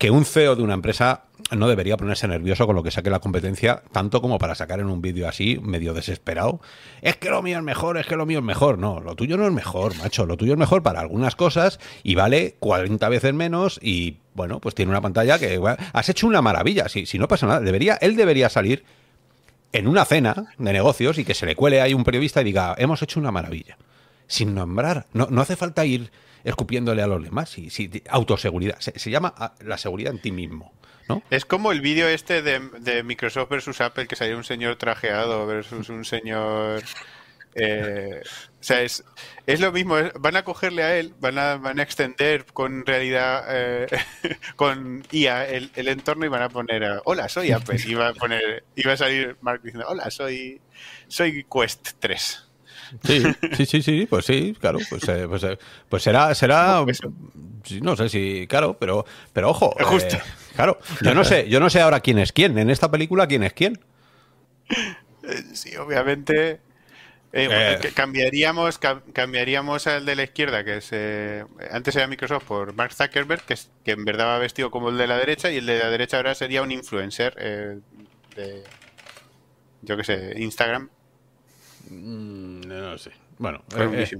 [0.00, 1.24] que un CEO de una empresa
[1.54, 4.86] no debería ponerse nervioso con lo que saque la competencia, tanto como para sacar en
[4.86, 6.62] un vídeo así, medio desesperado.
[7.02, 8.78] Es que lo mío es mejor, es que lo mío es mejor.
[8.78, 10.24] No, lo tuyo no es mejor, macho.
[10.24, 14.74] Lo tuyo es mejor para algunas cosas y vale 40 veces menos y, bueno, pues
[14.74, 15.60] tiene una pantalla que
[15.92, 16.88] has hecho una maravilla.
[16.88, 18.84] Si, si no pasa nada, debería, él debería salir
[19.74, 22.74] en una cena de negocios y que se le cuele ahí un periodista y diga,
[22.78, 23.76] hemos hecho una maravilla.
[24.28, 25.08] Sin nombrar.
[25.12, 26.10] No, no hace falta ir
[26.44, 27.50] escupiéndole a los demás.
[27.50, 28.78] Sí, sí, autoseguridad.
[28.80, 30.72] Se, llama ah, la seguridad en ti mismo.
[31.08, 31.22] ¿no?
[31.30, 35.88] Es como el vídeo este de, Microsoft versus Apple, que salió un señor trajeado versus
[35.88, 36.82] un señor
[37.54, 39.02] Eh, o sea, es,
[39.46, 43.44] es lo mismo, van a cogerle a él, van a, van a extender con realidad,
[43.48, 43.86] eh,
[44.56, 48.14] con IA el, el, entorno y van a poner, hola, soy Apple, y va a
[48.14, 50.60] poner, y va a salir Mark diciendo, hola, soy,
[51.08, 52.49] soy Quest 3.
[53.04, 53.22] Sí,
[53.56, 55.58] sí, sí, sí, pues sí, claro, pues, eh, pues, eh,
[55.88, 56.84] pues, será, será,
[57.82, 60.16] no sé si, claro, pero, pero ojo, Justo.
[60.54, 63.42] claro, yo no sé, yo no sé ahora quién es quién, en esta película quién
[63.42, 63.78] es quién.
[65.52, 66.60] Sí, obviamente
[67.32, 67.92] eh, eh.
[67.94, 68.80] cambiaríamos,
[69.12, 73.54] cambiaríamos al de la izquierda, que es eh, antes era Microsoft por Mark Zuckerberg, que,
[73.54, 75.90] es, que en verdad va vestido como el de la derecha, y el de la
[75.90, 77.80] derecha ahora sería un influencer
[78.34, 78.64] de,
[79.82, 80.90] yo qué sé, Instagram.
[81.90, 83.10] Mm, no, lo sé.
[83.38, 83.62] Bueno,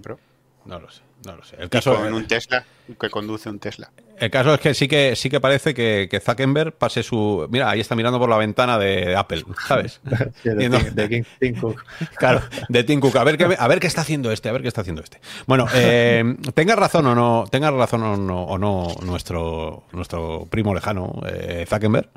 [0.02, 0.18] Pro.
[0.66, 1.00] No lo sé.
[1.24, 1.56] No lo sé.
[1.58, 2.64] El caso en un Tesla
[2.98, 3.90] que conduce un Tesla.
[4.18, 7.46] El caso es que sí que sí que parece que, que Zuckerberg pase su.
[7.50, 10.00] Mira, ahí está mirando por la ventana de Apple, ¿sabes?
[10.44, 11.82] de, Tim, Cook.
[12.18, 13.16] Claro, de Tim Cook.
[13.16, 15.20] A ver qué, a ver qué está haciendo este, a ver qué está haciendo este.
[15.46, 20.74] Bueno, eh, tenga razón o no, tenga razón o no, o no nuestro, nuestro primo
[20.74, 22.08] lejano, eh, Zuckerberg,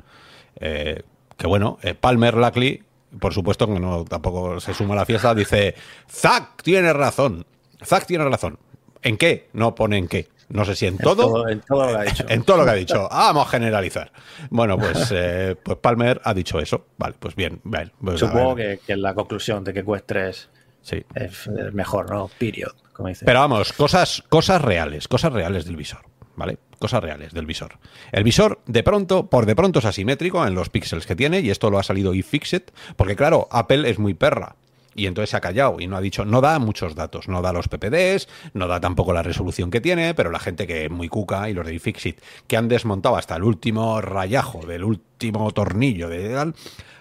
[0.60, 1.02] eh,
[1.36, 2.82] que bueno, eh, Palmer Lackley,
[3.18, 5.74] por supuesto que no tampoco se suma a la fiesta, dice,
[6.10, 7.46] Zack tiene razón.
[7.84, 8.58] Zack tiene razón.
[9.02, 9.48] ¿En qué?
[9.52, 10.28] No pone en qué.
[10.48, 11.48] No sé si en todo.
[11.48, 12.24] En todo, lo que ha dicho.
[12.28, 13.08] En todo lo que ha dicho.
[13.10, 14.12] vamos a generalizar.
[14.50, 16.86] Bueno, pues, eh, pues Palmer ha dicho eso.
[16.96, 17.60] Vale, pues bien.
[18.00, 20.48] Pues Supongo que, que, la conclusión de que Quest 3
[20.82, 21.04] sí.
[21.14, 22.30] es, mejor, ¿no?
[22.38, 23.24] Period, como dice.
[23.24, 26.00] Pero vamos, cosas, cosas reales, cosas reales del visor.
[26.36, 26.58] ¿Vale?
[26.84, 27.78] Cosas reales del visor.
[28.12, 31.48] El visor, de pronto, por de pronto es asimétrico en los píxeles que tiene, y
[31.48, 34.56] esto lo ha salido iFixit, porque claro, Apple es muy perra
[34.94, 37.54] y entonces se ha callado y no ha dicho, no da muchos datos, no da
[37.54, 41.08] los PPDs, no da tampoco la resolución que tiene, pero la gente que es muy
[41.08, 46.10] cuca y los de iFixit que han desmontado hasta el último rayajo del último tornillo
[46.10, 46.52] de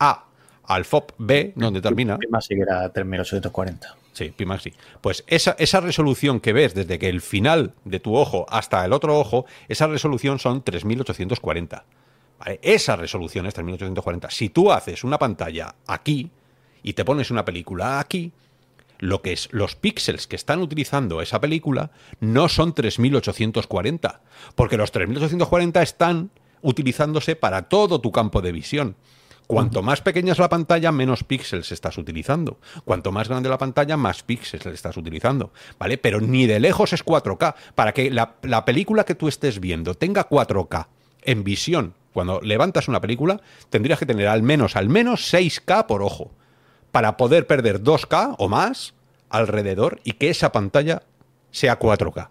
[0.00, 0.24] A
[0.64, 2.18] al FOP B, donde termina.
[2.18, 3.96] Pimaxi era 3840.
[4.12, 4.72] Sí, Pimaxi.
[5.00, 8.92] Pues esa, esa resolución que ves desde que el final de tu ojo hasta el
[8.92, 11.84] otro ojo, esa resolución son 3840.
[12.60, 14.30] Esa resolución es 3840.
[14.30, 16.30] Si tú haces una pantalla aquí
[16.82, 18.32] y te pones una película aquí,
[19.04, 21.90] lo que es los píxeles que están utilizando esa película
[22.20, 24.22] no son 3840,
[24.54, 26.30] porque los 3840 están
[26.62, 28.96] utilizándose para todo tu campo de visión.
[29.46, 32.58] Cuanto más pequeña es la pantalla, menos píxeles estás utilizando.
[32.86, 35.52] Cuanto más grande la pantalla, más píxeles estás utilizando.
[35.78, 35.98] ¿Vale?
[35.98, 37.54] Pero ni de lejos es 4K.
[37.74, 40.86] Para que la, la película que tú estés viendo tenga 4K
[41.24, 46.02] en visión, cuando levantas una película, tendrías que tener al menos, al menos 6K por
[46.02, 46.32] ojo
[46.94, 48.93] para poder perder 2K o más
[49.34, 51.02] alrededor y que esa pantalla
[51.50, 52.28] sea 4K.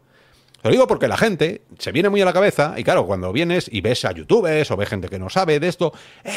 [0.63, 3.69] Lo digo porque la gente se viene muy a la cabeza y claro, cuando vienes
[3.71, 5.93] y ves a youtubers o ves gente que no sabe de esto,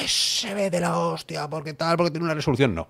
[0.07, 2.75] se ve de la hostia, porque tal, porque tiene una resolución.
[2.75, 2.89] No.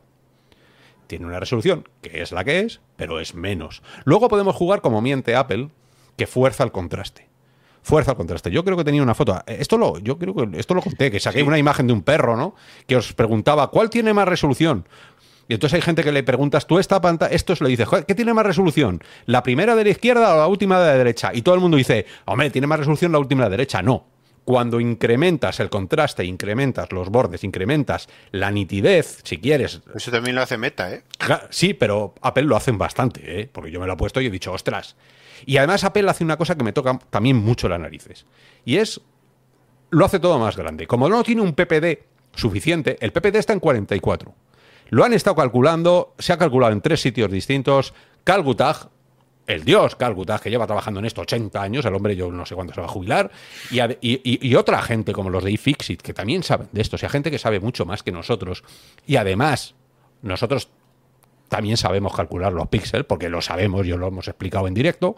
[1.07, 3.83] Tiene una resolución que es la que es, pero es menos.
[4.05, 5.69] Luego podemos jugar como miente Apple,
[6.17, 7.29] que fuerza el contraste.
[7.83, 8.51] Fuerza el contraste.
[8.51, 9.41] Yo creo que tenía una foto.
[9.47, 12.37] Esto lo, yo creo que esto lo conté, que saqué una imagen de un perro,
[12.37, 12.55] ¿no?
[12.87, 14.89] Que os preguntaba, ¿cuál tiene más resolución?
[15.49, 18.35] Y entonces hay gente que le preguntas, tú esta pantalla, esto le dices, ¿qué tiene
[18.35, 19.03] más resolución?
[19.27, 21.31] ¿La primera de la izquierda o la última de la derecha?
[21.33, 23.83] Y todo el mundo dice, hombre, tiene más resolución la última de la derecha.
[23.83, 24.07] No.
[24.45, 29.83] Cuando incrementas el contraste, incrementas los bordes, incrementas la nitidez, si quieres.
[29.95, 31.03] Eso también lo hace Meta, ¿eh?
[31.51, 33.51] Sí, pero Apple lo hacen bastante, ¿eh?
[33.53, 34.95] Porque yo me lo he puesto y he dicho, ostras.
[35.45, 38.25] Y además Apple hace una cosa que me toca también mucho las narices.
[38.65, 39.01] Y es,
[39.91, 40.87] lo hace todo más grande.
[40.87, 42.05] Como no tiene un PPD
[42.35, 44.33] suficiente, el PPD está en 44.
[44.89, 47.93] Lo han estado calculando, se ha calculado en tres sitios distintos.
[48.25, 48.89] Calgutag,
[49.47, 52.55] el dios Calgutag, que lleva trabajando en esto 80 años, el hombre yo no sé
[52.55, 53.31] cuándo se va a jubilar,
[53.71, 57.31] y, otra gente como los de iFixit, que también saben de esto, o sea, gente
[57.31, 58.65] que sabe mucho más que nosotros,
[59.07, 59.75] y además,
[60.23, 60.69] nosotros
[61.49, 65.17] también sabemos calcular los píxeles, porque lo sabemos, yo lo hemos explicado en directo.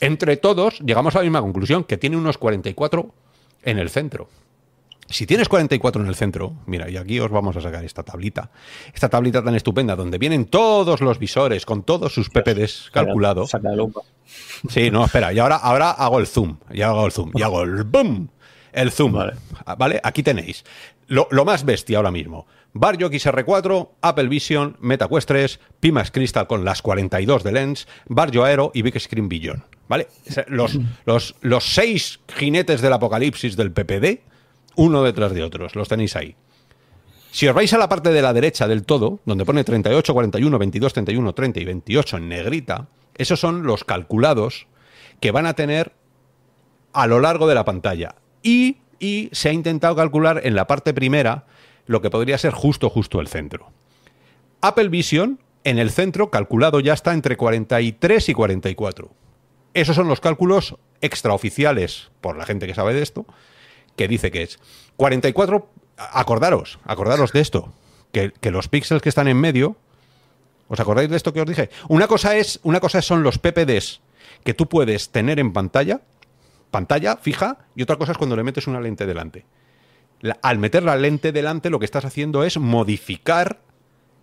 [0.00, 3.14] Entre todos llegamos a la misma conclusión, que tiene unos 44
[3.62, 4.28] en el centro.
[5.10, 8.50] Si tienes 44 en el centro, mira, y aquí os vamos a sacar esta tablita,
[8.92, 13.50] esta tablita tan estupenda donde vienen todos los visores con todos sus PPDs calculados.
[14.68, 17.62] Sí, no, espera, y ahora, ahora hago el zoom, y hago el zoom, y hago
[17.62, 18.28] el boom,
[18.72, 19.14] el zoom,
[19.78, 20.00] ¿vale?
[20.04, 20.64] Aquí tenéis
[21.08, 22.46] lo, más bestia ahora mismo.
[22.74, 28.70] Barjo XR4, Apple Vision, MetaQuest 3, Pimax Crystal con las 42 de Lens, Barjo Aero
[28.74, 29.64] y Big Screen Vision.
[29.88, 30.06] ¿Vale?
[30.48, 34.20] Los, los, los seis jinetes del apocalipsis del PPD
[34.78, 35.74] uno detrás de otros.
[35.74, 36.36] Los tenéis ahí.
[37.32, 40.58] Si os vais a la parte de la derecha del todo, donde pone 38, 41,
[40.58, 42.86] 22, 31, 30 y 28 en negrita,
[43.16, 44.68] esos son los calculados
[45.20, 45.92] que van a tener
[46.92, 48.14] a lo largo de la pantalla.
[48.42, 51.44] Y, y se ha intentado calcular en la parte primera
[51.86, 53.72] lo que podría ser justo, justo el centro.
[54.60, 59.10] Apple Vision, en el centro, calculado ya está entre 43 y 44.
[59.74, 63.26] Esos son los cálculos extraoficiales, por la gente que sabe de esto,
[63.98, 64.58] que dice que es
[64.96, 65.68] 44.
[65.98, 67.72] Acordaros, acordaros de esto,
[68.12, 69.76] que, los píxeles que están en medio,
[70.68, 71.70] ¿os acordáis de esto que os dije?
[71.88, 74.00] Una cosa es, una cosa son los PPDs
[74.44, 76.00] que tú puedes tener en pantalla,
[76.70, 79.44] pantalla fija, y otra cosa es cuando le metes una lente delante.
[80.42, 83.58] al meter la lente delante, lo que estás haciendo es modificar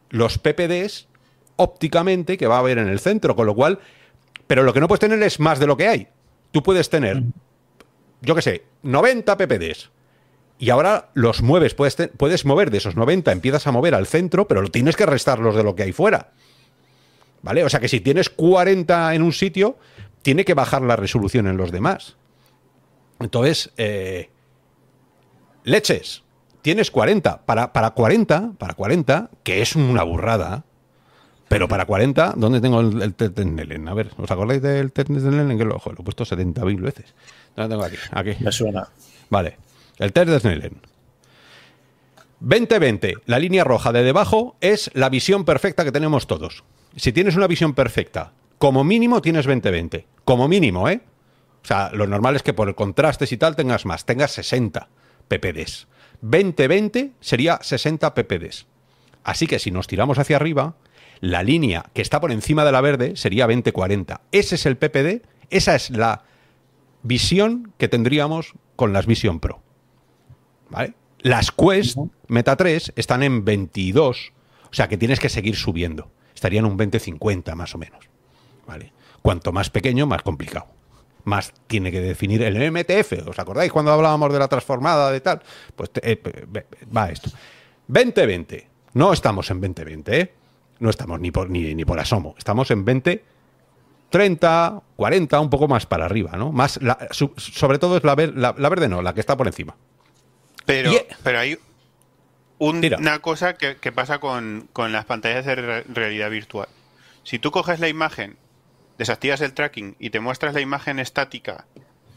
[0.09, 1.09] los PPDs
[1.57, 3.79] ópticamente que va a haber en el centro, con lo cual,
[4.47, 6.07] pero lo que no puedes tener es más de lo que hay.
[6.51, 7.21] Tú puedes tener
[8.25, 9.91] yo qué sé, 90 ppds.
[10.57, 14.47] Y ahora los mueves, puedes, puedes mover de esos 90, empiezas a mover al centro,
[14.47, 16.31] pero tienes que restarlos de lo que hay fuera.
[17.41, 17.63] ¿Vale?
[17.63, 19.77] O sea que si tienes 40 en un sitio,
[20.21, 22.17] tiene que bajar la resolución en los demás.
[23.19, 24.29] Entonces, eh,
[25.63, 26.23] leches,
[26.61, 27.45] tienes 40.
[27.45, 30.65] Para, para 40, para 40, que es una burrada,
[31.47, 35.57] pero para 40, ¿dónde tengo el, el A ver, ¿os acordáis del Nelen?
[35.57, 37.13] Que lo, lo he puesto 70.000 veces.
[37.55, 37.97] ¿Dónde tengo aquí?
[38.11, 38.43] Aquí.
[38.43, 38.87] Me suena.
[39.29, 39.57] Vale.
[39.97, 40.81] El Snellen.
[42.39, 46.63] 2020, la línea roja de debajo es la visión perfecta que tenemos todos.
[46.95, 50.05] Si tienes una visión perfecta, como mínimo tienes 2020.
[50.25, 51.01] Como mínimo, ¿eh?
[51.63, 54.87] O sea, lo normal es que por el contraste y tal tengas más, tengas 60
[55.27, 55.87] ppds.
[56.21, 58.67] 2020 sería 60 ppds.
[59.23, 60.75] Así que si nos tiramos hacia arriba,
[61.21, 64.21] la línea que está por encima de la verde sería 2040.
[64.31, 66.23] Ese es el ppd, esa es la
[67.03, 69.61] visión que tendríamos con las Vision Pro.
[70.69, 70.93] ¿Vale?
[71.19, 71.97] Las Quest
[72.27, 74.33] Meta 3 están en 22,
[74.69, 76.11] o sea que tienes que seguir subiendo.
[76.33, 78.09] Estarían un 20-50 más o menos.
[78.67, 78.91] ¿Vale?
[79.21, 80.67] Cuanto más pequeño, más complicado.
[81.23, 83.27] Más tiene que definir el MTF.
[83.27, 85.41] ¿Os acordáis cuando hablábamos de la transformada de tal?
[85.75, 86.21] Pues eh,
[86.95, 87.31] va esto.
[87.87, 88.67] 2020.
[88.93, 90.33] No estamos en 2020, ¿eh?
[90.79, 92.35] No estamos ni por, ni, ni por asomo.
[92.37, 93.23] Estamos en 20
[94.09, 96.51] 30, 40, un poco más para arriba, ¿no?
[96.53, 96.79] Más
[97.11, 99.75] sobre todo es la, verde, no, la que está por encima.
[100.65, 100.91] Pero,
[101.21, 101.57] pero hay
[102.59, 106.69] una cosa que, pasa con, las pantallas de realidad virtual.
[107.23, 108.37] Si tú coges la imagen,
[108.97, 111.65] desactivas el tracking y te muestras la imagen estática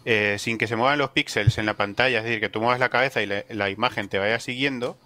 [0.05, 2.79] eh, sin que se muevan los píxeles en la pantalla, es decir, que tú muevas
[2.79, 4.97] la cabeza y la imagen te vaya siguiendo,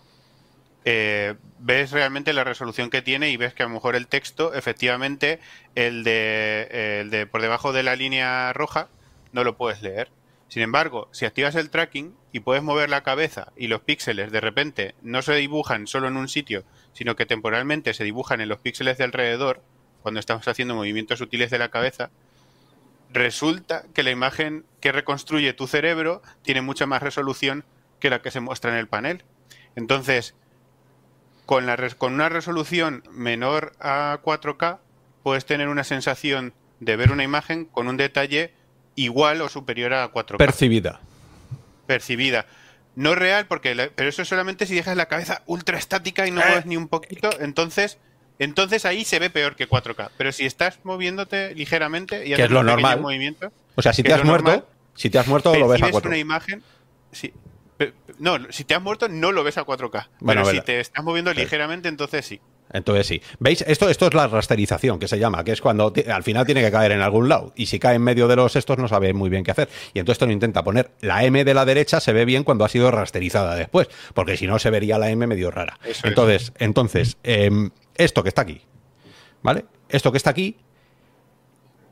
[0.85, 4.55] eh, ves realmente la resolución que tiene y ves que a lo mejor el texto,
[4.55, 5.39] efectivamente,
[5.75, 8.89] el de, el de por debajo de la línea roja,
[9.33, 10.11] no lo puedes leer.
[10.49, 14.41] Sin embargo, si activas el tracking y puedes mover la cabeza y los píxeles de
[14.41, 18.59] repente no se dibujan solo en un sitio, sino que temporalmente se dibujan en los
[18.59, 19.63] píxeles de alrededor,
[20.03, 22.11] cuando estamos haciendo movimientos sutiles de la cabeza,
[23.13, 27.65] resulta que la imagen que reconstruye tu cerebro tiene mucha más resolución
[28.01, 29.25] que la que se muestra en el panel.
[29.75, 30.35] Entonces,
[31.47, 34.79] con, la, con una resolución menor a 4K
[35.23, 38.53] puedes tener una sensación de ver una imagen con un detalle
[38.97, 40.37] igual o superior a 4K.
[40.37, 41.01] Percibida.
[41.87, 42.47] Percibida.
[42.95, 46.67] No real, porque pero eso solamente si dejas la cabeza ultra estática y no mueves
[46.67, 47.99] ni un poquito, entonces
[48.39, 50.11] entonces ahí se ve peor que 4K.
[50.17, 53.01] Pero si estás moviéndote ligeramente y haces es lo normal.
[53.01, 56.07] movimiento, o sea, si te has muerto, si te has muerto lo ves a 4K.
[56.07, 56.63] una imagen,
[57.13, 57.33] sí,
[58.19, 60.09] no, si te has muerto no lo ves a 4K.
[60.25, 62.41] pero si te estás moviendo ligeramente, entonces sí.
[62.73, 63.23] Entonces sí.
[63.39, 63.63] ¿Veis?
[63.67, 66.71] Esto, esto es la rasterización que se llama, que es cuando al final tiene que
[66.71, 67.53] caer en algún lado.
[67.55, 69.69] Y si cae en medio de los estos no sabe muy bien qué hacer.
[69.93, 70.91] Y entonces esto lo intenta poner.
[71.01, 74.47] La M de la derecha se ve bien cuando ha sido rasterizada después, porque si
[74.47, 75.79] no se vería la M medio rara.
[76.03, 78.63] entonces, entonces em, esto que está aquí,
[79.43, 79.67] ¿vale?
[79.89, 80.57] Esto que está aquí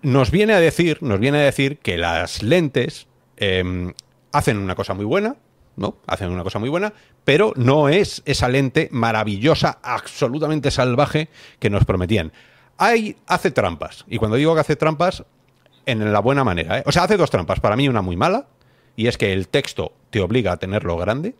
[0.02, 3.06] nos viene a decir, nos viene a decir que las lentes
[3.36, 3.92] em,
[4.32, 5.36] hacen una cosa muy buena,
[5.80, 5.96] ¿no?
[6.06, 6.92] Hacen una cosa muy buena,
[7.24, 12.32] pero no es esa lente maravillosa, absolutamente salvaje que nos prometían.
[12.76, 15.24] Hay, hace trampas, y cuando digo que hace trampas,
[15.86, 16.78] en la buena manera.
[16.78, 16.82] ¿eh?
[16.86, 17.60] O sea, hace dos trampas.
[17.60, 18.46] Para mí una muy mala,
[18.94, 21.34] y es que el texto te obliga a tenerlo grande.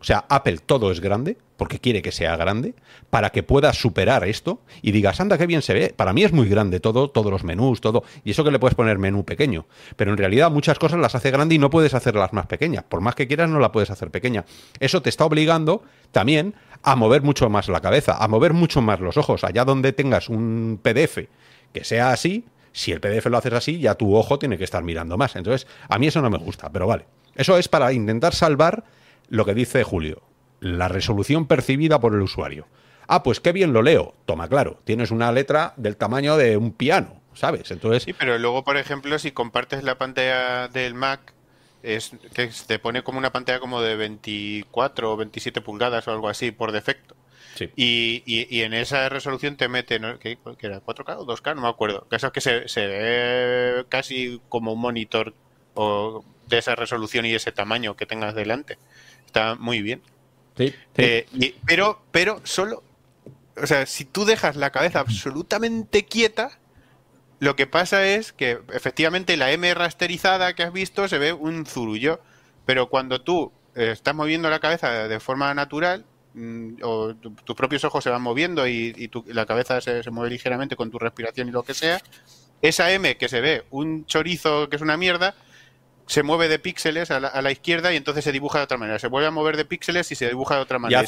[0.00, 2.74] O sea, Apple todo es grande, porque quiere que sea grande,
[3.10, 5.92] para que puedas superar esto y digas, anda, qué bien se ve.
[5.94, 8.02] Para mí es muy grande todo, todos los menús, todo.
[8.24, 9.66] Y eso que le puedes poner menú pequeño.
[9.96, 12.84] Pero en realidad muchas cosas las hace grande y no puedes hacerlas más pequeñas.
[12.84, 14.46] Por más que quieras, no la puedes hacer pequeña.
[14.78, 15.82] Eso te está obligando
[16.12, 19.44] también a mover mucho más la cabeza, a mover mucho más los ojos.
[19.44, 21.28] Allá donde tengas un PDF
[21.74, 24.82] que sea así, si el PDF lo haces así, ya tu ojo tiene que estar
[24.82, 25.36] mirando más.
[25.36, 27.04] Entonces, a mí eso no me gusta, pero vale.
[27.34, 28.84] Eso es para intentar salvar
[29.30, 30.22] lo que dice Julio,
[30.60, 32.66] la resolución percibida por el usuario.
[33.08, 34.14] Ah, pues qué bien lo leo.
[34.26, 37.70] Toma, claro, tienes una letra del tamaño de un piano, ¿sabes?
[37.70, 38.02] Entonces.
[38.02, 41.32] Sí, pero luego, por ejemplo, si compartes la pantalla del Mac,
[41.82, 46.28] es que te pone como una pantalla como de 24 o 27 pulgadas o algo
[46.28, 47.16] así por defecto.
[47.76, 50.18] Y, y, en esa resolución te mete, ¿no?
[50.18, 50.82] ¿Qué, era?
[50.82, 51.54] ¿4K o 2K?
[51.56, 52.06] No me acuerdo.
[52.08, 55.34] Que es que se, se, ve casi como un monitor
[55.74, 58.78] o de esa resolución y ese tamaño que tengas delante.
[59.30, 60.02] Está muy bien.
[60.56, 61.26] Sí, eh,
[61.66, 62.82] pero, pero solo,
[63.56, 66.58] o sea, si tú dejas la cabeza absolutamente quieta,
[67.38, 71.64] lo que pasa es que efectivamente la M rasterizada que has visto se ve un
[71.64, 72.20] zurullo,
[72.66, 77.82] pero cuando tú eh, estás moviendo la cabeza de forma natural, Mm, o tus propios
[77.84, 81.64] ojos se van moviendo y, la cabeza se, mueve ligeramente con tu respiración y lo
[81.64, 82.00] que sea,
[82.62, 85.34] esa M que se ve un chorizo que es una mierda,
[86.10, 88.98] se mueve de píxeles a la, izquierda y entonces se dibuja de otra manera.
[88.98, 91.04] Se vuelve a mover de píxeles y se dibuja de otra manera.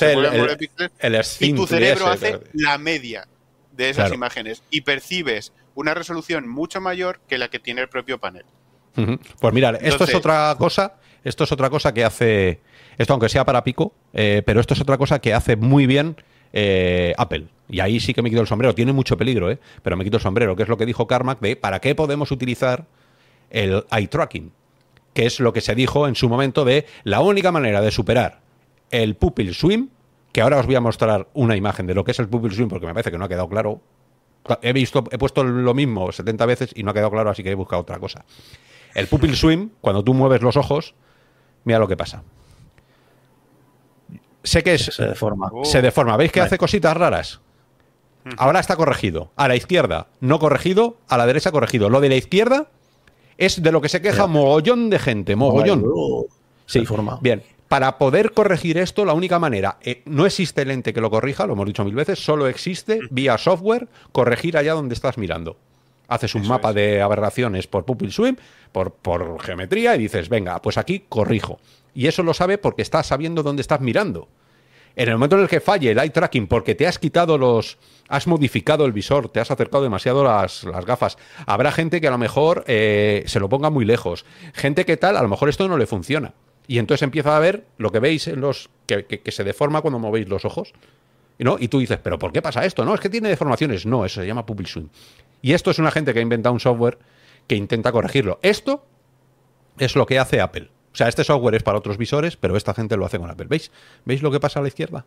[1.41, 3.27] Y, tu cerebro hace la media
[3.73, 8.19] de esas imágenes y percibes una resolución mucho mayor que la que tiene el propio
[8.19, 8.45] panel.
[8.95, 12.61] Pues mirar, esto es otra cosa, esto es otra cosa que hace
[12.97, 16.15] esto aunque sea para pico, eh, pero esto es otra cosa que hace muy bien
[16.53, 17.49] eh, Apple.
[17.69, 18.73] Y ahí sí que me quito el sombrero.
[18.73, 19.59] Tiene mucho peligro, ¿eh?
[19.83, 22.31] pero me quito el sombrero, que es lo que dijo Carmack de ¿para qué podemos
[22.31, 22.87] utilizar
[23.51, 24.53] el eye tracking?
[25.15, 28.41] Que es lo que se dijo en su momento de la única manera de superar
[28.91, 29.89] el pupil swim,
[30.33, 32.69] que ahora os voy a mostrar una imagen de lo que es el pupil swim,
[32.69, 33.81] porque me parece que no ha quedado claro.
[34.61, 37.51] He visto, he puesto lo mismo 70 veces y no ha quedado claro, así que
[37.51, 38.25] he buscado otra cosa.
[38.95, 40.95] El pupil swim, cuando tú mueves los ojos,
[41.65, 42.23] mira lo que pasa
[44.43, 45.51] sé que es, se deforma.
[45.65, 46.17] Se deforma.
[46.17, 47.41] ¿Veis que hace cositas raras?
[48.37, 49.33] Ahora está corregido.
[49.37, 51.91] A la izquierda no corregido, a la derecha corregido.
[51.91, 52.69] Lo de la izquierda
[53.43, 55.85] es de lo que se queja mogollón de gente, mogollón.
[56.64, 57.19] sí, forma.
[57.20, 61.44] Bien, para poder corregir esto, la única manera, eh, no existe lente que lo corrija,
[61.47, 65.56] lo hemos dicho mil veces, solo existe vía software corregir allá donde estás mirando.
[66.06, 68.36] Haces un mapa de aberraciones por pupil swim,
[68.70, 71.59] por, por geometría y dices, venga, pues aquí corrijo.
[71.94, 74.28] Y eso lo sabe porque está sabiendo dónde estás mirando.
[74.97, 77.78] En el momento en el que falle el eye tracking porque te has quitado los.
[78.09, 81.16] has modificado el visor, te has acercado demasiado las, las gafas.
[81.47, 84.24] Habrá gente que a lo mejor eh, se lo ponga muy lejos.
[84.52, 86.35] Gente que tal, a lo mejor esto no le funciona.
[86.66, 88.70] Y entonces empieza a ver lo que veis en los.
[88.86, 90.73] que, se deforma cuando movéis los ojos.
[91.39, 91.56] ¿no?
[91.59, 92.85] Y tú dices, ¿pero por qué pasa esto?
[92.85, 93.86] No, es que tiene deformaciones.
[93.86, 94.89] No, eso se llama pupil swing.
[95.40, 96.98] Y esto es una gente que ha inventado un software
[97.47, 98.39] que intenta corregirlo.
[98.43, 98.86] Esto
[99.78, 100.70] es lo que hace Apple.
[100.93, 103.47] O sea, este software es para otros visores, pero esta gente lo hace con Apple.
[103.48, 103.70] ¿Veis?
[104.05, 105.06] ¿Veis lo que pasa a la izquierda?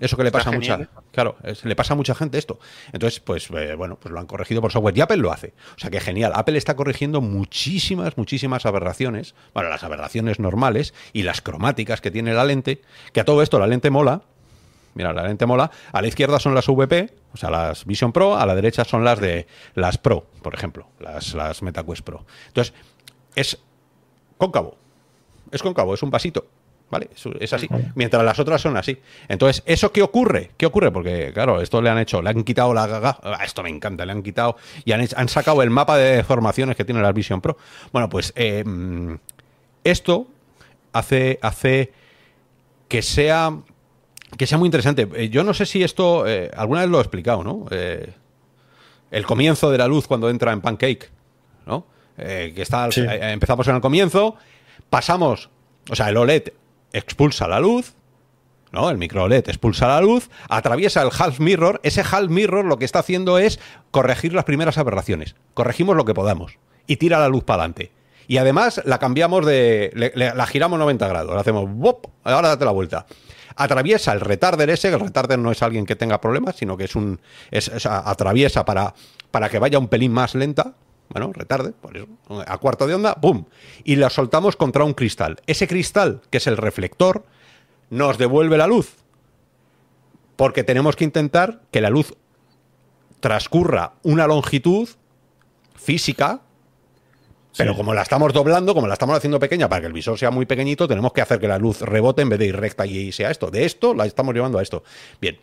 [0.00, 2.58] Eso que le pasa a mucha, claro, le pasa a mucha gente esto.
[2.92, 5.54] Entonces, pues eh, bueno, pues lo han corregido por software y Apple lo hace.
[5.76, 6.32] O sea que genial.
[6.34, 9.34] Apple está corrigiendo muchísimas, muchísimas aberraciones.
[9.54, 12.82] Bueno, las aberraciones normales y las cromáticas que tiene la lente.
[13.12, 14.22] Que a todo esto la lente mola.
[14.94, 15.70] Mira, la lente mola.
[15.92, 18.36] A la izquierda son las VP, o sea, las Vision Pro.
[18.36, 22.26] A la derecha son las de las Pro, por ejemplo, las, las MetaQuest Pro.
[22.48, 22.74] Entonces,
[23.36, 23.58] es
[24.40, 24.76] cóncavo.
[25.52, 26.46] Es cóncavo, es un vasito.
[26.90, 27.08] ¿Vale?
[27.38, 27.68] Es así.
[27.94, 28.98] Mientras las otras son así.
[29.28, 30.50] Entonces, ¿eso qué ocurre?
[30.56, 30.90] ¿Qué ocurre?
[30.90, 33.16] Porque, claro, esto le han hecho, le han quitado la gaga.
[33.22, 36.76] Ah, esto me encanta, le han quitado y han, han, sacado el mapa de deformaciones
[36.76, 37.56] que tiene la Vision Pro.
[37.92, 39.14] Bueno, pues eh, mm,
[39.84, 40.26] esto
[40.92, 41.92] hace, hace
[42.88, 43.56] que sea
[44.36, 45.08] que sea muy interesante.
[45.14, 47.66] Eh, yo no sé si esto eh, alguna vez lo he explicado, ¿no?
[49.10, 51.08] el comienzo de la luz cuando entra en Pancake,
[51.66, 51.84] ¿no?
[52.20, 54.36] Eh, que está, eh, empezamos en el comienzo,
[54.88, 55.50] pasamos,
[55.88, 56.52] o sea, el OLED
[56.92, 57.94] expulsa la luz,
[58.72, 58.90] ¿no?
[58.90, 62.84] El micro OLED expulsa la luz, atraviesa el half mirror, ese half mirror lo que
[62.84, 63.58] está haciendo es
[63.90, 67.92] corregir las primeras aberraciones, corregimos lo que podamos y tira la luz para adelante.
[68.30, 70.12] Y además la cambiamos de.
[70.14, 71.34] la giramos 90 grados.
[71.34, 71.68] La hacemos.
[71.68, 72.06] ¡bop!
[72.22, 73.04] Ahora date la vuelta.
[73.56, 74.86] Atraviesa el retarder ese.
[74.86, 77.20] El retarder no es alguien que tenga problemas, sino que es un.
[77.84, 78.94] atraviesa para,
[79.32, 80.74] para que vaya un pelín más lenta.
[81.10, 83.44] Bueno, retarde, por eso, a cuarto de onda, ¡pum!
[83.82, 85.40] Y la soltamos contra un cristal.
[85.46, 87.24] Ese cristal, que es el reflector,
[87.90, 88.94] nos devuelve la luz.
[90.36, 92.14] Porque tenemos que intentar que la luz
[93.18, 94.88] transcurra una longitud
[95.74, 96.42] física,
[97.56, 100.30] pero como la estamos doblando, como la estamos haciendo pequeña para que el visor sea
[100.30, 103.10] muy pequeñito, tenemos que hacer que la luz rebote en vez de ir recta y
[103.10, 103.50] sea esto.
[103.50, 104.84] De esto la estamos llevando a esto.
[105.20, 105.36] Bien,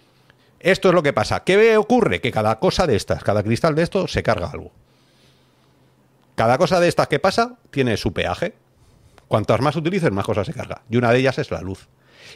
[0.62, 1.44] esto es lo que pasa.
[1.44, 2.22] ¿Qué ocurre?
[2.22, 4.72] Que cada cosa de estas, cada cristal de esto, se carga algo.
[6.38, 8.54] Cada cosa de estas que pasa tiene su peaje.
[9.28, 10.84] Cuantas más utilices, más cosas se carga.
[10.88, 11.88] Y una de ellas es la luz.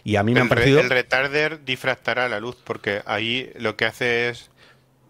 [0.04, 0.80] Y a mí me el han parecido...
[0.80, 4.50] El retarder difractará la luz, porque ahí lo que hace es...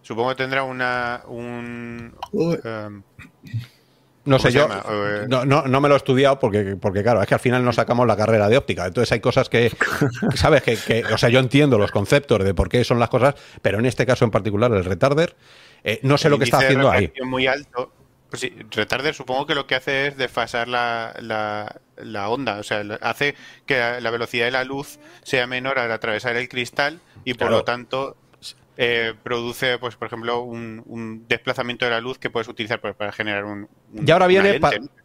[0.01, 1.21] Supongo que tendrá una...
[1.25, 3.03] Un, um,
[4.25, 7.33] no sé yo, eh, no, no, me lo he estudiado porque, porque, claro, es que
[7.35, 8.87] al final no sacamos la carrera de óptica.
[8.87, 9.71] Entonces hay cosas que,
[10.35, 10.63] ¿sabes?
[10.63, 13.85] Que, o sea, yo entiendo los conceptos de por qué son las cosas, pero en
[13.85, 15.37] este caso en particular, el retarder,
[15.85, 17.13] eh, no sé lo que está haciendo ahí.
[17.23, 17.93] muy alto.
[18.31, 22.81] Pues sí, retarder supongo que lo que hace es desfasar la, la, onda, o sea,
[23.01, 23.35] hace
[23.65, 27.65] que la velocidad de la luz sea menor al atravesar el cristal y por lo
[27.65, 28.15] tanto
[28.77, 33.43] eh, produce, pues, por ejemplo, un, desplazamiento de la luz que puedes utilizar para, generar
[33.43, 34.61] un, Y ahora viene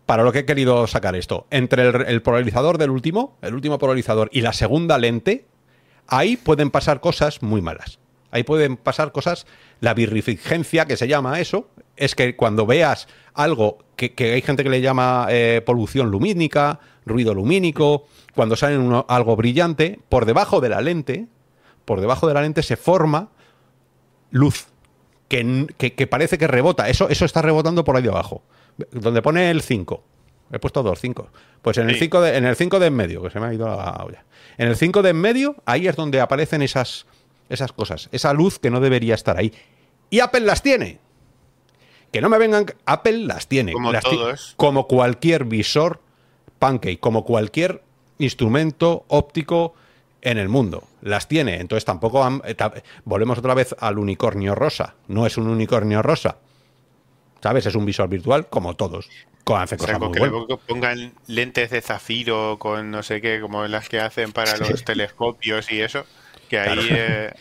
[0.06, 1.48] para lo que he querido sacar esto.
[1.50, 5.46] Entre el, polarizador del último, el último polarizador y la segunda lente,
[6.06, 7.98] ahí pueden pasar cosas muy malas.
[8.30, 9.46] Ahí pueden pasar cosas,
[9.80, 14.70] la birrificencia, que se llama eso, es que cuando veas algo que, hay gente que
[14.70, 18.76] le llama eh, polución lumínica, ruido lumínico, cuando sale
[19.08, 21.26] algo brillante, por debajo de la lente,
[21.84, 23.30] por debajo de la lente se forma
[24.30, 24.66] luz
[25.28, 26.88] que, parece que rebota.
[26.88, 28.42] Eso, eso está rebotando por ahí de abajo.
[28.90, 30.04] Donde pone el 5.
[30.52, 31.28] He puesto dos, 5.
[31.62, 33.54] Pues en el 5 de, en el 5 de en medio, que se me ha
[33.54, 34.24] ido la olla.
[34.58, 37.06] En el 5 de en medio, ahí es donde aparecen esas,
[37.48, 38.08] esas cosas.
[38.12, 39.52] Esa luz que no debería estar ahí.
[40.10, 41.00] Y Apple las tiene.
[42.16, 42.64] Que no me vengan.
[42.86, 43.74] Apple las tiene.
[43.74, 43.92] Como
[44.56, 46.00] Como cualquier visor
[46.58, 47.82] Pancake, como cualquier
[48.16, 49.74] instrumento óptico
[50.22, 50.84] en el mundo.
[51.02, 51.60] Las tiene.
[51.60, 52.26] Entonces tampoco...
[52.46, 52.56] Eh,
[53.04, 54.94] volvemos otra vez al unicornio rosa.
[55.08, 56.38] No es un unicornio rosa.
[57.42, 57.66] ¿Sabes?
[57.66, 59.10] Es un visor virtual como todos.
[59.44, 63.90] Con, hace cosas muy que pongan lentes de zafiro con no sé qué, como las
[63.90, 66.06] que hacen para los telescopios y eso.
[66.48, 67.34] Que ahí eh,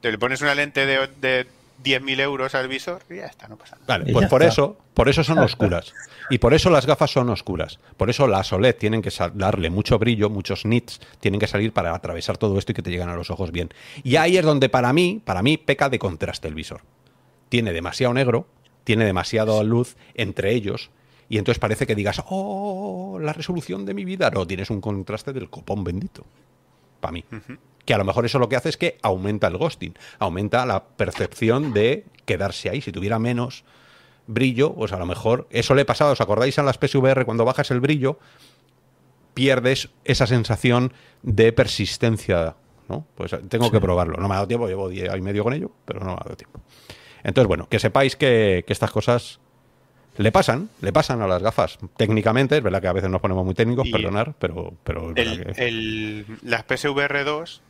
[0.00, 1.46] te le pones una lente de, de
[1.82, 3.86] 10.000 euros al visor y ya está, no pasa nada.
[3.86, 5.92] Vale, pues por eso, por eso son oscuras.
[6.30, 7.78] Y por eso las gafas son oscuras.
[7.96, 11.94] Por eso las OLED tienen que darle mucho brillo, muchos nits, tienen que salir para
[11.94, 13.70] atravesar todo esto y que te lleguen a los ojos bien.
[14.02, 16.82] Y ahí es donde para mí, para mí, peca de contraste el visor.
[17.48, 18.46] Tiene demasiado negro,
[18.84, 20.90] tiene demasiada luz entre ellos,
[21.28, 24.30] y entonces parece que digas, oh, la resolución de mi vida.
[24.30, 26.24] No, tienes un contraste del copón bendito.
[27.00, 27.24] Para mí
[27.84, 30.84] que a lo mejor eso lo que hace es que aumenta el ghosting, aumenta la
[30.84, 32.80] percepción de quedarse ahí.
[32.80, 33.64] Si tuviera menos
[34.26, 37.70] brillo, pues a lo mejor eso le pasaba, ¿os acordáis en las PSVR cuando bajas
[37.70, 38.18] el brillo?
[39.34, 40.92] Pierdes esa sensación
[41.22, 42.56] de persistencia,
[42.88, 43.06] ¿no?
[43.14, 44.18] Pues tengo que probarlo.
[44.18, 46.24] No me ha dado tiempo, llevo día y medio con ello, pero no me ha
[46.24, 46.60] dado tiempo.
[47.24, 49.40] Entonces, bueno, que sepáis que, estas cosas
[50.18, 51.78] le pasan, le pasan a las gafas.
[51.96, 54.74] Técnicamente, es verdad que a veces nos ponemos muy técnicos, perdonar, pero...
[54.84, 55.14] pero
[56.42, 57.62] las PSVR 2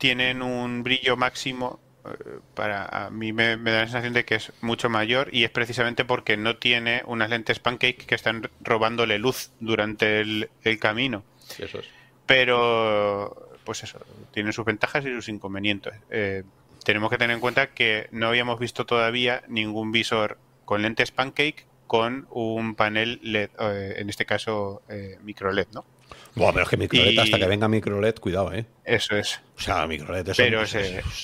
[0.00, 4.52] tienen un brillo máximo eh, para a mí me, da la sensación de que es
[4.62, 9.52] mucho mayor y es precisamente porque no tiene unas lentes pancake que están robándole luz
[9.60, 10.48] durante el,
[10.80, 11.22] camino.
[11.58, 11.86] eso es.
[12.26, 14.00] Pero, pues eso,
[14.32, 15.92] tiene sus ventajas y sus inconvenientes.
[16.10, 16.44] Eh,
[16.82, 21.66] tenemos que tener en cuenta que no habíamos visto todavía ningún visor con lentes pancake
[21.86, 24.80] con un panel LED, eh, en este caso
[25.22, 25.84] micro LED, ¿no?
[26.34, 28.66] Buah, pero es que microLED, hasta que venga microLED, cuidado, ¿eh?
[28.84, 29.40] Eso es.
[29.58, 30.62] O sea, microLED es, pero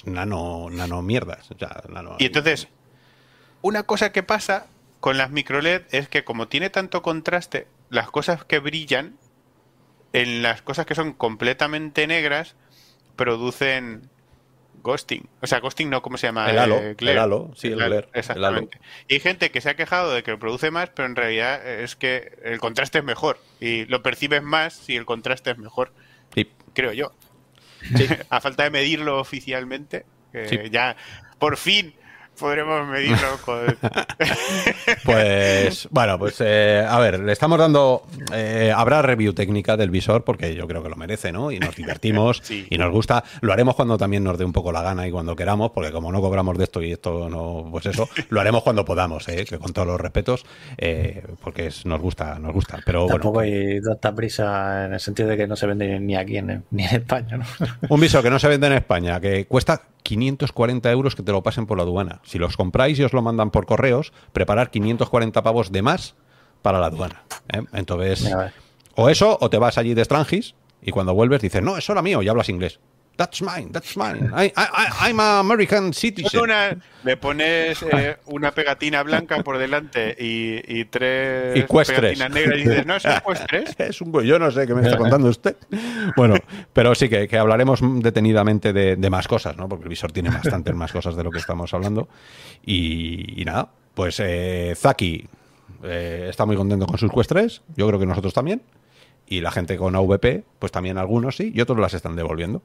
[0.04, 1.48] nano, nano mierdas.
[2.18, 2.68] y entonces,
[3.62, 4.66] una cosa que pasa
[5.00, 9.16] con las microLED es que como tiene tanto contraste, las cosas que brillan,
[10.12, 12.56] en las cosas que son completamente negras,
[13.14, 14.10] producen
[14.82, 15.28] ghosting.
[15.40, 16.50] O sea, ghosting no, ¿cómo se llama?
[16.50, 18.78] El halo, eh, el halo sí, el, Exactamente.
[19.08, 21.66] Y hay gente que se ha quejado de que lo produce más, pero en realidad
[21.66, 23.38] es que el contraste es mejor.
[23.60, 25.92] Y lo percibes más si el contraste es mejor.
[26.34, 26.50] Sí.
[26.74, 27.12] Creo yo.
[28.30, 30.06] a falta de medirlo oficialmente,
[30.70, 30.96] ya
[31.38, 31.94] por fin
[32.38, 33.76] podremos medirlo con...
[35.04, 38.02] pues bueno, pues eh, a ver, le estamos dando...
[38.32, 41.50] Eh, habrá review técnica del visor porque yo creo que lo merece, ¿no?
[41.50, 43.24] Y nos divertimos y nos gusta.
[43.40, 46.12] Lo haremos cuando también nos dé un poco la gana y cuando queramos, porque como
[46.12, 49.44] no cobramos de esto y esto no, pues eso, lo haremos cuando podamos, ¿eh?
[49.44, 50.44] Que con todos los respetos,
[50.78, 52.78] eh, porque nos gusta, nos gusta.
[52.84, 56.36] Pero Tampoco hay tanta prisa en el sentido de que no se vende ni aquí
[56.36, 57.44] en, ni en España, ¿no?
[57.88, 61.42] Un visor que no se vende en España, que cuesta 540 euros que te lo
[61.42, 62.20] pasen por la aduana.
[62.22, 66.14] Si los compráis y os lo mandan por correos, preparar 540 pavos de más
[66.62, 67.24] para la aduana.
[67.52, 67.64] ¿eh?
[67.72, 68.32] Entonces,
[68.94, 72.02] o eso, o te vas allí de Strangis y cuando vuelves dices, no, eso era
[72.02, 72.78] mío y hablas inglés.
[73.16, 74.30] That's mine, that's mine.
[74.34, 76.38] I, I, I'm an American citizen.
[76.38, 82.62] Una, le pones eh, una pegatina blanca por delante y, y tres pegatinas negras y
[82.62, 83.74] dices, no, es un cuestres.
[83.78, 85.56] es un Yo no sé qué me está contando usted.
[86.14, 86.34] Bueno,
[86.74, 89.66] pero sí que, que hablaremos detenidamente de, de, más cosas, ¿no?
[89.66, 92.08] Porque el visor tiene bastantes más cosas de lo que estamos hablando.
[92.66, 95.26] Y, y nada, pues eh, Zaki
[95.84, 97.62] eh, está muy contento con sus cuestres.
[97.76, 98.60] Yo creo que nosotros también
[99.26, 102.62] y la gente con AVP, pues también algunos sí, y otros las están devolviendo.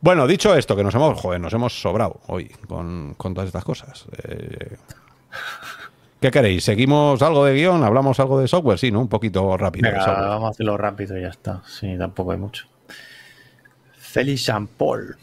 [0.00, 4.06] Bueno, dicho esto, que nos hemos, joder, nos hemos sobrado hoy con, todas estas cosas.
[4.22, 4.76] Eh,
[6.20, 6.64] ¿Qué queréis?
[6.64, 7.84] ¿Seguimos algo de guion?
[7.84, 8.78] ¿Hablamos algo de software?
[8.78, 9.00] Sí, ¿no?
[9.00, 9.90] Un poquito rápido.
[9.92, 11.62] vamos a hacerlo rápido y ya está.
[11.66, 12.66] Sí, tampoco hay mucho.
[13.92, 15.16] Félix and Paul,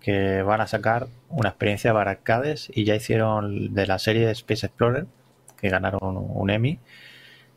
[0.00, 4.66] que van a sacar una experiencia para arcades y ya hicieron de la serie Space
[4.66, 5.06] Explorer,
[5.60, 6.78] que ganaron un Emmy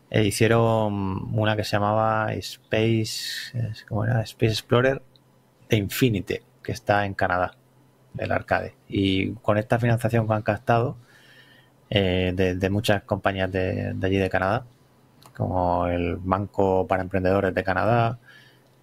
[0.09, 3.51] e hicieron una que se llamaba Space,
[3.87, 4.21] ¿cómo era?
[4.21, 5.01] Space Explorer
[5.69, 7.55] de Infinity, que está en Canadá,
[8.17, 8.75] el arcade.
[8.87, 10.97] Y con esta financiación que han captado
[11.89, 14.65] eh, de, muchas compañías de, allí de Canadá,
[15.35, 18.19] como el Banco para Emprendedores de Canadá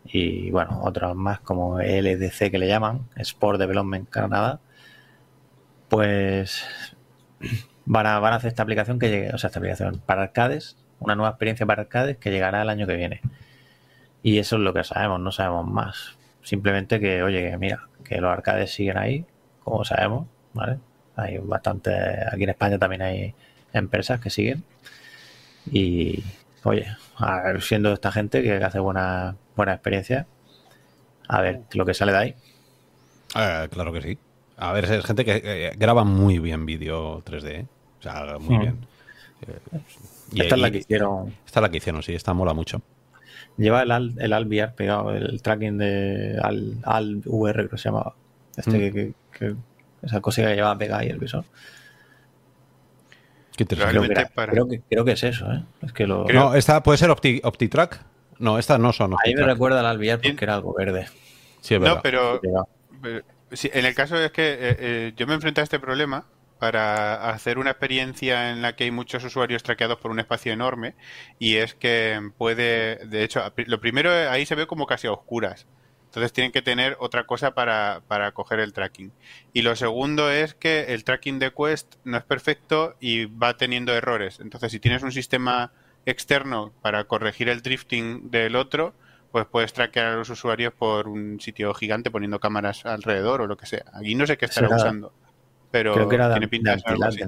[0.05, 4.60] y bueno, otros más como LDC que le llaman, Sport Development Canadá,
[5.88, 6.62] pues
[7.86, 10.76] van a, van a hacer esta aplicación que llegue, o sea, esta aplicación para arcades
[11.05, 13.20] una nueva experiencia para arcades que llegará el año que viene.
[14.22, 16.16] Y eso es lo que sabemos, no sabemos más.
[16.43, 19.24] Simplemente que, oye, que mira, que los arcades siguen ahí,
[19.62, 20.78] como sabemos, ¿vale?
[21.16, 21.93] Hay bastante,
[22.31, 23.35] aquí en España también hay
[23.72, 24.64] empresas que siguen.
[25.70, 26.24] Y,
[26.64, 26.86] oye,
[27.60, 30.26] siendo esta gente que hace buena, buena experiencia,
[31.28, 32.35] a ver lo que sale de ahí.
[33.36, 34.18] Eh, claro que sí.
[34.56, 37.66] A ver, es gente que graba muy bien vídeo 3D, ¿eh?
[37.98, 38.60] O sea, muy mm.
[38.60, 38.78] bien.
[40.32, 41.34] Eh, esta es la que hicieron.
[41.44, 42.82] Esta es la que hicieron, sí, esta mola mucho.
[43.56, 47.84] Lleva el, Al, el AlVR pegado, el tracking de Al, Al VR, creo que se
[47.84, 48.14] llamaba.
[48.56, 49.14] Este mm.
[49.36, 49.55] que,
[50.02, 51.44] esa cosa que llevaba pegada ahí el visor.
[53.56, 55.62] Qué creo, que creo, que, creo que es eso, ¿eh?
[55.82, 56.24] Es que lo...
[56.24, 58.05] No, esta puede ser Opti, OptiTrack.
[58.40, 61.06] No, estas no son Ahí me recuerda al AlVR porque era algo verde.
[61.60, 61.96] Sí, es verdad.
[61.96, 62.40] No, pero,
[63.52, 66.26] en el caso es que eh, eh, yo me enfrenté a este problema
[66.59, 70.94] para hacer una experiencia en la que hay muchos usuarios traqueados por un espacio enorme
[71.39, 75.66] y es que puede, de hecho, lo primero ahí se ve como casi a oscuras.
[76.06, 79.12] Entonces tienen que tener otra cosa para, para coger el tracking.
[79.52, 83.93] Y lo segundo es que el tracking de Quest no es perfecto y va teniendo
[83.93, 84.39] errores.
[84.39, 85.72] Entonces si tienes un sistema
[86.06, 88.94] externo para corregir el drifting del otro,
[89.32, 93.56] pues puedes traquear a los usuarios por un sitio gigante poniendo cámaras alrededor o lo
[93.56, 93.85] que sea.
[93.93, 95.12] Aquí no sé qué estará usando
[95.74, 96.78] pero Creo que era tiene pinta de,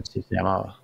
[0.05, 0.79] se llamaba.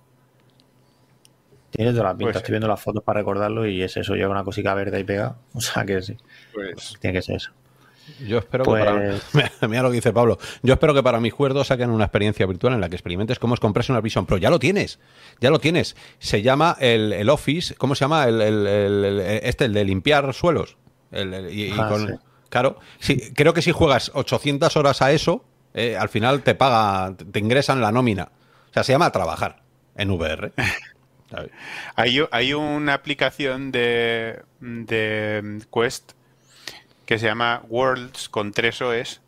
[1.69, 4.31] Tiene toda la pinta, pues estoy viendo las fotos para recordarlo y es eso, lleva
[4.31, 5.37] una cosita verde y pega.
[5.53, 6.17] O sea que sí.
[6.53, 7.51] Pues, tiene que ser eso.
[8.27, 9.17] Yo espero que para.
[9.31, 10.39] Pues mira lo que dice Pablo.
[10.61, 13.53] Yo espero que para mis cuerdos saquen una experiencia virtual en la que experimentes cómo
[13.53, 14.35] es comprarse una Vision Pro.
[14.35, 14.99] Ya lo tienes.
[15.39, 15.95] Ya lo tienes.
[16.19, 17.75] Se llama el, Office.
[17.75, 18.25] ¿Cómo se llama?
[18.25, 18.41] El,
[19.41, 20.75] este, el de limpiar suelos.
[21.13, 21.95] y, ah,
[22.49, 22.77] Claro.
[22.99, 27.39] Sí, creo que si juegas 800 horas a eso, eh, al final te paga, te
[27.39, 28.29] ingresan la nómina.
[28.69, 29.61] O sea, se llama trabajar
[29.95, 30.51] en VR.
[31.95, 36.13] hay, hay, una aplicación de, de Quest
[37.05, 39.19] que se llama Worlds con tres OS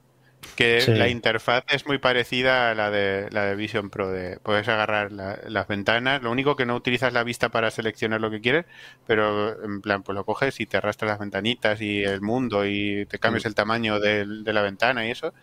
[0.55, 4.67] que la interfaz es muy parecida a la de la de Vision Pro de puedes
[4.67, 8.65] agarrar las ventanas lo único que no utilizas la vista para seleccionar lo que quieres
[9.07, 13.05] pero en plan pues lo coges y te arrastras las ventanitas y el mundo y
[13.07, 13.47] te cambias mm.
[13.47, 15.33] el tamaño de la ventana y eso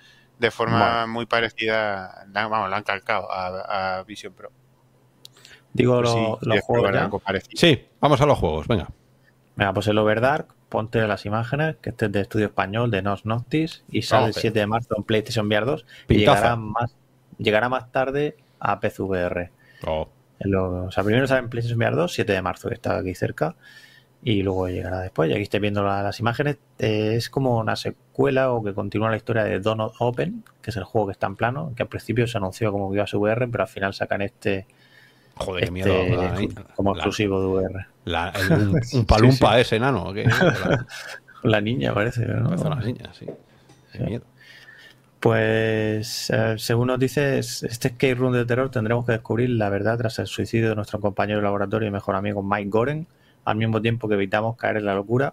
[0.43, 4.51] de forma muy parecida, vamos, lo han calcado a, Vision Pro.
[5.73, 6.12] Digo pues
[6.43, 6.93] los juegos
[7.55, 8.89] Sí, vamos a los juegos, venga.
[9.55, 13.24] Venga, pues el Overdark, ponte las imágenes, que este es de estudio español, de Nos
[13.24, 16.97] Noctis, y sale el 7 de marzo en PlayStation VR 2 y llegará más,
[17.39, 19.51] llegará más tarde a PCVR.
[19.86, 20.09] Oh.
[20.40, 23.55] o sea, primero sale en PlayStation VR 2, 7 de marzo, que está aquí cerca,
[24.24, 25.31] y luego llegará después.
[25.31, 26.59] Y aquí estoy viendo las imágenes.
[26.78, 30.77] Eh, es como una secuela o que continúa la historia de Donut Open, que es
[30.77, 33.09] el juego que está en plano, que al principio se anunció como que iba a
[33.09, 34.66] ser VR, pero al final sacan este.
[35.35, 35.93] Joder, qué miedo.
[35.93, 37.86] Este como exclusivo de VR.
[38.94, 40.12] un, palumpa ese enano.
[41.43, 42.51] La, niña parece, ¿no?
[42.51, 43.27] Parece una niña, sí.
[43.93, 44.24] Qué miedo.
[45.19, 49.99] Pues, eh, según nos dice, este skate room de terror tendremos que descubrir la verdad
[49.99, 53.07] tras el suicidio de nuestro compañero de laboratorio y mejor amigo Mike Goren,
[53.44, 55.32] al mismo tiempo que evitamos caer en la locura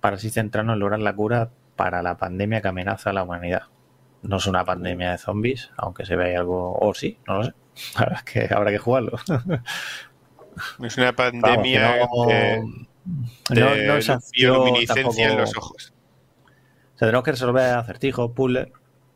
[0.00, 3.64] para así centrarnos en lograr la cura para la pandemia que amenaza a la humanidad.
[4.22, 6.76] No es una pandemia de zombies, aunque se vea algo.
[6.78, 7.54] O sí, no lo sé.
[7.96, 9.18] Habrá que, habrá que jugarlo.
[10.82, 12.62] Es una pandemia de,
[14.32, 15.94] bioluminiscencia en los ojos.
[16.98, 18.68] tenemos que resolver acertijos, puzzles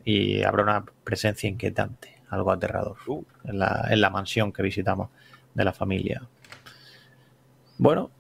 [0.05, 3.25] y habrá una presencia inquietante, algo aterrador, uh.
[3.45, 5.11] en, la, en la mansión que visitamos
[5.53, 6.23] de la familia.
[7.79, 8.11] Bueno,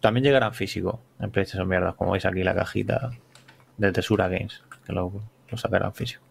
[0.00, 3.10] también llegarán físico en PlayStation Mierdas, como veis aquí la cajita
[3.76, 5.12] de Tesura Games, que lo,
[5.54, 6.22] sacarán físico.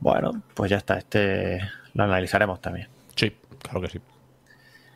[0.00, 1.60] Bueno, pues ya está, este
[1.94, 2.88] lo analizaremos también.
[3.16, 4.00] Sí, claro que sí.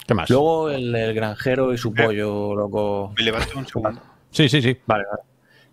[0.06, 0.28] ¿Qué más?
[0.30, 3.12] Luego el, granjero y su eh, pollo loco.
[3.16, 4.00] Me levanto un segundo.
[4.30, 4.78] Sí, sí, sí.
[4.86, 5.22] Vale, vale.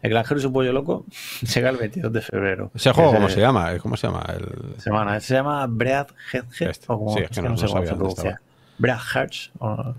[0.01, 1.05] El granjero y su pollo loco
[1.53, 2.71] llega el 22 de febrero.
[2.73, 3.77] ¿Ese juego cómo se llama?
[3.79, 4.25] ¿Cómo se llama?
[4.29, 4.81] El...
[4.81, 5.19] Semana.
[5.19, 6.69] Se llama Bread Headhead.
[6.69, 6.85] Este.
[6.87, 8.41] O como, sí, es que, no, sé cómo se pronuncia.
[8.77, 9.93] Bread Hearts o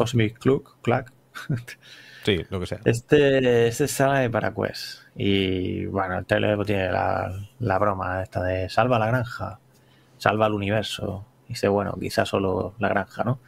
[0.00, 0.78] Cosmic Cluck.
[0.80, 1.12] Clack.
[2.22, 2.80] Sí, lo que sea.
[2.84, 5.04] Este, este sale para Quest.
[5.16, 9.58] Y bueno, el trailer tiene la, la broma esta de salva la granja,
[10.18, 11.24] salva el universo.
[11.46, 13.40] Y dice, bueno, quizás solo la granja, ¿no?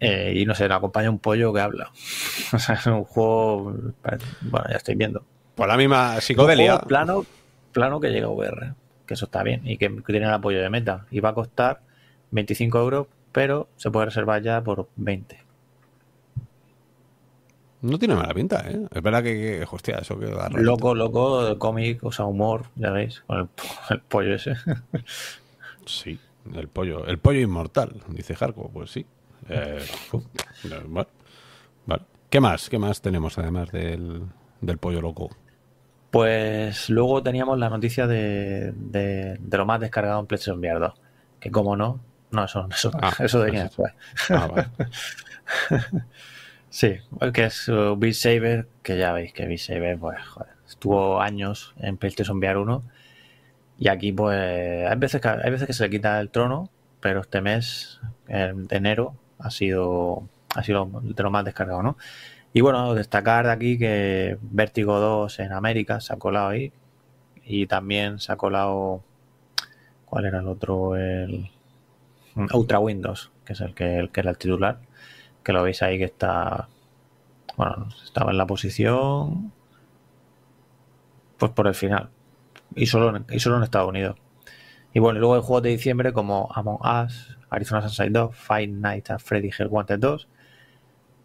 [0.00, 1.90] Eh, y no sé, le acompaña un pollo que habla.
[2.54, 3.74] o sea, es un juego.
[4.40, 5.22] Bueno, ya estoy viendo.
[5.54, 6.78] Por la misma psicodelia.
[6.78, 7.26] Plano,
[7.72, 8.72] plano que llega a VR,
[9.04, 11.04] que eso está bien y que, tiene el apoyo de meta.
[11.10, 11.82] Y va a costar
[12.30, 15.45] 25 euros, pero se puede reservar ya por 20.
[17.86, 18.86] No tiene mala pinta, ¿eh?
[18.90, 23.20] Es verdad que, hostia, eso que da Loco, loco, cómic, o sea, humor, ya veis,
[23.26, 23.48] con
[23.90, 24.54] el, pollo ese.
[25.84, 26.18] sí,
[26.54, 29.06] el pollo, el pollo inmortal, dice Jarko, pues sí.
[29.48, 29.78] Eh,
[32.28, 32.68] ¿Qué más?
[32.68, 34.28] ¿Qué más tenemos además del,
[34.80, 35.30] pollo loco?
[36.10, 40.92] Pues luego teníamos la noticia de, lo más descargado en PlayStation VR 2.
[41.38, 42.00] Que como no,
[42.32, 43.92] no, eso, eso, ah, eso venía después.
[44.30, 44.66] Ah,
[46.76, 46.98] sí,
[47.32, 50.18] que es uh, Beat Saber, que ya veis que Beat Saber, pues,
[50.68, 52.82] estuvo años en PlayStation VR 1.
[53.78, 56.70] Y aquí, pues, hay veces que, hay veces que se le quita el trono,
[57.00, 61.96] pero este mes, de enero, ha sido, ha sido de lo más descargado, ¿no?
[62.52, 66.72] Y bueno, destacar de aquí que Vertigo 2 en América se ha colado ahí.
[67.44, 69.02] Y también se ha colado.
[70.06, 70.96] ¿Cuál era el otro?
[70.96, 71.50] El
[72.54, 74.78] Ultra Windows, que es el que, el que era el titular.
[75.46, 76.66] Que lo veis ahí que está.
[77.56, 79.52] Bueno, estaba en la posición.
[81.38, 82.08] Pues por el final.
[82.74, 84.16] Y solo, y solo en Estados Unidos.
[84.92, 89.10] Y bueno, luego el juego de diciembre como Among Us, Arizona Sunshine 2, Five Nights
[89.10, 90.26] at Freddy Hell Wanted 2,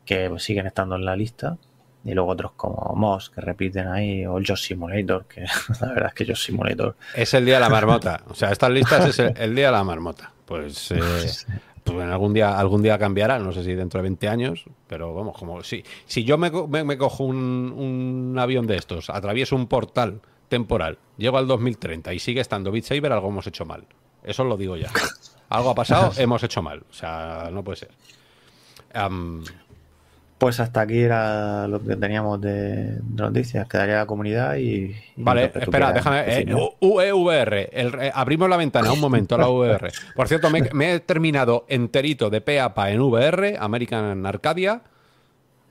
[0.05, 1.57] que siguen estando en la lista.
[2.03, 5.45] Y luego otros como Moss, que repiten ahí, o Josh Simulator, que
[5.81, 6.95] la verdad es que Josh Simulator.
[7.15, 8.21] Es el día de la marmota.
[8.27, 10.31] O sea, estas listas es el, día de la marmota.
[10.45, 10.99] Pues, eh,
[11.83, 15.37] pues algún día, algún día cambiará, no sé si dentro de 20 años, pero vamos,
[15.37, 16.51] como si, si yo me,
[16.83, 22.19] me, cojo un, un, avión de estos, atravieso un portal temporal, llego al 2030 y
[22.19, 23.85] sigue estando Beat Saber, algo hemos hecho mal.
[24.23, 24.91] Eso lo digo ya.
[25.49, 26.83] Algo ha pasado, hemos hecho mal.
[26.89, 27.91] O sea, no puede ser.
[30.41, 33.67] Pues hasta aquí era lo que teníamos de, noticias.
[33.67, 34.95] Quedaría la comunidad y.
[35.15, 36.23] vale, espera, déjame.
[36.25, 37.69] Eh, UEVR.
[37.71, 39.91] Eh, abrimos la ventana un momento, la VR.
[40.15, 44.81] Por cierto, me, he terminado enterito de PAPA en VR, American Arcadia.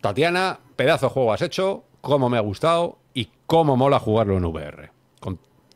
[0.00, 4.44] Tatiana, pedazo de juego has hecho, cómo me ha gustado y cómo mola jugarlo en
[4.44, 4.90] VR.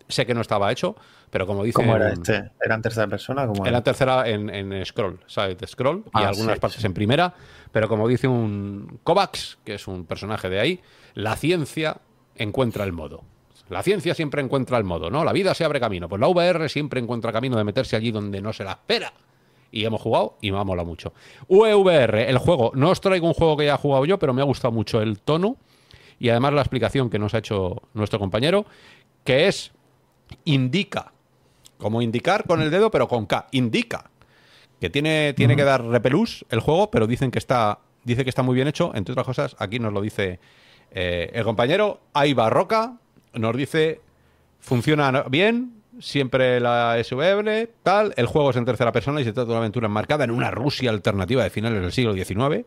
[0.09, 0.97] Sé que no estaba hecho,
[1.31, 1.77] pero como dice.
[1.77, 2.51] ¿Cómo era este?
[2.61, 3.47] ¿Era en tercera persona?
[3.47, 3.83] ¿Cómo era?
[3.83, 7.35] tercera en, scroll, side scroll, y ah, algunas partes en primera.
[7.73, 10.81] Pero como dice un Kovacs, que es un personaje de ahí,
[11.15, 11.99] la ciencia
[12.37, 13.25] encuentra el modo.
[13.69, 15.25] La ciencia siempre encuentra el modo, ¿no?
[15.25, 16.09] La vida se abre camino.
[16.09, 19.13] Pues la VR siempre encuentra camino de meterse allí donde no se la espera.
[19.73, 21.15] Y hemos jugado y me ha molado mucho.
[21.49, 22.71] UEVR, el juego.
[22.75, 25.01] No os traigo un juego que ya he jugado yo, pero me ha gustado mucho
[25.01, 25.57] el tono
[26.19, 28.67] y además la explicación que nos ha hecho nuestro compañero,
[29.25, 29.73] que es
[30.45, 31.15] indica
[31.79, 33.49] como indicar con el dedo, pero con K.
[33.53, 34.11] Indica.
[34.81, 38.43] Que tiene, tiene que dar repelús el juego, pero dicen que está, dice que está
[38.43, 38.93] muy bien hecho.
[38.95, 40.41] Entre otras cosas, aquí nos lo dice
[40.91, 42.97] eh, el compañero Aiba Roca.
[43.33, 44.01] Nos dice,
[44.61, 48.15] funciona bien, siempre la SVB, tal.
[48.17, 50.51] El juego es en tercera persona y se trata de una aventura enmarcada en una
[50.51, 52.65] Rusia alternativa de finales del siglo XIX.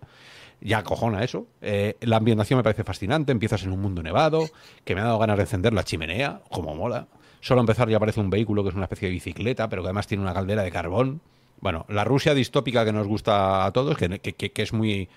[0.60, 1.48] Ya cojona eso.
[1.62, 3.32] Eh, la ambientación me parece fascinante.
[3.32, 4.46] Empiezas en un mundo nevado,
[4.84, 7.08] que me ha dado ganas de encender la chimenea, como mola.
[7.48, 10.06] Solo empezar ya aparece un vehículo que es una especie de bicicleta, pero que además
[10.06, 11.22] tiene una caldera de carbón.
[11.62, 15.08] Bueno, la Rusia distópica que nos gusta a todos, que, que, es muy...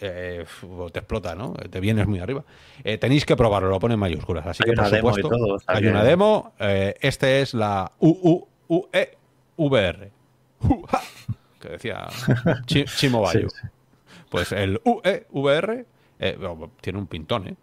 [0.00, 0.46] Eh,
[0.92, 1.54] te explota, ¿no?
[1.54, 2.44] Te vienes muy arriba.
[2.84, 4.46] Eh, tenéis que probarlo, lo pone en mayúsculas.
[4.46, 6.52] Así que, por supuesto, hay una demo.
[6.60, 8.52] Eh, este es la UUEVR.
[11.58, 12.06] Que decía
[12.66, 13.48] Chimo Bayo.
[14.30, 15.84] Pues el UEVR
[16.80, 17.56] tiene un pintón, ¿eh?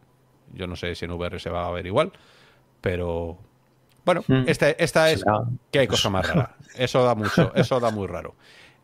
[0.55, 2.11] Yo no sé si en VR se va a ver igual,
[2.81, 3.37] pero
[4.05, 4.43] Bueno, mm.
[4.47, 5.23] este, esta es
[5.71, 6.55] que hay cosa más rara.
[6.75, 8.35] Eso da mucho, eso da muy raro.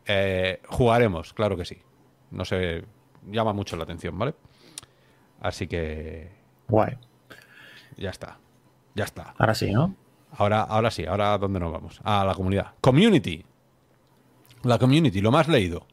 [0.06, 1.78] Eh, jugaremos, claro que sí.
[2.32, 2.84] No sé,
[3.32, 4.34] llama mucho la atención, ¿vale?
[5.40, 6.32] Así que.
[6.68, 6.98] Guay.
[7.96, 8.38] Ya está.
[8.96, 9.34] Ya está.
[9.38, 9.96] Ahora sí, ¿no?
[10.38, 12.02] Ahora, ahora sí, ahora ¿dónde nos vamos?
[12.04, 12.74] A la comunidad.
[12.82, 13.46] Community.
[14.64, 15.86] La community, lo más leído.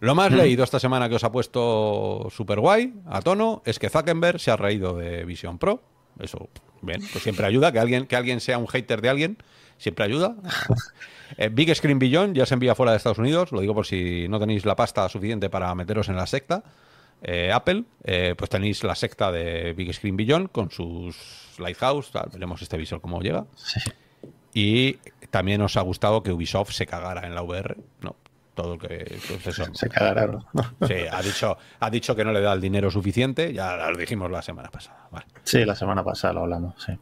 [0.00, 0.36] Lo más mm.
[0.36, 4.50] leído esta semana que os ha puesto super guay, a tono, es que Zuckerberg se
[4.50, 5.82] ha reído de Vision Pro.
[6.18, 6.48] Eso,
[6.82, 7.72] bien, pues siempre ayuda.
[7.72, 9.38] Que alguien, que alguien sea un hater de alguien,
[9.78, 10.36] siempre ayuda.
[11.36, 13.50] Eh, Big Screen Beyond ya se envía fuera de Estados Unidos.
[13.50, 16.62] Lo digo por si no tenéis la pasta suficiente para meteros en la secta.
[17.22, 21.16] Eh, Apple, eh, pues tenéis la secta de Big Screen Beyond con sus
[21.58, 22.12] Lighthouse.
[22.32, 23.46] veremos este visor cómo llega.
[24.52, 24.98] Y
[25.30, 28.14] también os ha gustado que Ubisoft se cagara en la VR, ¿no?
[28.54, 30.38] Todo que pues se cagará.
[30.86, 34.30] Sí, ha dicho, ha dicho que no le da el dinero suficiente, ya lo dijimos
[34.30, 35.08] la semana pasada.
[35.42, 36.92] Sí, la semana pasada lo hablamos, sí.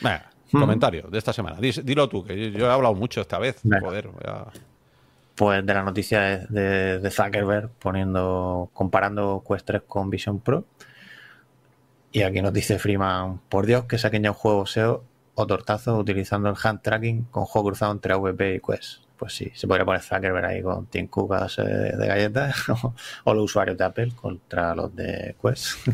[0.00, 0.60] Mm.
[0.60, 1.58] comentario de esta semana.
[1.60, 3.60] Dilo tú, que yo he hablado mucho esta vez.
[3.80, 4.10] Joder,
[5.34, 10.64] Pues de la noticia de, de, Zuckerberg poniendo, comparando Quest 3 con Vision Pro.
[12.10, 15.04] Y aquí nos dice Freeman, por Dios, que saquen ya un juego SEO
[15.34, 19.07] o tortazo utilizando el hand tracking con juego cruzado entre AVP y Quest.
[19.18, 22.54] Pues sí, se podría poner Zuckerberg ahí con Tim Cook de, de galletas
[23.24, 25.88] o, los usuarios de Apple contra los de Quest.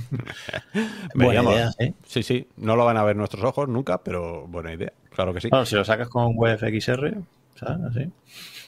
[1.14, 1.70] buena idea,
[2.06, 2.22] ¿sí?
[2.22, 5.48] sí, no lo van a ver nuestros ojos nunca, pero buena idea, claro que sí.
[5.48, 7.14] Bueno, si lo sacas con WebXR,
[7.56, 7.84] ¿sabes?
[7.88, 8.10] Así.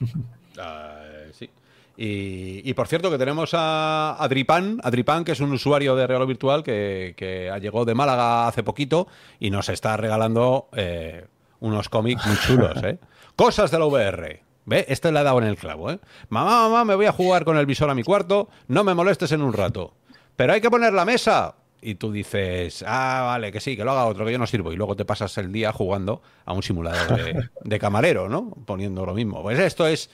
[0.58, 1.02] Ah,
[1.32, 1.50] sí.
[1.98, 6.62] Y, por cierto que tenemos a Adripan, Adripan que es un usuario de Real Virtual
[6.62, 9.06] que, que, llegó de Málaga hace poquito
[9.38, 11.26] y nos está regalando eh,
[11.60, 12.98] unos cómics muy chulos, ¿eh?
[13.36, 14.45] Cosas de la VR.
[14.66, 14.84] ¿Ve?
[14.88, 16.00] Este le ha dado en el clavo, ¿eh?
[16.28, 19.32] Mamá, mamá, me voy a jugar con el visor a mi cuarto, no me molestes
[19.32, 19.94] en un rato.
[20.34, 21.54] Pero hay que poner la mesa.
[21.80, 24.72] Y tú dices, ah, vale, que sí, que lo haga otro, que yo no sirvo.
[24.72, 28.50] Y luego te pasas el día jugando a un simulador de, de camarero, ¿no?
[28.66, 29.42] Poniendo lo mismo.
[29.42, 30.10] Pues esto es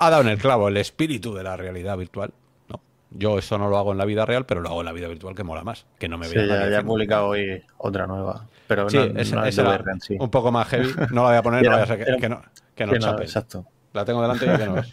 [0.00, 2.32] ha dado en el clavo el espíritu de la realidad virtual.
[3.12, 5.08] Yo eso no lo hago en la vida real, pero lo hago en la vida
[5.08, 8.88] virtual que mola más, que no me sí, ya, he publicado hoy otra nueva, pero
[8.88, 9.58] sí, no, es,
[10.10, 10.92] un poco más heavy.
[11.10, 12.40] No la voy a poner, no vaya a ser que, no,
[12.74, 13.24] que no, chape.
[13.24, 13.66] exacto.
[13.92, 14.92] La tengo delante y que no es.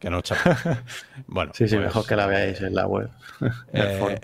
[0.00, 0.50] Que no chape.
[1.28, 3.10] Bueno, sí, sí, pues mejor que la veáis en la web.
[3.72, 4.20] Eh,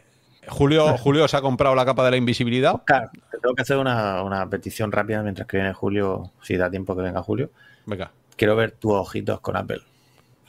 [0.49, 2.83] Julio, Julio se ha comprado la capa de la invisibilidad.
[2.85, 6.97] Claro, tengo que hacer una, una, petición rápida mientras que viene Julio, si da tiempo
[6.97, 7.51] que venga Julio.
[7.87, 8.11] Venga.
[8.37, 9.83] Quiero ver tus ojitos con Apple.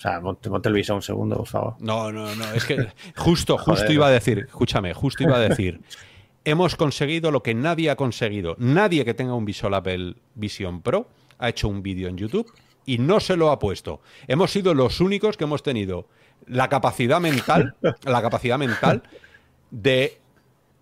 [0.03, 1.75] O sea, ponte, el visor un segundo, por favor.
[1.79, 2.53] No, no, no.
[2.53, 5.79] Es que justo, justo iba a decir, escúchame, justo iba a decir.
[6.43, 8.57] hemos conseguido lo que nadie ha conseguido.
[8.59, 11.07] Nadie que tenga un visor Apple Vision Pro
[11.39, 12.51] ha hecho un vídeo en YouTube
[12.85, 14.01] y no se lo ha puesto.
[14.27, 16.07] Hemos sido los únicos que hemos tenido
[16.47, 19.03] la capacidad mental, la capacidad mental
[19.71, 20.19] de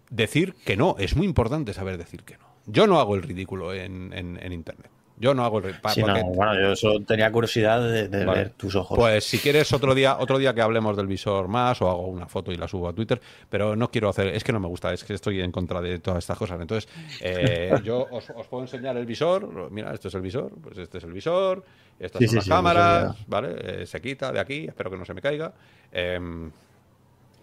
[0.10, 0.96] decir que no.
[0.98, 2.46] Es muy importante saber decir que no.
[2.66, 4.91] Yo no hago el ridículo en Internet.
[5.22, 8.98] Yo no hago el sí, bueno, yo solo tenía curiosidad de, ver tus ojos.
[8.98, 12.26] Pues si quieres otro día, otro día que hablemos del visor más, o hago una
[12.26, 14.92] foto y la subo a Twitter, pero no quiero hacer, es que no me gusta,
[14.92, 16.60] es que estoy en contra de todas estas cosas.
[16.60, 20.98] Entonces, eh, yo os, puedo enseñar el visor, mira, esto es el visor, pues este
[20.98, 21.64] es el visor,
[22.00, 23.84] estas son las cámaras, ¿vale?
[23.84, 25.54] Eh, se quita de aquí, espero que no se me caiga.
[25.92, 26.50] Em,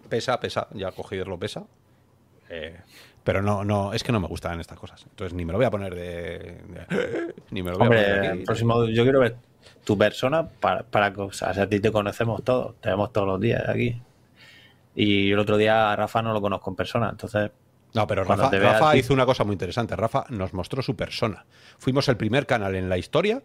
[0.09, 1.63] pesa, pesa, ya cogerlo pesa.
[2.49, 2.75] Eh,
[3.23, 5.05] pero no, no, es que no me gustan estas cosas.
[5.07, 7.28] Entonces ni me lo voy a poner de.
[7.51, 8.23] Ni me lo voy a poner.
[8.25, 9.35] El próximo, yo quiero ver
[9.83, 13.27] tu persona para, para que, o sea, a ti te conocemos todos, te vemos todos
[13.27, 13.99] los días aquí.
[14.95, 17.51] Y el otro día a Rafa no lo conozco en persona, entonces.
[17.93, 19.95] No, pero Rafa, Rafa hizo una cosa muy interesante.
[19.95, 21.45] Rafa nos mostró su persona.
[21.79, 23.41] Fuimos el primer canal en la historia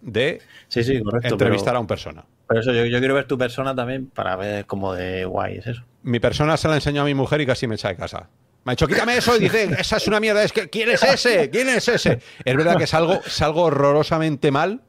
[0.00, 2.24] de sí, sí, correcto, entrevistar a una persona.
[2.46, 5.66] Por eso yo, yo, quiero ver tu persona también para ver cómo de guay es
[5.66, 5.82] eso.
[6.02, 8.28] Mi persona se la enseñó a mi mujer y casi me echa de casa.
[8.66, 11.00] Me ha dicho, quítame eso y dice, esa es una mierda, es que, ¿quién es
[11.04, 11.50] ese?
[11.50, 12.18] ¿Quién es ese?
[12.44, 14.82] Es verdad que salgo, salgo horrorosamente mal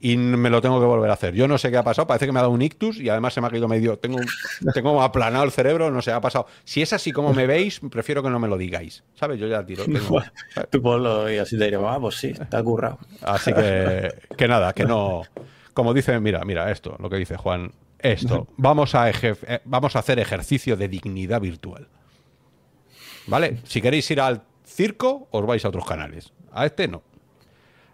[0.00, 1.32] y me lo tengo que volver a hacer.
[1.34, 3.32] Yo no sé qué ha pasado, parece que me ha dado un ictus y además
[3.32, 4.18] se me ha caído medio, tengo,
[4.74, 6.48] tengo aplanado el cerebro, no sé, ha pasado.
[6.64, 9.38] Si es así como me veis, prefiero que no me lo digáis, ¿sabes?
[9.38, 9.84] Yo ya tiro.
[10.68, 12.98] Tú ponlo y así te diré, ah, pues sí, está currado.
[13.22, 15.22] Así que, que nada, que no,
[15.72, 17.70] como dice, mira, mira, esto, lo que dice Juan,
[18.00, 21.86] esto, vamos a, eh, vamos a hacer ejercicio de dignidad virtual.
[23.30, 23.58] ¿Vale?
[23.64, 26.32] Si queréis ir al circo, os vais a otros canales.
[26.52, 27.02] A este no.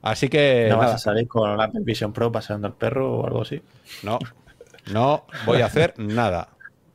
[0.02, 0.66] Así que.
[0.70, 3.60] ¿No vas a salir con la Vision Pro pasando el perro o algo así?
[4.02, 4.18] No,
[4.92, 6.48] no voy a hacer nada.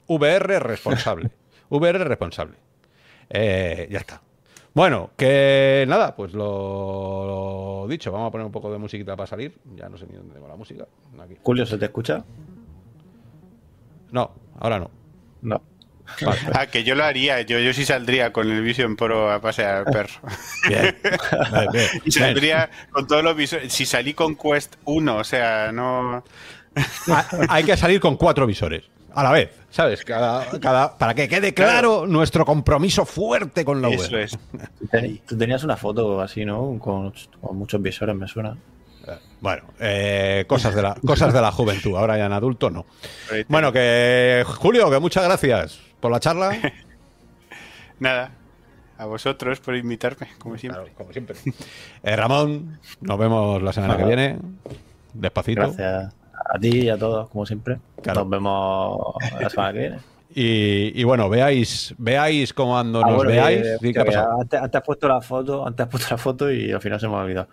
[0.07, 1.29] VR responsable.
[1.69, 2.57] VR responsable.
[3.29, 4.21] Eh, ya está.
[4.73, 9.57] Bueno, que nada, pues lo, dicho, vamos a poner un poco de musiquita para salir.
[9.75, 10.87] Ya no sé ni dónde tengo la música.
[11.43, 12.23] Julio, ¿se te escucha?
[14.11, 14.89] No, ahora no.
[15.41, 15.61] No.
[16.53, 19.75] Ah, que yo lo haría, yo, yo sí saldría con el Vision Pro a pasear
[19.75, 20.13] al perro.
[20.67, 20.97] Bien.
[22.05, 23.71] y saldría con todos los visores.
[23.71, 26.23] Si salí con Quest 1, o sea, no.
[27.49, 28.83] Hay que salir con cuatro visores
[29.13, 30.03] a la vez, ¿sabes?
[30.05, 33.99] Cada, cada, para que quede claro nuestro compromiso fuerte con la web.
[33.99, 34.37] Eso es.
[35.27, 36.77] Tú tenías una foto así, ¿no?
[36.79, 37.13] Con,
[37.51, 38.55] muchos visores, me suena.
[39.41, 42.85] Bueno, eh, cosas, de la, cosas de la juventud, ahora ya en adulto no.
[43.47, 46.51] Bueno, que Julio, que muchas gracias por la charla.
[47.99, 48.31] Nada,
[48.97, 50.91] a vosotros por invitarme, como siempre.
[50.97, 51.37] como siempre.
[52.03, 54.39] Eh, Ramón, nos vemos la semana que viene.
[55.13, 55.61] Despacito.
[55.61, 56.13] Gracias
[56.53, 57.77] a ti y a todos, como siempre.
[58.03, 59.97] Nos vemos la semana que viene.
[60.33, 63.67] Y, bueno, veáis, veáis cómo ando, ah, nos veáis.
[63.81, 67.15] antes, has puesto la foto, antes has puesto la foto y al final se me
[67.15, 67.49] ha olvidado.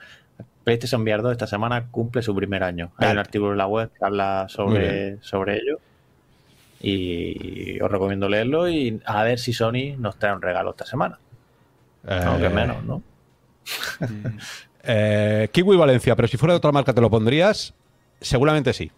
[0.63, 2.93] PlayStation VR 2 esta semana cumple su primer año.
[2.99, 5.81] Hay un artículo en la web que habla sobre, sobre ello.
[6.81, 11.19] Y os recomiendo leerlo y a ver si Sony nos trae un regalo esta semana.
[12.07, 12.21] Eh...
[12.25, 13.03] Aunque menos, ¿no?
[14.85, 17.75] eh, Kiwi Valencia, pero si fuera de otra marca, ¿te lo pondrías?
[18.21, 18.91] Seguramente sí.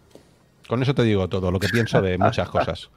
[0.67, 2.89] Con eso te digo todo lo que pienso de muchas cosas.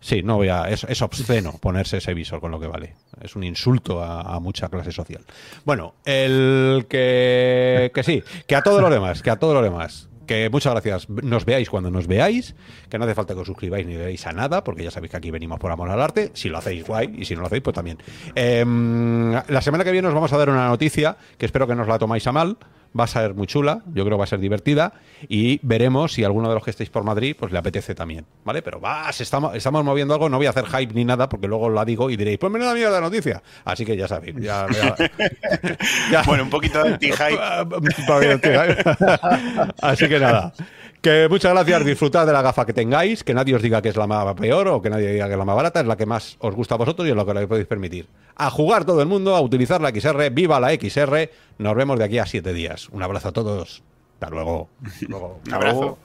[0.00, 0.68] Sí, no voy a.
[0.68, 2.94] Es, es, obsceno ponerse ese visor con lo que vale.
[3.20, 5.24] Es un insulto a, mucha clase social.
[5.64, 10.07] Bueno, el que, que sí, que a todos los demás, que a todos los demás.
[10.28, 11.08] Que muchas gracias.
[11.08, 12.54] Nos veáis cuando nos veáis.
[12.88, 15.16] Que no hace falta que os suscribáis ni veáis a nada, porque ya sabéis que
[15.16, 16.30] aquí venimos por amor al arte.
[16.34, 17.14] Si lo hacéis, guay.
[17.18, 17.98] Y si no lo hacéis, pues también.
[18.34, 21.82] Em, la semana que viene os vamos a dar una noticia que espero que no
[21.82, 22.58] os la tomáis a mal
[22.98, 24.92] va a ser muy chula, yo creo que va a ser divertida
[25.28, 28.62] y veremos si alguno de los que estéis por Madrid pues le apetece también, ¿vale?
[28.62, 31.68] Pero va, estamos, estamos moviendo algo, no voy a hacer hype ni nada porque luego
[31.68, 33.42] la digo y diréis, pues menuda mierda noticia.
[33.64, 34.66] Así que ya sabéis, ya,
[36.26, 37.38] Bueno, un poquito de anti-hype.
[39.82, 40.52] Así que nada.
[41.00, 43.96] Que muchas gracias, disfrutad de la gafa que tengáis, que nadie os diga que es
[43.96, 46.06] la más peor o que nadie diga que es la más barata, es la que
[46.06, 48.08] más os gusta a vosotros y es lo que le podéis permitir.
[48.34, 52.04] A jugar todo el mundo, a utilizar la XR, viva la XR, nos vemos de
[52.04, 52.88] aquí a siete días.
[52.90, 53.82] Un abrazo a todos.
[54.14, 54.68] Hasta luego.
[55.46, 55.98] Un abrazo.